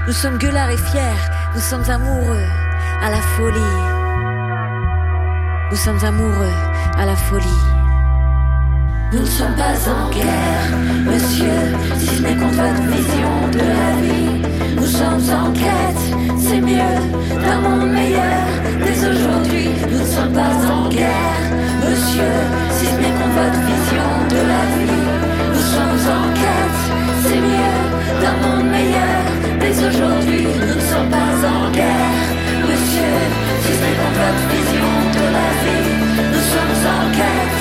Nous 0.07 0.13
sommes 0.13 0.39
gueulards 0.39 0.71
et 0.71 0.77
fiers. 0.77 1.21
Nous 1.55 1.61
sommes 1.61 1.89
amoureux 1.89 2.47
à 3.03 3.11
la 3.11 3.21
folie. 3.37 3.61
Nous 5.71 5.77
sommes 5.77 6.05
amoureux 6.05 6.55
à 6.99 7.07
la 7.07 7.17
folie. 7.17 7.47
Nous 9.13 9.21
ne 9.21 9.27
sommes 9.27 9.57
pas 9.57 9.75
en 9.91 10.11
guerre, 10.11 10.79
monsieur, 11.05 11.99
si 11.99 12.07
ce 12.07 12.23
n'est 12.23 12.37
contre 12.37 12.55
votre 12.55 12.83
vision 12.83 13.49
de 13.53 13.59
la 13.59 14.01
vie. 14.03 14.40
Nous 14.77 14.87
sommes 14.87 15.27
en 15.35 15.51
quête, 15.53 16.05
c'est 16.39 16.61
mieux, 16.61 16.97
d'un 17.45 17.61
monde 17.61 17.91
meilleur 17.91 18.47
dès 18.85 18.99
aujourd'hui. 19.09 19.69
Nous 19.91 19.99
ne 19.99 20.05
sommes 20.05 20.33
pas 20.33 20.55
en 20.73 20.89
guerre, 20.89 21.43
monsieur, 21.85 22.35
si 22.71 22.87
ce 22.87 22.97
n'est 23.01 23.15
contre 23.19 23.37
votre 23.41 23.61
vision 23.71 24.09
de 24.31 24.41
la 24.53 24.63
vie. 24.75 25.03
Nous 25.55 25.67
sommes 25.75 26.03
en 26.17 26.25
quête, 26.41 26.81
c'est 27.25 27.43
mieux, 27.51 27.79
d'un 28.23 28.37
monde 28.43 28.71
meilleur 28.71 29.23
dès 29.61 29.77
aujourd'hui. 29.89 30.47
Nous 30.61 30.75
ne 30.75 30.87
sommes 30.91 31.11
pas 31.11 31.33
en 31.55 31.71
guerre, 31.71 32.17
monsieur, 32.69 33.17
si 33.63 33.73
ce 33.75 33.81
n'est 33.83 33.99
contre 34.01 34.21
votre 34.23 34.45
vision 34.55 34.91
de 35.17 35.25
la 35.37 35.49
vie. 35.63 35.91
Nous 36.33 36.47
sommes 36.53 36.81
en 36.95 37.05
quête, 37.19 37.57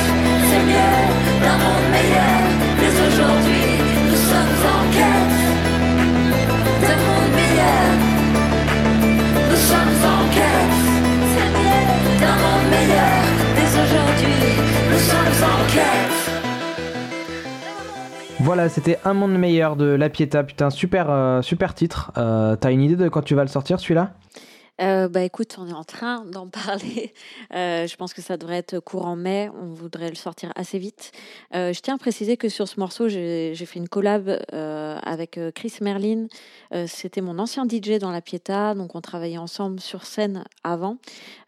c'est 0.50 0.66
mieux, 0.72 0.98
d'un 1.44 1.58
monde 1.64 1.88
meilleur 1.92 2.42
dès 2.80 2.94
aujourd'hui. 3.08 3.79
Voilà, 18.50 18.68
c'était 18.68 18.98
Un 19.06 19.14
monde 19.14 19.38
meilleur 19.38 19.76
de 19.76 19.86
La 19.86 20.10
Pieta. 20.10 20.44
Putain, 20.44 20.70
super, 20.70 21.10
euh, 21.10 21.42
super 21.42 21.74
titre. 21.76 22.12
Euh, 22.18 22.56
T'as 22.56 22.72
une 22.72 22.82
idée 22.82 22.96
de 22.96 23.08
quand 23.08 23.22
tu 23.22 23.36
vas 23.36 23.44
le 23.44 23.48
sortir 23.48 23.80
celui-là? 23.80 24.14
Euh, 24.80 25.10
bah 25.10 25.24
écoute, 25.24 25.58
on 25.58 25.68
est 25.68 25.74
en 25.74 25.84
train 25.84 26.24
d'en 26.26 26.48
parler. 26.48 27.14
Euh, 27.54 27.88
je 27.88 27.96
pense 27.96 28.14
que 28.14 28.22
ça 28.22 28.38
devrait 28.38 28.58
être 28.58 28.80
courant 28.80 29.16
mai. 29.16 29.50
On 29.62 29.74
voudrait 29.74 30.10
le 30.10 30.16
sortir 30.16 30.52
assez 30.56 30.80
vite. 30.80 31.12
Euh, 31.54 31.74
je 31.74 31.80
tiens 31.82 31.96
à 31.96 31.98
préciser 31.98 32.38
que 32.38 32.50
sur 32.50 32.68
ce 32.68 32.80
morceau, 32.80 33.10
j'ai 33.10 33.54
fait 33.56 33.80
une 33.80 33.90
collab 33.90 34.30
avec 34.52 35.40
Chris 35.56 35.74
Merlin. 35.82 36.28
C'était 36.88 37.22
mon 37.22 37.40
ancien 37.40 37.66
DJ 37.68 38.00
dans 38.00 38.12
la 38.12 38.22
Pieta, 38.22 38.74
donc 38.76 38.96
on 38.96 39.02
travaillait 39.02 39.38
ensemble 39.38 39.80
sur 39.80 40.06
scène 40.06 40.44
avant. 40.64 40.98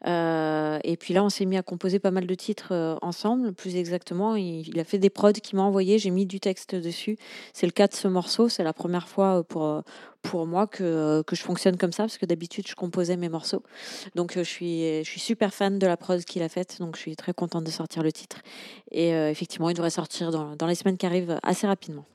Et 0.06 0.98
puis 1.00 1.14
là, 1.14 1.24
on 1.24 1.30
s'est 1.30 1.46
mis 1.46 1.58
à 1.58 1.64
composer 1.64 2.00
pas 2.00 2.12
mal 2.12 2.26
de 2.26 2.36
titres 2.36 2.98
ensemble. 3.02 3.54
Plus 3.54 3.76
exactement, 3.76 4.36
il, 4.36 4.80
a 4.80 4.84
fait 4.84 4.98
des 4.98 5.10
prods 5.10 5.34
qu'il 5.34 5.58
m'a 5.58 5.64
envoyé. 5.64 6.00
J'ai 6.00 6.10
mis 6.10 6.26
du 6.26 6.40
texte 6.40 6.76
dessus. 6.76 7.18
C'est 7.54 7.66
le 7.66 7.72
cas 7.72 7.88
de 7.88 7.94
ce 7.94 8.08
morceau. 8.08 8.50
C'est 8.50 8.64
la 8.64 8.74
première 8.74 9.08
fois 9.08 9.44
pour 9.44 9.84
pour 10.22 10.46
moi 10.48 10.68
que, 10.68 11.24
que 11.24 11.36
je 11.36 11.42
fonctionne 11.42 11.78
comme 11.78 11.92
ça 11.92 12.04
parce 12.04 12.18
que 12.18 12.26
d'habitude 12.26 12.68
je 12.68 12.76
composais 12.76 13.18
mes 13.18 13.30
morceaux. 13.30 13.64
Donc 14.16 14.38
euh, 14.38 14.44
je 14.44 14.50
suis 14.50 15.04
je 15.04 15.10
suis 15.10 15.20
super 15.20 15.54
fan 15.54 15.80
de 15.80 15.88
la 15.88 15.98
prose 15.98 16.26
qu'il 16.26 16.44
a 16.44 16.50
faite. 16.50 16.78
Donc 16.80 16.96
je 16.96 17.02
suis 17.02 17.16
très 17.16 17.34
contente 17.34 17.64
de 17.64 17.72
sortir 17.72 18.04
le 18.04 18.12
titre. 18.12 18.38
Et 18.92 19.14
euh, 19.14 19.30
effectivement, 19.30 19.70
il 19.70 19.74
devrait 19.74 19.90
sortir 19.90 20.32
dans, 20.32 20.56
dans 20.56 20.68
les 20.68 20.76
semaines 20.76 20.98
qui 20.98 21.06
arrivent 21.06 21.40
assez 21.44 21.68
rapidement. 21.68 22.06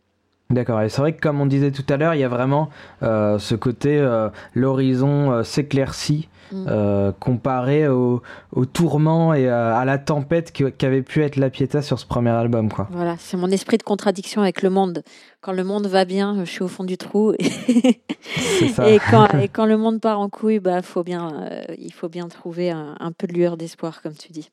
D'accord, 0.49 0.81
et 0.81 0.89
c'est 0.89 1.01
vrai 1.01 1.13
que 1.13 1.21
comme 1.21 1.41
on 1.41 1.47
disait 1.47 1.73
tout 1.73 1.85
à 1.89 1.97
l'heure, 1.97 2.15
il 2.15 2.21
y 2.21 2.25
a 2.25 2.29
vraiment 2.29 2.69
euh, 3.03 3.37
ce 3.39 3.57
côté 3.57 3.99
euh, 3.99 4.29
l'horizon 4.55 5.33
euh, 5.33 5.43
s'éclaircit 5.43 6.29
Mm. 6.53 7.11
comparé 7.19 7.89
au, 7.89 8.23
au 8.53 8.67
tourment 8.67 9.35
et 9.35 9.49
à 9.49 9.85
la 9.85 9.99
tempête 9.99 10.53
qu'avait 10.53 11.03
pu 11.03 11.25
être 11.25 11.35
La 11.35 11.51
Pieta 11.51 11.83
sur 11.83 11.99
ce 11.99 12.07
premier 12.07 12.31
album, 12.31 12.71
quoi. 12.71 12.87
Voilà, 12.93 13.17
c'est 13.19 13.37
mon 13.37 13.51
esprit 13.51 13.79
de 13.79 13.83
contradiction 13.83 14.43
avec 14.43 14.63
le 14.63 14.71
monde. 14.71 15.03
Quand 15.41 15.51
le 15.51 15.65
monde 15.65 15.89
va 15.89 16.05
bien, 16.05 16.37
je 16.45 16.49
suis 16.49 16.63
au 16.63 16.69
fond 16.69 16.85
du 16.85 16.97
trou. 16.99 17.33
Ça. 18.75 18.89
et, 18.89 19.01
quand, 19.11 19.27
et 19.41 19.49
quand 19.49 19.67
le 19.67 19.77
monde 19.77 20.01
part 20.01 20.21
en 20.21 20.29
couille, 20.29 20.61
bah, 20.61 20.83
faut 20.83 21.03
bien, 21.03 21.51
il 21.79 21.93
faut 21.93 22.09
bien 22.09 22.29
trouver 22.29 22.71
un, 22.71 22.95
un 23.01 23.11
peu 23.11 23.27
de 23.27 23.33
lueur 23.33 23.57
d'espoir, 23.57 24.01
comme 24.01 24.15
tu 24.15 24.31
dis. 24.31 24.53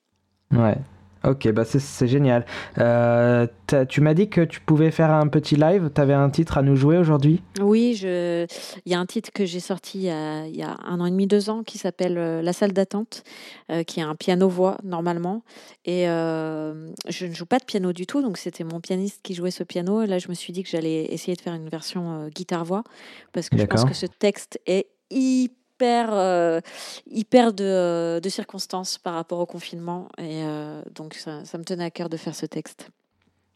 Ouais. 0.51 0.77
Ok, 1.25 1.49
bah 1.53 1.63
c'est- 1.63 2.07
génial. 2.07 2.45
Euh, 2.79 3.47
tu 3.87 4.01
m'as 4.01 4.13
dit 4.13 4.29
que 4.29 4.41
tu 4.41 4.59
pouvais 4.59 4.91
faire 4.91 5.09
un 5.09 5.27
petit 5.27 5.55
live. 5.55 5.89
T'avais 5.93 6.13
un 6.13 6.29
titre 6.29 6.57
à 6.57 6.61
nous 6.61 6.75
jouer 6.75 6.97
aujourd'hui? 6.97 7.41
Oui, 7.61 7.95
je... 7.95 8.45
il 8.85 8.91
y 8.91 8.95
a 8.95 8.99
un 8.99 9.05
titre 9.05 9.31
que 9.33 9.45
j'ai 9.45 9.61
sorti 9.61 9.99
il 9.99 10.03
y, 10.03 10.09
a, 10.09 10.45
il 10.45 10.55
y 10.55 10.63
a 10.63 10.75
un 10.85 10.99
an 10.99 11.05
et 11.05 11.11
demi, 11.11 11.25
deux 11.25 11.49
ans, 11.49 11.63
qui 11.63 11.77
s'appelle 11.77 12.17
euh, 12.17 12.41
La 12.41 12.51
salle 12.51 12.73
d'attente, 12.73 13.23
euh, 13.71 13.83
qui 13.83 14.01
est 14.01 14.03
un 14.03 14.15
piano-voix 14.15 14.77
normalement. 14.83 15.43
Et 15.85 16.09
euh, 16.09 16.91
je 17.07 17.25
ne 17.25 17.33
joue 17.33 17.45
pas 17.45 17.59
de 17.59 17.65
piano 17.65 17.93
du 17.93 18.05
tout, 18.05 18.21
donc 18.21 18.37
c'était 18.37 18.65
mon 18.65 18.81
pianiste 18.81 19.21
qui 19.23 19.33
jouait 19.33 19.51
ce 19.51 19.63
piano. 19.63 20.01
Et 20.01 20.07
là, 20.07 20.19
je 20.19 20.27
me 20.27 20.33
suis 20.33 20.51
dit 20.51 20.61
que 20.63 20.69
j'allais 20.69 21.05
essayer 21.05 21.35
de 21.35 21.41
faire 21.41 21.53
une 21.53 21.69
version 21.69 22.27
guitare-voix, 22.35 22.83
parce 23.31 23.47
que 23.49 23.57
je 23.57 23.65
pense 23.65 23.85
que 23.85 23.93
ce 23.93 24.07
texte 24.07 24.59
est 24.67 24.87
hyper, 25.09 25.55
euh, 25.85 26.61
hyper 27.07 27.53
de, 27.53 28.19
de 28.21 28.29
circonstances 28.29 28.97
par 28.97 29.13
rapport 29.13 29.39
au 29.39 29.45
confinement. 29.45 30.07
Et 30.17 30.43
euh, 30.43 30.81
donc, 30.93 31.15
ça, 31.15 31.45
ça 31.45 31.57
me 31.57 31.63
tenait 31.63 31.85
à 31.85 31.91
cœur 31.91 32.09
de 32.09 32.17
faire 32.17 32.35
ce 32.35 32.45
texte. 32.45 32.89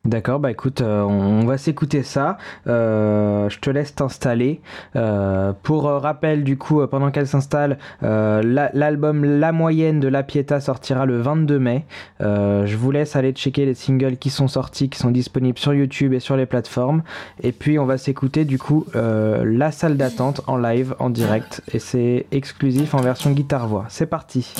D'accord, 0.07 0.39
bah 0.39 0.51
écoute, 0.51 0.79
euh, 0.79 1.01
on, 1.01 1.45
va 1.45 1.57
s'écouter 1.57 2.01
ça. 2.01 2.37
Euh, 2.67 3.49
je 3.49 3.59
te 3.59 3.69
laisse 3.69 3.93
t'installer. 3.93 4.61
Euh, 4.95 5.51
pour 5.63 5.83
rappel, 5.83 6.45
du 6.45 6.57
coup, 6.57 6.85
pendant 6.87 7.11
qu'elle 7.11 7.27
s'installe, 7.27 7.77
euh, 8.03 8.41
la- 8.41 8.71
l'album 8.73 9.25
La 9.25 9.51
Moyenne 9.51 9.99
de 9.99 10.07
La 10.07 10.23
Pieta 10.23 10.61
sortira 10.61 11.05
le 11.05 11.19
22 11.19 11.59
mai. 11.59 11.85
Je 12.21 12.75
vous 12.77 12.91
laisse 12.91 13.17
aller 13.17 13.33
checker 13.33 13.65
les 13.65 13.73
singles 13.73 14.15
qui 14.15 14.29
sont 14.29 14.47
sortis, 14.47 14.89
qui 14.89 14.97
sont 14.97 15.11
disponibles 15.11 15.59
sur 15.59 15.73
YouTube 15.73 16.13
et 16.13 16.21
sur 16.21 16.37
les 16.37 16.45
plateformes. 16.45 17.03
Et 17.43 17.51
puis, 17.51 17.77
on 17.77 17.85
va 17.85 17.97
s'écouter, 17.97 18.45
du 18.45 18.57
coup, 18.57 18.85
La 18.93 19.71
Salle 19.71 19.97
d'attente 19.97 20.39
en 20.47 20.55
live, 20.55 20.95
en 20.99 21.09
direct. 21.09 21.61
Et 21.73 21.79
c'est 21.79 22.27
exclusif 22.31 22.93
en 22.93 23.01
version 23.01 23.31
guitare-voix. 23.31 23.85
C'est 23.89 24.05
parti. 24.07 24.53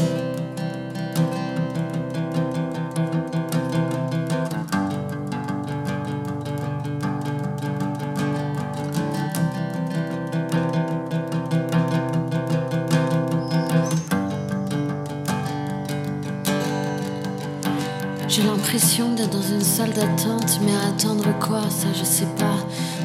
Je 21.94 22.04
sais 22.04 22.28
pas. 22.38 22.58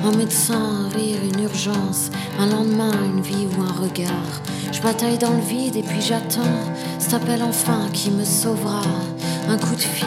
Un 0.05 0.17
médecin, 0.17 0.55
un 0.55 0.89
rire, 0.89 1.19
une 1.23 1.43
urgence, 1.43 2.11
un 2.39 2.47
lendemain, 2.47 2.93
une 3.05 3.21
vie 3.21 3.47
ou 3.47 3.63
un 3.63 3.73
regard. 3.73 4.43
Je 4.73 4.81
bataille 4.81 5.19
dans 5.19 5.31
le 5.31 5.41
vide 5.41 5.77
et 5.77 5.83
puis 5.83 6.01
j'attends 6.01 6.59
cet 6.99 7.15
appel 7.15 7.43
enfin 7.43 7.89
qui 7.93 8.11
me 8.11 8.25
sauvera. 8.25 8.83
Un 9.49 9.59
coup 9.59 9.75
de 9.75 9.81
fil, 9.81 10.07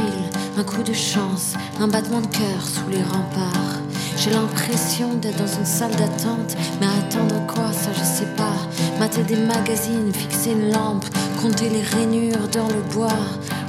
un 0.57 0.63
coup 0.63 0.84
de 0.84 0.93
chance, 0.93 1.53
un 1.80 1.88
battement 1.88 2.21
de 2.21 2.28
cœur 2.28 2.61
sous 2.61 2.89
les 2.89 3.03
remparts. 3.03 3.82
J'ai 4.17 4.32
l'impression 4.32 5.13
d'être 5.15 5.38
dans 5.38 5.59
une 5.59 5.65
salle 5.65 5.95
d'attente, 5.95 6.55
mais 6.80 6.88
attendre 6.88 7.36
quoi, 7.47 7.71
ça 7.71 7.91
je 7.93 8.03
sais 8.03 8.28
pas. 8.38 8.55
Mater 8.97 9.23
des 9.23 9.36
magazines, 9.36 10.11
fixer 10.13 10.51
une 10.51 10.71
lampe, 10.71 11.05
compter 11.41 11.69
les 11.69 11.82
rainures 11.82 12.47
dans 12.51 12.67
le 12.67 12.82
bois. 12.93 13.09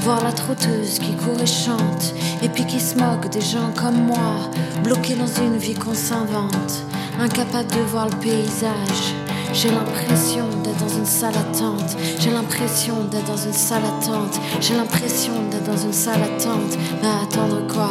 Voir 0.01 0.23
la 0.23 0.33
trotteuse 0.33 0.99
qui 1.01 1.15
court 1.17 1.41
et 1.43 1.47
chante, 1.47 2.15
et 2.43 2.49
puis 2.49 2.65
qui 2.65 2.79
se 2.81 2.97
moque 2.97 3.29
des 3.31 3.41
gens 3.41 3.73
comme 3.77 4.07
moi, 4.07 4.51
bloqués 4.85 5.15
dans 5.15 5.27
une 5.27 5.57
vie 5.57 5.75
qu'on 5.75 5.95
s'invente, 5.95 6.85
incapable 7.21 7.69
de 7.71 7.81
voir 7.91 8.09
le 8.09 8.17
paysage. 8.17 9.15
J'ai 9.53 9.71
l'impression 9.71 10.45
d'être 10.63 10.79
dans 10.79 10.89
une 10.89 11.07
salle 11.07 11.35
attente. 11.37 11.97
J'ai 12.19 12.31
l'impression 12.31 13.05
d'être 13.11 13.25
dans 13.25 13.37
une 13.37 13.53
salle 13.53 13.85
attente. 13.85 14.39
J'ai 14.61 14.75
l'impression 14.75 15.33
d'être 15.51 15.65
dans 15.65 15.77
une 15.77 15.93
salle 15.93 16.23
attente. 16.23 16.77
Mais 17.03 17.09
attendre 17.23 17.67
quoi? 17.67 17.91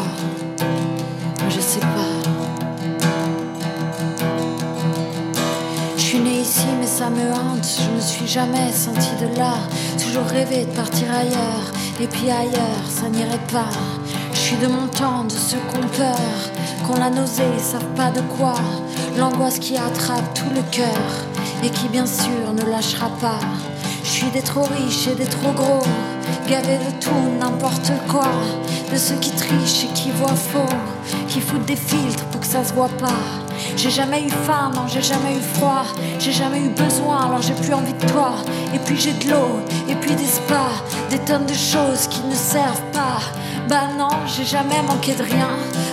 Je 1.50 1.60
sais 1.60 1.80
pas. 1.80 2.30
Je 5.98 6.02
suis 6.02 6.20
née 6.20 6.42
ici, 6.42 6.68
mais 6.80 6.86
ça 6.86 7.10
me 7.10 7.32
hante. 7.34 7.66
Je 7.66 7.96
me 7.96 8.00
suis 8.00 8.28
jamais 8.28 8.72
senti 8.72 9.10
de 9.20 9.36
là. 9.38 9.56
Toujours 9.98 10.26
rêvé 10.26 10.66
de 10.66 10.72
partir 10.72 11.08
ailleurs. 11.10 11.72
Et 12.00 12.08
puis 12.08 12.30
ailleurs, 12.30 12.86
ça 12.90 13.08
n'irait 13.08 13.48
pas. 13.52 13.70
Je 14.34 14.38
suis 14.38 14.58
de 14.58 14.68
mon 14.68 14.88
temps, 14.88 15.24
de 15.24 15.32
ceux 15.32 15.58
qu'on 15.72 15.88
peur, 15.88 16.20
qu'on 16.86 17.00
la 17.00 17.10
nausée, 17.10 17.58
savent 17.58 17.94
pas 17.96 18.12
de 18.12 18.22
quoi. 18.22 18.56
L'angoisse 19.18 19.60
qui 19.60 19.78
attrape 19.78 20.34
tout 20.34 20.50
le 20.54 20.62
cœur 20.72 21.02
et 21.64 21.70
qui 21.70 21.88
bien 21.88 22.06
sûr 22.06 22.54
ne 22.54 22.70
lâchera 22.70 23.10
pas. 23.22 23.40
Je 24.04 24.10
suis 24.10 24.30
des 24.32 24.42
trop 24.42 24.64
riches 24.64 25.08
et 25.08 25.16
des 25.16 25.26
trop 25.26 25.52
gros, 25.54 25.86
gavés 26.50 26.78
de 26.78 27.00
tout, 27.00 27.40
n'importe 27.40 27.92
quoi. 28.10 28.30
De 28.92 28.98
ceux 28.98 29.16
qui 29.16 29.32
trichent 29.32 29.84
et 29.84 29.94
qui 29.94 30.12
voient 30.12 30.30
faux, 30.30 30.74
qui 31.28 31.42
foutent 31.42 31.66
des 31.66 31.76
filtres 31.76 32.24
pour 32.26 32.40
que 32.40 32.48
ça 32.48 32.64
se 32.64 32.74
voit 32.74 32.90
pas. 32.98 33.20
J'ai 33.76 33.90
jamais 33.90 34.24
eu 34.24 34.30
faim, 34.30 34.72
non, 34.74 34.88
j'ai 34.88 35.02
jamais 35.02 35.36
eu 35.36 35.42
froid. 35.42 35.84
J'ai 36.18 36.32
jamais 36.32 36.60
eu 36.60 36.70
besoin, 36.70 37.26
alors 37.26 37.42
j'ai 37.42 37.54
plus 37.54 37.74
envie 37.74 37.94
de 37.94 38.06
toi. 38.06 38.36
Et 38.74 38.80
puis 38.80 38.96
j'ai 38.96 39.12
de 39.14 39.32
l'eau, 39.32 39.60
et 39.90 39.96
puis 39.96 40.16
des 40.16 40.26
spas, 40.26 40.82
des 41.10 41.20
tonnes 41.20 41.46
de 41.46 41.54
choses 41.54 42.08
qui 42.08 42.22
ne 42.22 42.36
servent 42.36 42.90
pas. 42.94 43.20
Bah 43.68 43.90
non, 43.98 44.10
j'ai 44.28 44.46
jamais 44.46 44.82
manqué 44.88 45.14
de 45.14 45.24
rien. 45.24 45.50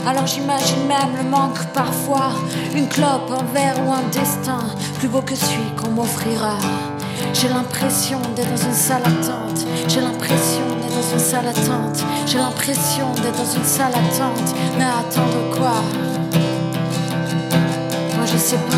Alors 0.07 0.27
j'imagine 0.27 0.87
même 0.87 1.17
le 1.17 1.29
manque 1.29 1.65
parfois. 1.73 2.33
Une 2.75 2.89
clope, 2.89 3.31
un 3.31 3.45
verre 3.53 3.77
ou 3.85 3.93
un 3.93 4.03
destin 4.13 4.61
plus 4.99 5.09
beau 5.09 5.23
que 5.23 5.35
celui 5.35 5.71
qu'on 5.77 5.91
m'offrira. 5.91 6.59
J'ai 7.33 7.49
l'impression 7.49 8.21
d'être 8.37 8.51
dans 8.51 8.65
une 8.65 8.75
salle 8.75 9.03
attente. 9.03 9.67
J'ai 9.89 10.01
l'impression 10.01 10.52
dans 11.03 11.13
une 11.13 11.19
salle 11.19 11.49
attente. 11.49 12.05
J'ai 12.27 12.39
l'impression 12.39 13.11
d'être 13.23 13.37
dans 13.37 13.53
une 13.53 13.65
salle 13.65 13.93
attente. 13.93 14.55
Mais 14.79 14.85
attendre 14.85 15.51
quoi? 15.51 15.75
Moi 18.17 18.27
je 18.27 18.37
sais 18.37 18.57
pas. 18.57 18.77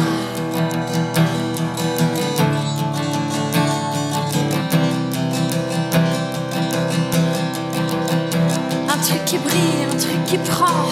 Un 8.89 8.99
truc 8.99 9.25
qui 9.27 9.39
brille, 9.39 9.87
un 9.93 9.97
truc 9.99 10.25
qui 10.25 10.39
prend, 10.39 10.87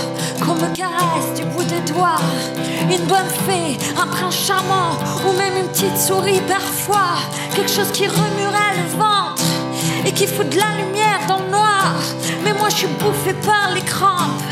qu'on 0.44 0.54
me 0.54 0.74
caresse 0.74 1.34
du 1.36 1.44
bout 1.46 1.64
des 1.64 1.80
doigts. 1.92 2.20
Une 2.90 3.06
bonne 3.06 3.30
fée, 3.46 3.78
un 3.96 4.06
prince 4.06 4.34
charmant, 4.34 4.98
ou 5.26 5.32
même 5.38 5.56
une 5.56 5.68
petite 5.68 5.98
souris 5.98 6.42
parfois. 6.46 7.16
Quelque 7.54 7.70
chose 7.70 7.90
qui 7.92 8.06
remuerait 8.06 8.76
le 8.76 8.98
ventre 8.98 9.42
et 10.04 10.12
qui 10.12 10.26
fout 10.26 10.48
de 10.48 10.56
la 10.56 10.84
lumière. 10.84 11.11
Moi 12.58 12.68
je 12.68 12.76
suis 12.76 12.86
bouffée 12.86 13.34
par 13.44 13.70
les 13.74 13.80
crampes, 13.80 14.42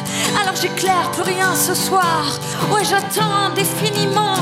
alors 0.40 0.56
j'éclaire 0.60 1.10
plus 1.12 1.22
rien 1.22 1.54
ce 1.54 1.74
soir. 1.74 2.24
Ouais, 2.72 2.82
j'attends 2.84 3.50
indéfiniment 3.50 4.34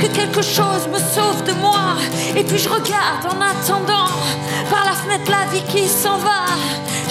que 0.00 0.06
quelque 0.06 0.42
chose 0.42 0.88
me 0.90 0.98
sauve 0.98 1.42
de 1.44 1.52
moi. 1.60 1.96
Et 2.36 2.44
puis 2.44 2.58
je 2.58 2.68
regarde 2.68 3.26
en 3.26 3.40
attendant 3.40 4.12
par 4.70 4.84
la 4.84 4.92
fenêtre 4.92 5.30
la 5.30 5.50
vie 5.52 5.62
qui 5.68 5.86
s'en 5.88 6.18
va. 6.18 6.46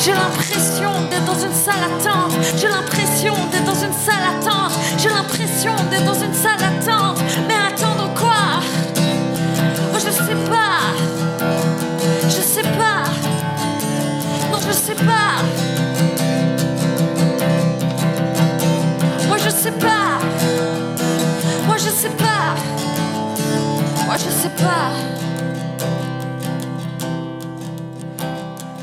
J'ai 0.03 0.13
l'impression 0.13 0.91
d'être 1.09 1.25
dans 1.25 1.39
une 1.39 1.53
salle 1.53 1.83
attente. 1.83 2.33
J'ai 2.57 2.67
l'impression 2.67 3.35
d'être 3.51 3.65
dans 3.65 3.81
une 3.87 3.93
salle 3.93 4.25
attente. 4.33 4.71
J'ai 4.97 5.09
l'impression 5.09 5.75
d'être 5.91 6.05
dans 6.05 6.19
une 6.19 6.33
salle 6.33 6.63
attente. 6.63 7.19
Mais 7.47 7.53
sais 21.91 22.09
pas. 22.09 22.55
Moi, 24.05 24.15
je 24.17 24.29
sais 24.29 24.49
pas. 24.49 24.91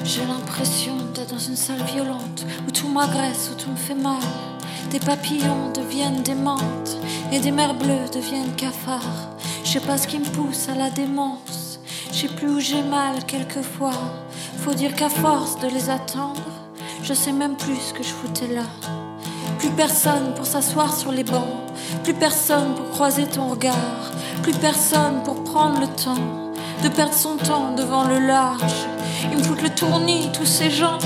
J'ai 0.05 0.25
l'impression 0.27 0.97
d'être 1.15 1.31
dans 1.33 1.39
une 1.39 1.57
salle 1.57 1.83
violente 1.85 2.47
où 2.67 2.71
tout 2.71 2.89
m'agresse, 2.89 3.51
où 3.53 3.55
tout 3.61 3.71
me 3.71 3.77
fait 3.77 3.95
mal. 3.95 4.23
Des 4.91 5.01
papillons 5.01 5.71
deviennent 5.75 6.23
des 6.23 6.35
menthes 6.35 6.97
et 7.33 7.41
des 7.41 7.51
mers 7.51 7.75
bleues 7.75 8.09
deviennent 8.13 8.55
cafards. 8.57 9.37
Je 9.65 9.71
sais 9.73 9.81
pas 9.81 9.99
ce 9.99 10.07
qui 10.07 10.19
me 10.19 10.25
pousse 10.25 10.69
à 10.69 10.75
la 10.75 10.91
démence. 10.91 11.81
Je 12.11 12.17
sais 12.17 12.29
plus 12.29 12.49
où 12.49 12.61
j'ai 12.61 12.83
mal 12.83 13.25
quelquefois. 13.27 13.93
Faut 14.59 14.75
dire 14.75 14.95
qu'à 14.95 15.09
force 15.09 15.59
de 15.61 15.69
les 15.69 15.91
attendre, 15.91 16.41
je 17.03 17.13
sais 17.15 17.33
même 17.33 17.57
plus 17.57 17.77
ce 17.77 17.93
que 17.93 18.03
je 18.03 18.09
foutais 18.09 18.49
là. 18.49 18.65
Plus 19.59 19.71
personne 19.71 20.35
pour 20.35 20.47
s'asseoir 20.47 20.95
sur 20.95 21.13
les 21.13 21.25
bancs, 21.25 21.68
plus 22.05 22.15
personne 22.15 22.75
pour 22.75 22.91
croiser 22.91 23.27
ton 23.27 23.49
regard, 23.49 24.13
plus 24.43 24.53
personne 24.53 25.23
pour 25.25 25.43
prendre 25.45 25.81
le 25.81 25.87
temps 25.87 26.53
de 26.83 26.89
perdre 26.89 27.15
son 27.15 27.37
temps 27.37 27.75
devant 27.77 28.05
le 28.05 28.19
large. 28.19 28.87
Ils 29.31 29.39
me 29.39 29.43
foutent 29.43 29.63
le 29.63 29.71
tournis, 29.71 30.31
tous 30.33 30.47
ces 30.47 30.71
gens, 30.71 30.99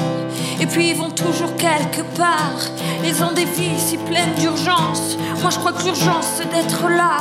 et 0.61 0.67
puis 0.67 0.91
ils 0.91 0.97
vont 0.97 1.11
toujours 1.11 1.57
quelque 1.57 2.03
part. 2.17 2.61
Ils 3.05 3.23
ont 3.23 3.33
des 3.33 3.45
vies 3.45 3.79
si 3.79 3.97
pleines 3.97 4.35
d'urgence. 4.39 5.17
Moi 5.41 5.51
je 5.51 5.59
crois 5.59 5.73
que 5.73 5.83
l'urgence 5.83 6.27
c'est 6.37 6.51
d'être 6.51 6.89
là. 6.89 7.19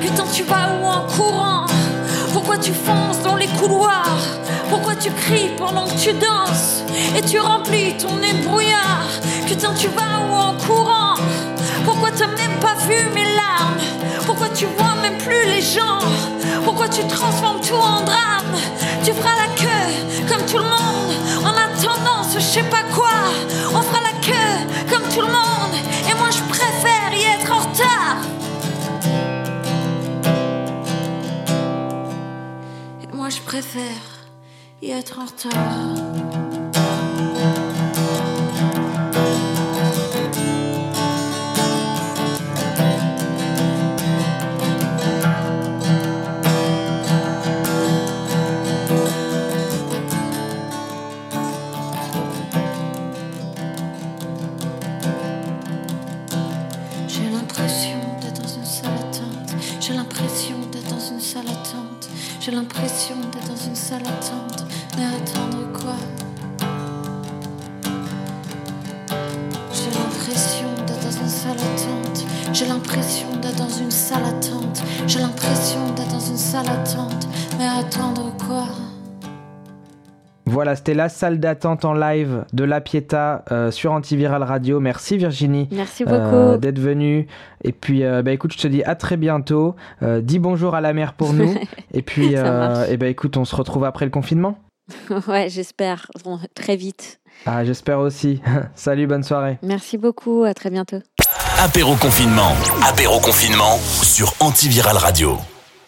Putain, 0.00 0.24
tu 0.32 0.42
vas 0.44 0.68
où 0.80 0.86
en 0.86 1.06
courant 1.16 1.66
Pourquoi 2.32 2.58
tu 2.58 2.72
fonces 2.72 3.20
dans 3.22 3.36
les 3.36 3.48
couloirs? 3.48 4.18
Pourquoi 4.68 4.94
tu 4.94 5.10
cries 5.10 5.50
pendant 5.56 5.84
que 5.84 5.98
tu 5.98 6.12
danses? 6.12 6.82
Et 7.16 7.22
tu 7.22 7.38
remplis 7.38 7.96
ton 7.96 8.16
ébrouillard 8.22 9.08
Putain, 9.46 9.74
tu 9.74 9.88
vas 9.88 10.20
où 10.30 10.34
en 10.34 10.54
courant 10.54 11.14
Pourquoi 11.90 12.12
t'as 12.12 12.28
même 12.28 12.56
pas 12.60 12.76
vu 12.86 12.94
mes 13.12 13.24
larmes 13.34 13.80
Pourquoi 14.24 14.48
tu 14.50 14.64
vois 14.78 14.94
même 15.02 15.18
plus 15.18 15.44
les 15.44 15.60
gens 15.60 15.98
Pourquoi 16.64 16.88
tu 16.88 17.04
transformes 17.08 17.60
tout 17.60 17.74
en 17.74 18.02
drame 18.02 18.54
Tu 19.02 19.12
feras 19.12 19.34
la 19.34 19.48
queue 19.56 20.28
comme 20.28 20.46
tout 20.46 20.58
le 20.58 20.70
monde 20.76 21.12
En 21.44 21.50
attendant 21.50 22.22
ce 22.22 22.38
je 22.38 22.44
sais 22.44 22.62
pas 22.62 22.84
quoi 22.94 23.16
On 23.74 23.82
fera 23.82 24.00
la 24.02 24.16
queue 24.20 24.56
comme 24.88 25.02
tout 25.12 25.20
le 25.20 25.32
monde 25.32 25.74
Et 26.08 26.14
moi 26.14 26.30
je 26.30 26.42
préfère 26.54 27.12
y 27.12 27.24
être 27.24 27.52
en 27.52 27.58
retard 27.58 28.18
Et 33.02 33.16
moi 33.16 33.30
je 33.30 33.40
préfère 33.40 34.06
y 34.80 34.92
être 34.92 35.18
en 35.18 35.24
retard. 35.24 36.49
Voilà, 80.60 80.76
c'était 80.76 80.92
la 80.92 81.08
salle 81.08 81.40
d'attente 81.40 81.86
en 81.86 81.94
live 81.94 82.44
de 82.52 82.64
La 82.64 82.82
Pieta 82.82 83.46
euh, 83.50 83.70
sur 83.70 83.92
Antiviral 83.92 84.42
Radio. 84.42 84.78
Merci 84.78 85.16
Virginie 85.16 85.70
Merci 85.72 86.04
euh, 86.06 86.50
beaucoup. 86.52 86.60
d'être 86.60 86.78
venue. 86.78 87.28
Et 87.64 87.72
puis, 87.72 88.04
euh, 88.04 88.20
bah, 88.20 88.32
écoute, 88.32 88.52
je 88.52 88.58
te 88.58 88.68
dis 88.68 88.82
à 88.82 88.94
très 88.94 89.16
bientôt. 89.16 89.74
Euh, 90.02 90.20
dis 90.20 90.38
bonjour 90.38 90.74
à 90.74 90.82
la 90.82 90.92
mère 90.92 91.14
pour 91.14 91.32
nous. 91.32 91.54
Et 91.94 92.02
puis, 92.02 92.36
euh, 92.36 92.84
et 92.90 92.98
bah, 92.98 93.06
écoute, 93.06 93.38
on 93.38 93.46
se 93.46 93.56
retrouve 93.56 93.84
après 93.84 94.04
le 94.04 94.10
confinement. 94.10 94.58
ouais, 95.28 95.48
j'espère. 95.48 96.08
Bon, 96.24 96.38
très 96.54 96.76
vite. 96.76 97.20
Ah, 97.46 97.64
j'espère 97.64 97.98
aussi. 98.00 98.42
Salut, 98.74 99.06
bonne 99.06 99.22
soirée. 99.22 99.58
Merci 99.62 99.96
beaucoup. 99.96 100.44
À 100.44 100.52
très 100.52 100.68
bientôt. 100.68 100.98
Apéro 101.58 101.94
confinement. 101.94 102.52
Apéro 102.86 103.18
confinement 103.18 103.78
sur 104.02 104.34
Antiviral 104.40 104.98
Radio. 104.98 105.38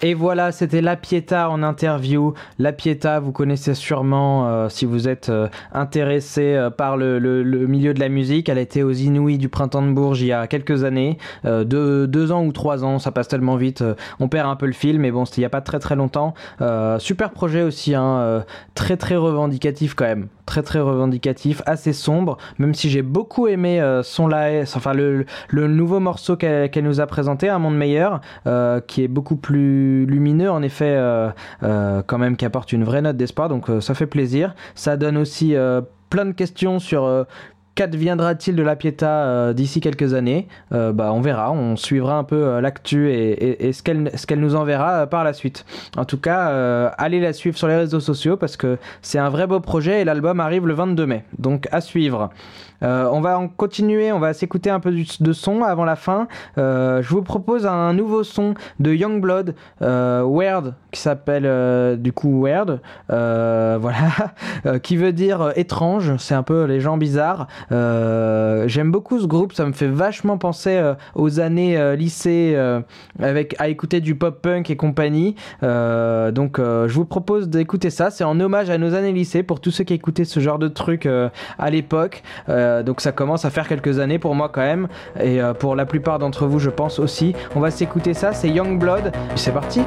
Et 0.04 0.14
voilà, 0.14 0.50
c'était 0.50 0.80
La 0.80 0.96
Pietà 0.96 1.48
en 1.48 1.62
interview. 1.62 2.34
La 2.58 2.72
Pietà, 2.72 3.20
vous 3.20 3.30
connaissez 3.30 3.74
sûrement 3.74 4.48
euh, 4.48 4.68
si 4.68 4.84
vous 4.84 5.06
êtes 5.08 5.28
euh, 5.28 5.46
intéressé 5.72 6.54
euh, 6.54 6.70
par 6.70 6.96
le, 6.96 7.20
milieu 7.68 7.94
de 7.94 8.00
la 8.00 8.08
musique. 8.08 8.48
Elle 8.48 8.58
était 8.58 8.82
aux 8.82 8.90
Inouïs 8.90 9.38
du 9.38 9.48
Printemps 9.48 9.80
de 9.80 9.92
Bourges 9.92 10.20
il 10.20 10.26
y 10.26 10.32
a 10.32 10.48
quelques 10.48 10.82
années, 10.82 11.18
deux, 11.44 12.32
ans 12.32 12.44
ou 12.44 12.50
trois 12.50 12.84
ans, 12.84 12.98
ça 12.98 13.12
passe 13.12 13.28
tellement 13.28 13.54
vite. 13.54 13.84
on 14.18 14.26
perd 14.26 14.48
un 14.48 14.56
peu 14.56 14.66
le 14.66 14.72
fil, 14.72 14.98
mais 14.98 15.12
bon, 15.12 15.24
c'était 15.24 15.42
il 15.42 15.42
y 15.42 15.46
a 15.46 15.50
pas 15.50 15.60
très 15.60 15.78
très 15.78 15.94
longtemps. 15.94 16.34
Super 16.98 17.30
projet 17.30 17.62
aussi, 17.62 17.94
hein, 17.94 18.44
très 18.74 18.96
très 18.96 19.16
revendicatif 19.16 19.94
quand 19.94 20.06
même. 20.06 20.26
Très 20.46 20.62
très 20.62 20.80
revendicatif, 20.80 21.62
assez 21.66 21.92
sombre, 21.92 22.36
même 22.58 22.74
si 22.74 22.90
j'ai 22.90 23.02
beaucoup 23.02 23.46
aimé 23.46 23.80
son 24.02 24.26
live, 24.26 24.68
enfin 24.74 24.92
le, 24.92 25.26
nouveau 25.52 26.00
morceau 26.00 26.36
qu'elle 26.36 26.70
nous 26.82 27.00
a 27.00 27.06
présenté, 27.06 27.48
Un 27.48 27.58
Monde 27.58 27.76
Meilleur, 27.76 28.20
qui 28.86 29.04
est 29.04 29.08
beaucoup 29.08 29.36
plus 29.36 29.91
lumineux, 30.06 30.50
en 30.50 30.62
effet, 30.62 30.94
euh, 30.96 31.30
euh, 31.62 32.02
quand 32.06 32.18
même, 32.18 32.36
qui 32.36 32.44
apporte 32.44 32.72
une 32.72 32.84
vraie 32.84 33.02
note 33.02 33.16
d'espoir, 33.16 33.48
donc 33.48 33.70
euh, 33.70 33.80
ça 33.80 33.94
fait 33.94 34.06
plaisir. 34.06 34.54
Ça 34.74 34.96
donne 34.96 35.16
aussi 35.16 35.54
plein 36.10 36.24
de 36.24 36.32
questions 36.32 36.78
sur 36.78 37.26
qu'adviendra-t-il 37.74 38.54
de 38.54 38.62
la 38.62 38.76
Pietà 38.76 39.52
d'ici 39.54 39.80
quelques 39.80 40.14
années 40.14 40.48
bah, 40.70 41.10
On 41.12 41.20
verra, 41.20 41.52
on 41.52 41.76
suivra 41.76 42.16
un 42.16 42.24
peu 42.24 42.60
l'actu 42.60 43.10
et, 43.10 43.72
ce 43.72 43.82
qu'elle 43.82 44.40
nous 44.40 44.54
enverra 44.54 45.06
par 45.06 45.24
la 45.24 45.32
suite. 45.32 45.64
En 45.96 46.04
tout 46.04 46.18
cas, 46.18 46.88
allez 46.98 47.20
la 47.20 47.32
suivre 47.32 47.56
sur 47.56 47.68
les 47.68 47.76
réseaux 47.76 48.00
sociaux 48.00 48.36
parce 48.36 48.56
que 48.56 48.78
c'est 49.00 49.18
un 49.18 49.30
vrai 49.30 49.46
beau 49.46 49.60
projet 49.60 50.02
et 50.02 50.04
l'album 50.04 50.40
arrive 50.40 50.66
le 50.66 50.74
22 50.74 51.06
mai, 51.06 51.24
donc 51.38 51.66
à 51.72 51.80
suivre. 51.80 52.30
Euh, 52.82 53.08
on 53.12 53.20
va 53.20 53.38
en 53.38 53.48
continuer, 53.48 54.12
on 54.12 54.18
va 54.18 54.32
s'écouter 54.32 54.70
un 54.70 54.80
peu 54.80 54.92
de 54.92 55.32
son 55.32 55.62
avant 55.62 55.84
la 55.84 55.96
fin. 55.96 56.28
Euh, 56.58 57.02
je 57.02 57.08
vous 57.08 57.22
propose 57.22 57.66
un 57.66 57.92
nouveau 57.92 58.24
son 58.24 58.54
de 58.80 58.92
Youngblood, 58.92 59.54
euh, 59.82 60.24
Weird, 60.26 60.74
qui 60.90 61.00
s'appelle 61.00 62.00
du 62.00 62.12
coup 62.12 62.42
Weird, 62.44 62.80
voilà, 63.08 64.34
qui 64.82 64.96
veut 64.96 65.12
dire 65.12 65.52
étrange, 65.56 66.16
c'est 66.18 66.34
un 66.34 66.42
peu 66.42 66.64
les 66.64 66.80
gens 66.80 66.96
bizarres. 66.96 67.46
J'aime 67.70 68.90
beaucoup 68.90 69.20
ce 69.20 69.26
groupe, 69.26 69.52
ça 69.52 69.64
me 69.66 69.72
fait 69.72 69.88
vachement 69.88 70.38
penser 70.38 70.92
aux 71.14 71.40
années 71.40 71.96
lycée 71.96 72.56
avec 73.18 73.54
à 73.58 73.68
écouter 73.68 74.00
du 74.00 74.14
pop 74.14 74.40
punk 74.42 74.70
et 74.70 74.76
compagnie. 74.76 75.36
Donc 75.62 76.58
je 76.58 76.92
vous 76.92 77.04
propose 77.04 77.48
d'écouter 77.48 77.90
ça, 77.90 78.10
c'est 78.10 78.24
en 78.24 78.38
hommage 78.40 78.70
à 78.70 78.78
nos 78.78 78.94
années 78.94 79.12
lycée 79.12 79.42
pour 79.42 79.60
tous 79.60 79.70
ceux 79.70 79.84
qui 79.84 79.94
écoutaient 79.94 80.24
ce 80.24 80.40
genre 80.40 80.58
de 80.58 80.68
trucs 80.68 81.06
euh, 81.06 81.28
à 81.58 81.70
l'époque. 81.70 82.22
Donc 82.82 83.00
ça 83.00 83.12
commence 83.12 83.44
à 83.44 83.50
faire 83.50 83.68
quelques 83.68 83.98
années 83.98 84.18
pour 84.18 84.34
moi 84.34 84.48
quand 84.52 84.62
même 84.62 84.88
et 85.20 85.42
euh, 85.42 85.52
pour 85.52 85.76
la 85.76 85.86
plupart 85.86 86.18
d'entre 86.18 86.46
vous 86.46 86.58
je 86.58 86.70
pense 86.70 86.98
aussi. 86.98 87.34
On 87.54 87.60
va 87.60 87.70
s'écouter 87.70 88.14
ça, 88.14 88.32
c'est 88.32 88.48
Youngblood. 88.48 89.12
C'est 89.36 89.52
parti. 89.52 89.82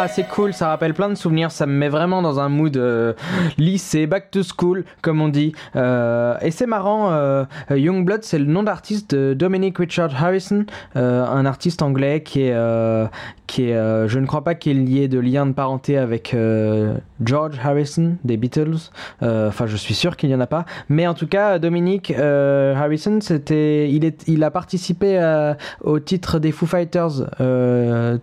Ah, 0.00 0.06
c'est 0.06 0.28
cool, 0.28 0.52
ça 0.54 0.68
rappelle 0.68 0.94
plein 0.94 1.08
de 1.08 1.16
souvenirs, 1.16 1.50
ça 1.50 1.66
me 1.66 1.72
met 1.72 1.88
vraiment 1.88 2.22
dans 2.22 2.38
un 2.38 2.48
mood 2.48 2.76
euh, 2.76 3.14
lycée, 3.56 4.06
back 4.06 4.30
to 4.30 4.44
school, 4.44 4.84
comme 5.02 5.20
on 5.20 5.26
dit. 5.26 5.52
Euh, 5.74 6.38
et 6.40 6.52
c'est 6.52 6.66
marrant, 6.66 7.10
euh, 7.10 7.44
Youngblood, 7.68 8.22
c'est 8.22 8.38
le 8.38 8.44
nom 8.44 8.62
d'artiste 8.62 9.12
de 9.12 9.34
Dominic 9.34 9.76
Richard 9.76 10.12
Harrison, 10.14 10.66
euh, 10.94 11.26
un 11.26 11.44
artiste 11.46 11.82
anglais 11.82 12.22
qui 12.22 12.42
est, 12.42 12.56
qui 13.48 13.70
est 13.70 14.08
je 14.08 14.18
ne 14.20 14.26
crois 14.26 14.44
pas 14.44 14.54
qu'il 14.54 14.88
y 14.88 15.02
ait 15.02 15.08
de 15.08 15.18
lien 15.18 15.46
de 15.46 15.52
parenté 15.52 15.98
avec 15.98 16.36
George 17.24 17.58
Harrison 17.60 18.18
des 18.22 18.36
Beatles. 18.36 18.90
Enfin, 19.20 19.66
je 19.66 19.76
suis 19.76 19.94
sûr 19.94 20.16
qu'il 20.16 20.28
n'y 20.28 20.34
en 20.36 20.40
a 20.40 20.46
pas. 20.46 20.64
Mais 20.88 21.08
en 21.08 21.14
tout 21.14 21.26
cas, 21.26 21.58
Dominic 21.58 22.12
Harrison, 22.12 23.18
c'était, 23.20 23.90
il, 23.90 24.04
est, 24.04 24.22
il 24.28 24.44
a 24.44 24.52
participé 24.52 25.18
au 25.80 25.98
titre 25.98 26.38
des 26.38 26.52
Foo 26.52 26.66
Fighters 26.66 27.24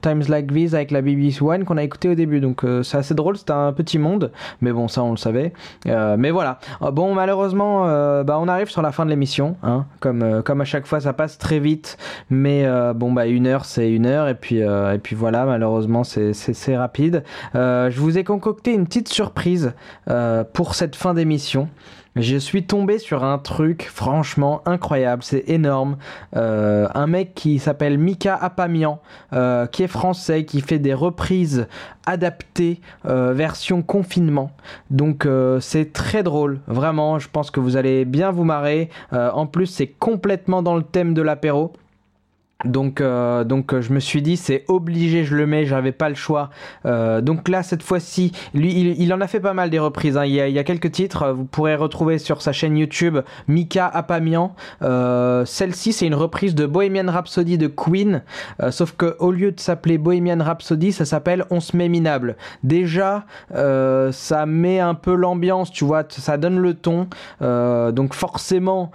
Times 0.02 0.24
Like 0.30 0.54
These 0.54 0.74
avec 0.74 0.92
la 0.92 1.02
BBC 1.02 1.42
One 1.42 1.65
qu'on 1.66 1.78
a 1.78 1.84
écouté 1.84 2.10
au 2.10 2.16
début, 2.16 2.40
donc 2.40 2.64
euh, 2.64 2.84
c'est 2.84 2.98
assez 2.98 3.14
drôle. 3.14 3.38
C'était 3.38 3.52
un 3.52 3.74
petit 3.74 4.00
monde, 4.00 4.32
mais 4.62 4.72
bon, 4.72 4.88
ça 4.88 5.04
on 5.04 5.12
le 5.12 5.18
savait. 5.18 5.54
Euh, 5.88 6.16
mais 6.18 6.32
voilà. 6.32 6.60
Euh, 6.82 6.92
Bon, 6.92 7.14
malheureusement, 7.14 7.88
euh, 7.88 8.24
bah, 8.24 8.38
on 8.40 8.48
arrive 8.48 8.70
sur 8.70 8.82
la 8.82 8.94
fin 8.94 9.04
de 9.04 9.10
l'émission, 9.10 9.58
hein, 9.64 9.86
comme 10.00 10.42
comme 10.44 10.62
à 10.62 10.66
chaque 10.66 10.86
fois, 10.86 11.02
ça 11.02 11.12
passe 11.12 11.38
très 11.38 11.60
vite. 11.60 11.98
Mais 12.30 12.66
bon, 12.96 13.12
bah 13.12 13.26
une 13.26 13.48
heure, 13.48 13.66
c'est 13.66 13.92
une 13.92 14.06
heure, 14.06 14.30
et 14.30 14.36
puis 14.36 14.60
et 14.60 15.00
puis 15.04 15.16
voilà, 15.16 15.46
malheureusement, 15.46 16.04
c'est 16.04 16.34
c'est 16.34 16.54
c'est 16.54 16.78
rapide. 16.78 17.24
Je 17.54 18.00
vous 18.00 18.18
ai 18.18 18.24
concocté 18.24 18.74
une 18.74 18.86
petite 18.86 19.10
surprise 19.10 19.74
pour 20.54 20.76
cette 20.76 20.96
fin 20.96 21.14
d'émission. 21.14 21.68
Je 22.16 22.38
suis 22.38 22.64
tombé 22.64 22.98
sur 22.98 23.26
un 23.26 23.38
truc 23.38 23.90
franchement 23.94 24.62
incroyable, 24.66 25.22
c'est 25.22 25.50
énorme. 25.50 25.98
Euh, 26.38 26.88
un 26.96 27.08
mec 27.08 27.34
qui 27.36 27.60
s'appelle 27.60 27.98
Mika 27.98 28.36
Apamian, 28.36 29.02
euh, 29.34 29.66
qui 29.68 29.84
est 29.84 29.88
français, 29.88 30.46
qui 30.46 30.62
fait 30.62 30.80
des 30.80 30.94
reprises 30.94 31.68
adaptées 32.06 32.80
euh, 33.06 33.34
version 33.34 33.82
confinement. 33.82 34.52
Donc 34.92 35.28
c'est 35.60 35.92
très 35.92 36.24
drôle, 36.24 36.62
vraiment. 36.68 37.20
Je 37.20 37.28
pense 37.28 37.52
que 37.52 37.60
vous 37.60 37.76
allez 37.76 38.06
bien 38.06 38.32
vous 38.32 38.46
marrer. 38.46 38.90
En 39.12 39.46
plus, 39.46 39.66
c'est 39.66 39.88
complètement 39.88 40.64
dans 40.64 40.76
le 40.76 40.84
thème 40.84 41.14
de 41.14 41.22
l'apéro. 41.22 41.74
Donc, 42.64 43.02
euh, 43.02 43.44
donc 43.44 43.74
euh, 43.74 43.82
je 43.82 43.92
me 43.92 44.00
suis 44.00 44.22
dit 44.22 44.38
c'est 44.38 44.64
obligé 44.70 45.26
je 45.26 45.36
le 45.36 45.46
mets 45.46 45.66
j'avais 45.66 45.92
pas 45.92 46.08
le 46.08 46.16
choix. 46.16 46.52
Euh, 46.86 47.20
donc 47.20 47.50
là 47.50 47.64
cette 47.64 47.84
fois-ci 47.84 48.32
lui 48.54 48.96
il, 48.98 49.14
en 49.14 49.20
a 49.20 49.28
fait 49.28 49.42
pas 49.42 49.54
mal 49.54 49.70
des 49.70 49.78
reprises 49.78 50.16
hein. 50.16 50.24
il, 50.24 50.32
y 50.32 50.60
a, 50.60 50.64
quelques 50.64 50.92
titres 50.92 51.32
vous 51.32 51.44
pourrez 51.44 51.76
retrouver 51.76 52.18
sur 52.18 52.42
sa 52.42 52.54
chaîne 52.54 52.78
YouTube 52.78 53.20
Mika 53.50 53.86
Apamian. 53.88 54.56
Celle-ci 54.80 55.92
c'est 55.92 56.08
une 56.08 56.16
reprise 56.16 56.56
de 56.56 56.66
Bohemian 56.66 57.12
Rhapsody 57.12 57.58
de 57.58 57.68
Queen. 57.68 58.24
Sauf 58.70 58.94
que 58.94 59.18
au 59.20 59.32
lieu 59.32 59.52
de 59.52 59.60
s'appeler 59.60 59.98
Bohemian 59.98 60.42
Rhapsody 60.42 60.94
ça 60.94 61.04
s'appelle 61.04 61.44
On 61.50 61.60
se 61.60 61.76
met 61.76 61.90
minable. 61.90 62.38
Déjà 62.64 63.26
ça 63.50 64.46
met 64.46 64.80
un 64.80 64.96
peu 64.96 65.14
l'ambiance 65.14 65.72
tu 65.72 65.84
vois 65.84 66.04
ça 66.10 66.38
donne 66.38 66.60
le 66.60 66.74
ton. 66.74 67.10
Donc 67.42 68.14
forcément 68.14 68.92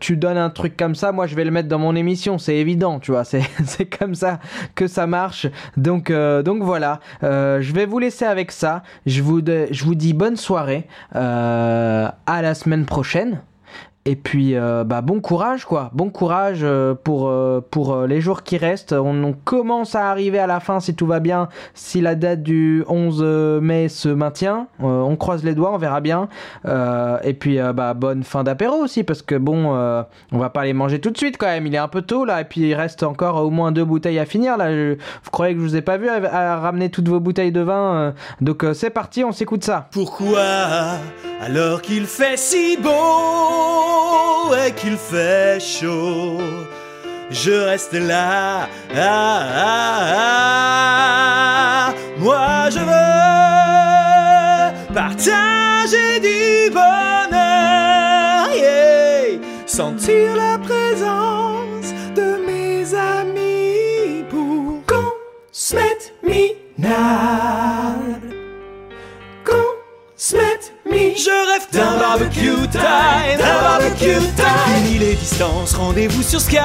tu 0.00 0.16
donnes 0.16 0.38
un 0.38 0.50
truc 0.50 0.76
comme 0.76 0.94
ça, 0.94 1.12
moi 1.12 1.26
je 1.26 1.34
vais 1.34 1.44
le 1.44 1.50
mettre 1.50 1.68
dans 1.68 1.78
mon 1.78 1.96
émission, 1.96 2.38
c'est 2.38 2.56
évident, 2.56 2.73
tu 3.00 3.12
c'est 3.64 3.86
comme 3.86 4.14
ça 4.14 4.40
que 4.74 4.86
ça 4.86 5.06
marche. 5.06 5.46
Donc, 5.76 6.10
euh, 6.10 6.42
donc 6.42 6.62
voilà, 6.62 7.00
Euh, 7.22 7.60
je 7.60 7.72
vais 7.72 7.86
vous 7.86 7.98
laisser 7.98 8.24
avec 8.24 8.50
ça. 8.50 8.82
Je 9.06 9.22
vous, 9.22 9.40
je 9.44 9.84
vous 9.84 9.94
dis 9.94 10.12
bonne 10.12 10.36
soirée, 10.36 10.86
Euh, 11.14 12.08
à 12.26 12.42
la 12.42 12.54
semaine 12.54 12.86
prochaine. 12.86 13.40
Et 14.06 14.16
puis, 14.16 14.54
euh, 14.54 14.84
bah, 14.84 15.00
bon 15.00 15.20
courage, 15.20 15.64
quoi. 15.64 15.88
Bon 15.94 16.10
courage 16.10 16.60
euh, 16.62 16.94
pour, 16.94 17.26
euh, 17.28 17.62
pour 17.70 17.94
euh, 17.94 18.06
les 18.06 18.20
jours 18.20 18.42
qui 18.42 18.58
restent. 18.58 18.92
On, 18.92 19.24
on 19.24 19.32
commence 19.32 19.94
à 19.94 20.10
arriver 20.10 20.38
à 20.38 20.46
la 20.46 20.60
fin, 20.60 20.78
si 20.78 20.94
tout 20.94 21.06
va 21.06 21.20
bien, 21.20 21.48
si 21.72 22.02
la 22.02 22.14
date 22.14 22.42
du 22.42 22.84
11 22.86 23.22
mai 23.62 23.88
se 23.88 24.10
maintient. 24.10 24.66
Euh, 24.82 25.00
on 25.00 25.16
croise 25.16 25.42
les 25.42 25.54
doigts, 25.54 25.72
on 25.72 25.78
verra 25.78 26.02
bien. 26.02 26.28
Euh, 26.66 27.16
et 27.24 27.32
puis, 27.32 27.58
euh, 27.58 27.72
bah, 27.72 27.94
bonne 27.94 28.24
fin 28.24 28.44
d'apéro 28.44 28.76
aussi, 28.76 29.04
parce 29.04 29.22
que 29.22 29.36
bon, 29.36 29.74
euh, 29.74 30.02
on 30.32 30.38
va 30.38 30.50
pas 30.50 30.64
les 30.64 30.74
manger 30.74 31.00
tout 31.00 31.10
de 31.10 31.16
suite 31.16 31.38
quand 31.38 31.46
même. 31.46 31.66
Il 31.66 31.74
est 31.74 31.78
un 31.78 31.88
peu 31.88 32.02
tôt, 32.02 32.26
là. 32.26 32.42
Et 32.42 32.44
puis, 32.44 32.60
il 32.60 32.74
reste 32.74 33.02
encore 33.04 33.36
au 33.42 33.48
moins 33.48 33.72
deux 33.72 33.86
bouteilles 33.86 34.18
à 34.18 34.26
finir, 34.26 34.58
là. 34.58 34.70
Je- 34.70 34.96
vous 34.96 35.30
croyez 35.30 35.54
que 35.54 35.60
je 35.60 35.64
vous 35.64 35.76
ai 35.76 35.82
pas 35.82 35.96
vu 35.96 36.10
à, 36.10 36.58
ramener 36.58 36.90
toutes 36.90 37.08
vos 37.08 37.20
bouteilles 37.20 37.52
de 37.52 37.60
vin 37.62 37.94
euh, 37.94 38.12
Donc, 38.42 38.64
euh, 38.64 38.74
c'est 38.74 38.90
parti, 38.90 39.24
on 39.24 39.32
s'écoute 39.32 39.64
ça. 39.64 39.88
Pourquoi, 39.92 40.42
alors 41.40 41.80
qu'il 41.80 42.04
fait 42.04 42.36
si 42.36 42.76
et 44.66 44.72
qu'il 44.72 44.96
fait 44.96 45.60
chaud, 45.60 46.40
je 47.30 47.52
reste 47.52 47.94
là. 47.94 48.68
Moi 52.18 52.70
je 52.70 52.78
veux 52.78 53.34
partager 54.94 56.20
du 56.20 56.70
bonheur, 56.70 58.48
sentir 59.66 60.36
la 60.36 60.58
présence 60.58 61.92
de 62.14 62.38
mes 62.46 62.94
amis 62.94 64.24
pour 64.30 64.84
qu'on 64.86 65.12
se 65.52 65.74
mette 65.76 66.14
minable. 66.22 67.83
Je 71.16 71.30
rêve 71.30 71.66
d'un 71.70 71.96
barbecue 71.96 72.68
time, 72.72 73.38
d'un 73.38 73.60
barbecue 73.62 74.18
time. 74.34 74.84
Fini 74.84 74.98
les 74.98 75.14
distances, 75.14 75.72
rendez-vous 75.74 76.24
sur 76.24 76.40
Skype 76.40 76.58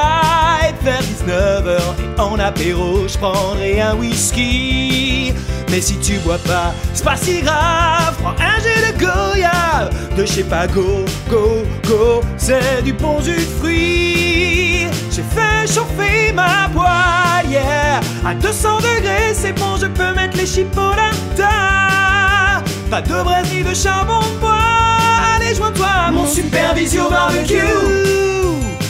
vers 0.81 1.01
19h 1.01 1.79
et 2.17 2.19
en 2.19 2.39
apéro, 2.39 3.07
je 3.07 3.15
prendrai 3.17 3.79
un 3.79 3.95
whisky. 3.95 5.33
Mais 5.69 5.81
si 5.81 5.97
tu 5.99 6.17
bois 6.19 6.39
pas, 6.39 6.73
c'est 6.95 7.03
pas 7.05 7.15
si 7.15 7.41
grave. 7.41 8.17
Prends 8.23 8.31
un 8.31 8.59
jet 8.59 8.91
de 8.91 8.97
goyave, 8.97 9.93
de 10.17 10.25
chez 10.25 10.43
Pago, 10.43 11.05
go, 11.29 11.63
go. 11.87 12.21
C'est 12.37 12.81
du 12.83 12.93
bon 12.93 13.21
jus 13.21 13.35
de 13.35 13.59
fruits. 13.59 14.87
J'ai 15.11 15.23
fait 15.29 15.71
chauffer 15.71 16.31
ma 16.33 16.67
poêle, 16.73 17.51
yeah. 17.51 17.99
À 18.25 18.33
200 18.33 18.77
degrés, 18.77 19.33
c'est 19.33 19.53
bon, 19.53 19.77
je 19.79 19.85
peux 19.85 20.11
mettre 20.15 20.37
les 20.37 20.47
chipolatas. 20.47 22.08
Pas 22.89 23.01
de 23.01 23.23
braise 23.23 23.45
ni 23.53 23.61
de 23.61 23.73
charbon 23.75 24.19
de 24.19 24.39
bois. 24.39 24.57
Allez, 25.35 25.53
joins-toi 25.53 25.87
à 26.07 26.11
mon 26.11 26.25
supervisio 26.25 27.07
barbecue. 27.07 27.61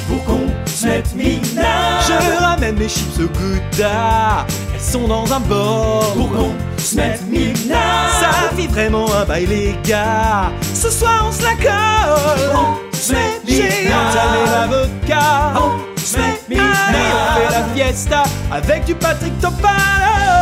Pour 0.07 0.23
qu'on 0.23 0.47
se 0.65 0.85
mette 0.85 1.13
minable. 1.13 1.67
Je 2.07 2.41
ramène 2.41 2.77
les 2.77 2.87
chips 2.87 3.19
au 3.19 3.27
Gouda. 3.27 4.45
Elles 4.73 4.79
sont 4.79 5.05
dans 5.05 5.31
un 5.33 5.41
bol. 5.41 6.13
Pour 6.15 6.31
qu'on 6.31 6.53
se 6.77 6.95
mette 6.95 7.27
minable. 7.27 7.75
Ça 8.21 8.55
vit 8.55 8.67
vraiment 8.67 9.13
un 9.13 9.25
bail, 9.25 9.47
les 9.47 9.75
gars. 9.83 10.49
Ce 10.73 10.89
soir, 10.89 11.25
on 11.27 11.31
se 11.33 11.43
la 11.43 11.55
colle. 11.55 12.51
On 12.55 12.95
se 12.95 13.11
met 13.11 13.41
J'ai 13.45 13.89
entamé 13.93 14.45
la 14.49 14.67
vodka. 14.67 15.53
On 15.57 15.99
se 15.99 16.17
met 16.17 16.57
Allez, 16.57 17.09
on 17.13 17.49
fait 17.49 17.53
la 17.53 17.63
fiesta 17.75 18.23
avec 18.49 18.85
du 18.85 18.95
Patrick 18.95 19.37
Topalov. 19.41 20.38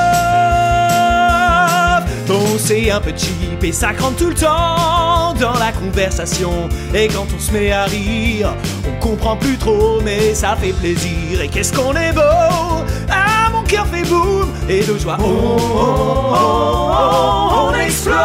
C'est 2.68 2.92
un 2.92 3.00
peu 3.00 3.14
cheap 3.16 3.64
et 3.64 3.72
ça 3.72 3.94
crante 3.94 4.18
tout 4.18 4.28
le 4.28 4.34
temps 4.34 5.34
dans 5.40 5.58
la 5.58 5.72
conversation. 5.72 6.68
Et 6.94 7.08
quand 7.08 7.26
on 7.34 7.40
se 7.40 7.54
met 7.54 7.72
à 7.72 7.86
rire, 7.86 8.54
on 8.86 9.00
comprend 9.00 9.38
plus 9.38 9.56
trop, 9.56 10.02
mais 10.04 10.34
ça 10.34 10.58
fait 10.58 10.74
plaisir. 10.74 11.40
Et 11.42 11.48
qu'est-ce 11.48 11.72
qu'on 11.72 11.94
est 11.94 12.12
beau! 12.12 12.20
Ah, 13.10 13.50
mon 13.54 13.64
cœur 13.64 13.88
fait 13.88 14.04
boum! 14.04 14.50
Et 14.68 14.84
de 14.84 14.98
joie, 14.98 15.16
oh, 15.22 15.24
oh, 15.24 15.58
oh, 16.34 16.92
oh, 16.92 17.70
on 17.70 17.74
explose! 17.74 18.18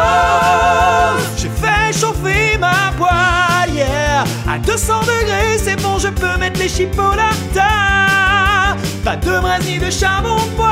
J'ai 1.37 1.47
fait 1.47 1.97
chauffer 1.97 2.57
ma 2.59 2.91
poêle, 2.97 3.73
yeah! 3.73 4.25
À 4.45 4.59
200 4.59 5.03
degrés, 5.03 5.57
c'est 5.57 5.81
bon, 5.81 5.97
je 5.99 6.09
peux 6.09 6.37
mettre 6.37 6.59
les 6.59 6.67
chipolatas! 6.67 7.23
Pas 9.05 9.15
de 9.15 9.39
braise 9.39 9.65
ni 9.65 9.79
de 9.79 9.89
charbon 9.89 10.35
bois! 10.57 10.67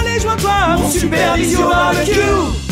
Allez, 0.00 0.18
joins-toi 0.18 0.76
mon 0.76 0.90
supervision 0.90 1.68
barbecue! 1.68 2.69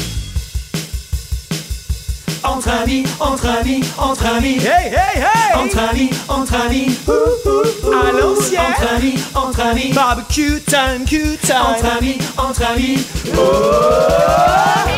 Entre 2.59 2.71
amis, 2.71 3.05
entre 3.21 3.47
amis, 3.47 3.85
entre 3.99 4.27
amis. 4.27 4.59
Hey, 4.59 4.91
hey, 4.91 5.21
hey! 5.21 5.55
Entre 5.55 5.79
amis, 5.79 6.11
entre 6.29 6.55
amis. 6.57 6.99
Ouh, 7.07 7.13
ouh, 7.13 7.87
ouh. 7.87 7.93
À 7.93 8.11
l'ancienne. 8.11 8.63
Entre 8.67 8.95
amis, 8.97 9.25
entre 9.37 9.61
amis. 9.61 9.93
Barbecue 9.93 10.61
time, 10.67 11.05
Q 11.07 11.39
time. 11.41 11.57
Entre 11.77 11.87
amis, 11.87 12.19
entre 12.37 12.65
amis. 12.65 13.07
Oh! 13.39 14.98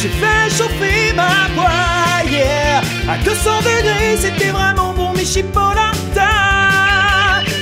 J'ai 0.00 0.08
fait 0.08 0.48
chauffer 0.56 1.12
ma 1.14 1.48
poêle, 1.54 2.32
yeah. 2.32 2.80
À 3.08 3.18
200 3.22 3.50
degrés, 3.58 4.16
c'était 4.16 4.50
vraiment 4.50 4.94
bon, 4.94 5.12
mes 5.12 5.24
chipolatas. 5.24 5.84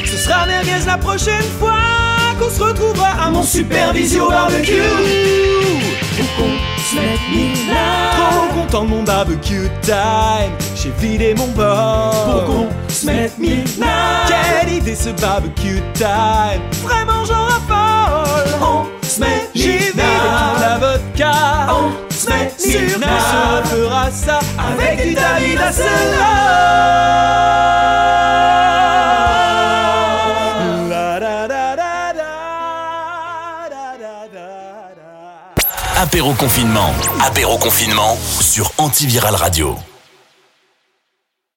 Ce 0.04 0.16
sera 0.16 0.46
merguez 0.46 0.84
la 0.86 0.98
prochaine 0.98 1.48
fois 1.58 1.72
qu'on 2.38 2.48
se 2.50 2.62
retrouvera 2.62 3.08
à 3.24 3.30
mon 3.30 3.42
supervision 3.42 4.28
barbecue. 4.28 4.82
Pour 6.16 6.36
qu'on 6.36 6.52
se 6.80 6.94
mette 6.94 7.28
minable. 7.30 8.16
Trop 8.16 8.60
content 8.60 8.84
de 8.84 8.90
mon 8.90 9.02
barbecue 9.02 9.68
time. 9.82 10.52
J'ai 10.76 10.92
vidé 10.98 11.34
mon 11.34 11.48
bord. 11.48 12.12
Pour 12.30 12.44
qu'on 12.44 12.68
se 12.88 13.06
mette 13.06 13.36
minable. 13.38 13.66
Quelle 14.28 14.74
idée 14.74 14.94
ce 14.94 15.10
barbecue 15.20 15.82
time. 15.94 16.62
Vraiment, 16.82 17.24
j'en 17.24 17.44
raffole. 17.46 18.54
On 18.60 18.86
se 19.04 19.20
met 19.20 19.48
J'ai 19.54 19.78
vidé 19.78 20.02
la 20.60 20.78
vodka. 20.78 21.32
On 21.70 22.07
mais 22.26 22.52
Sina 22.56 23.62
fera 23.64 24.10
ça 24.10 24.40
avec 24.58 25.04
l'Italie 25.04 25.54
la 25.54 25.72
Apéro 36.00 36.32
confinement. 36.34 36.92
Apéro 37.20 37.58
confinement 37.58 38.16
sur 38.40 38.70
Antiviral 38.78 39.34
Radio. 39.34 39.76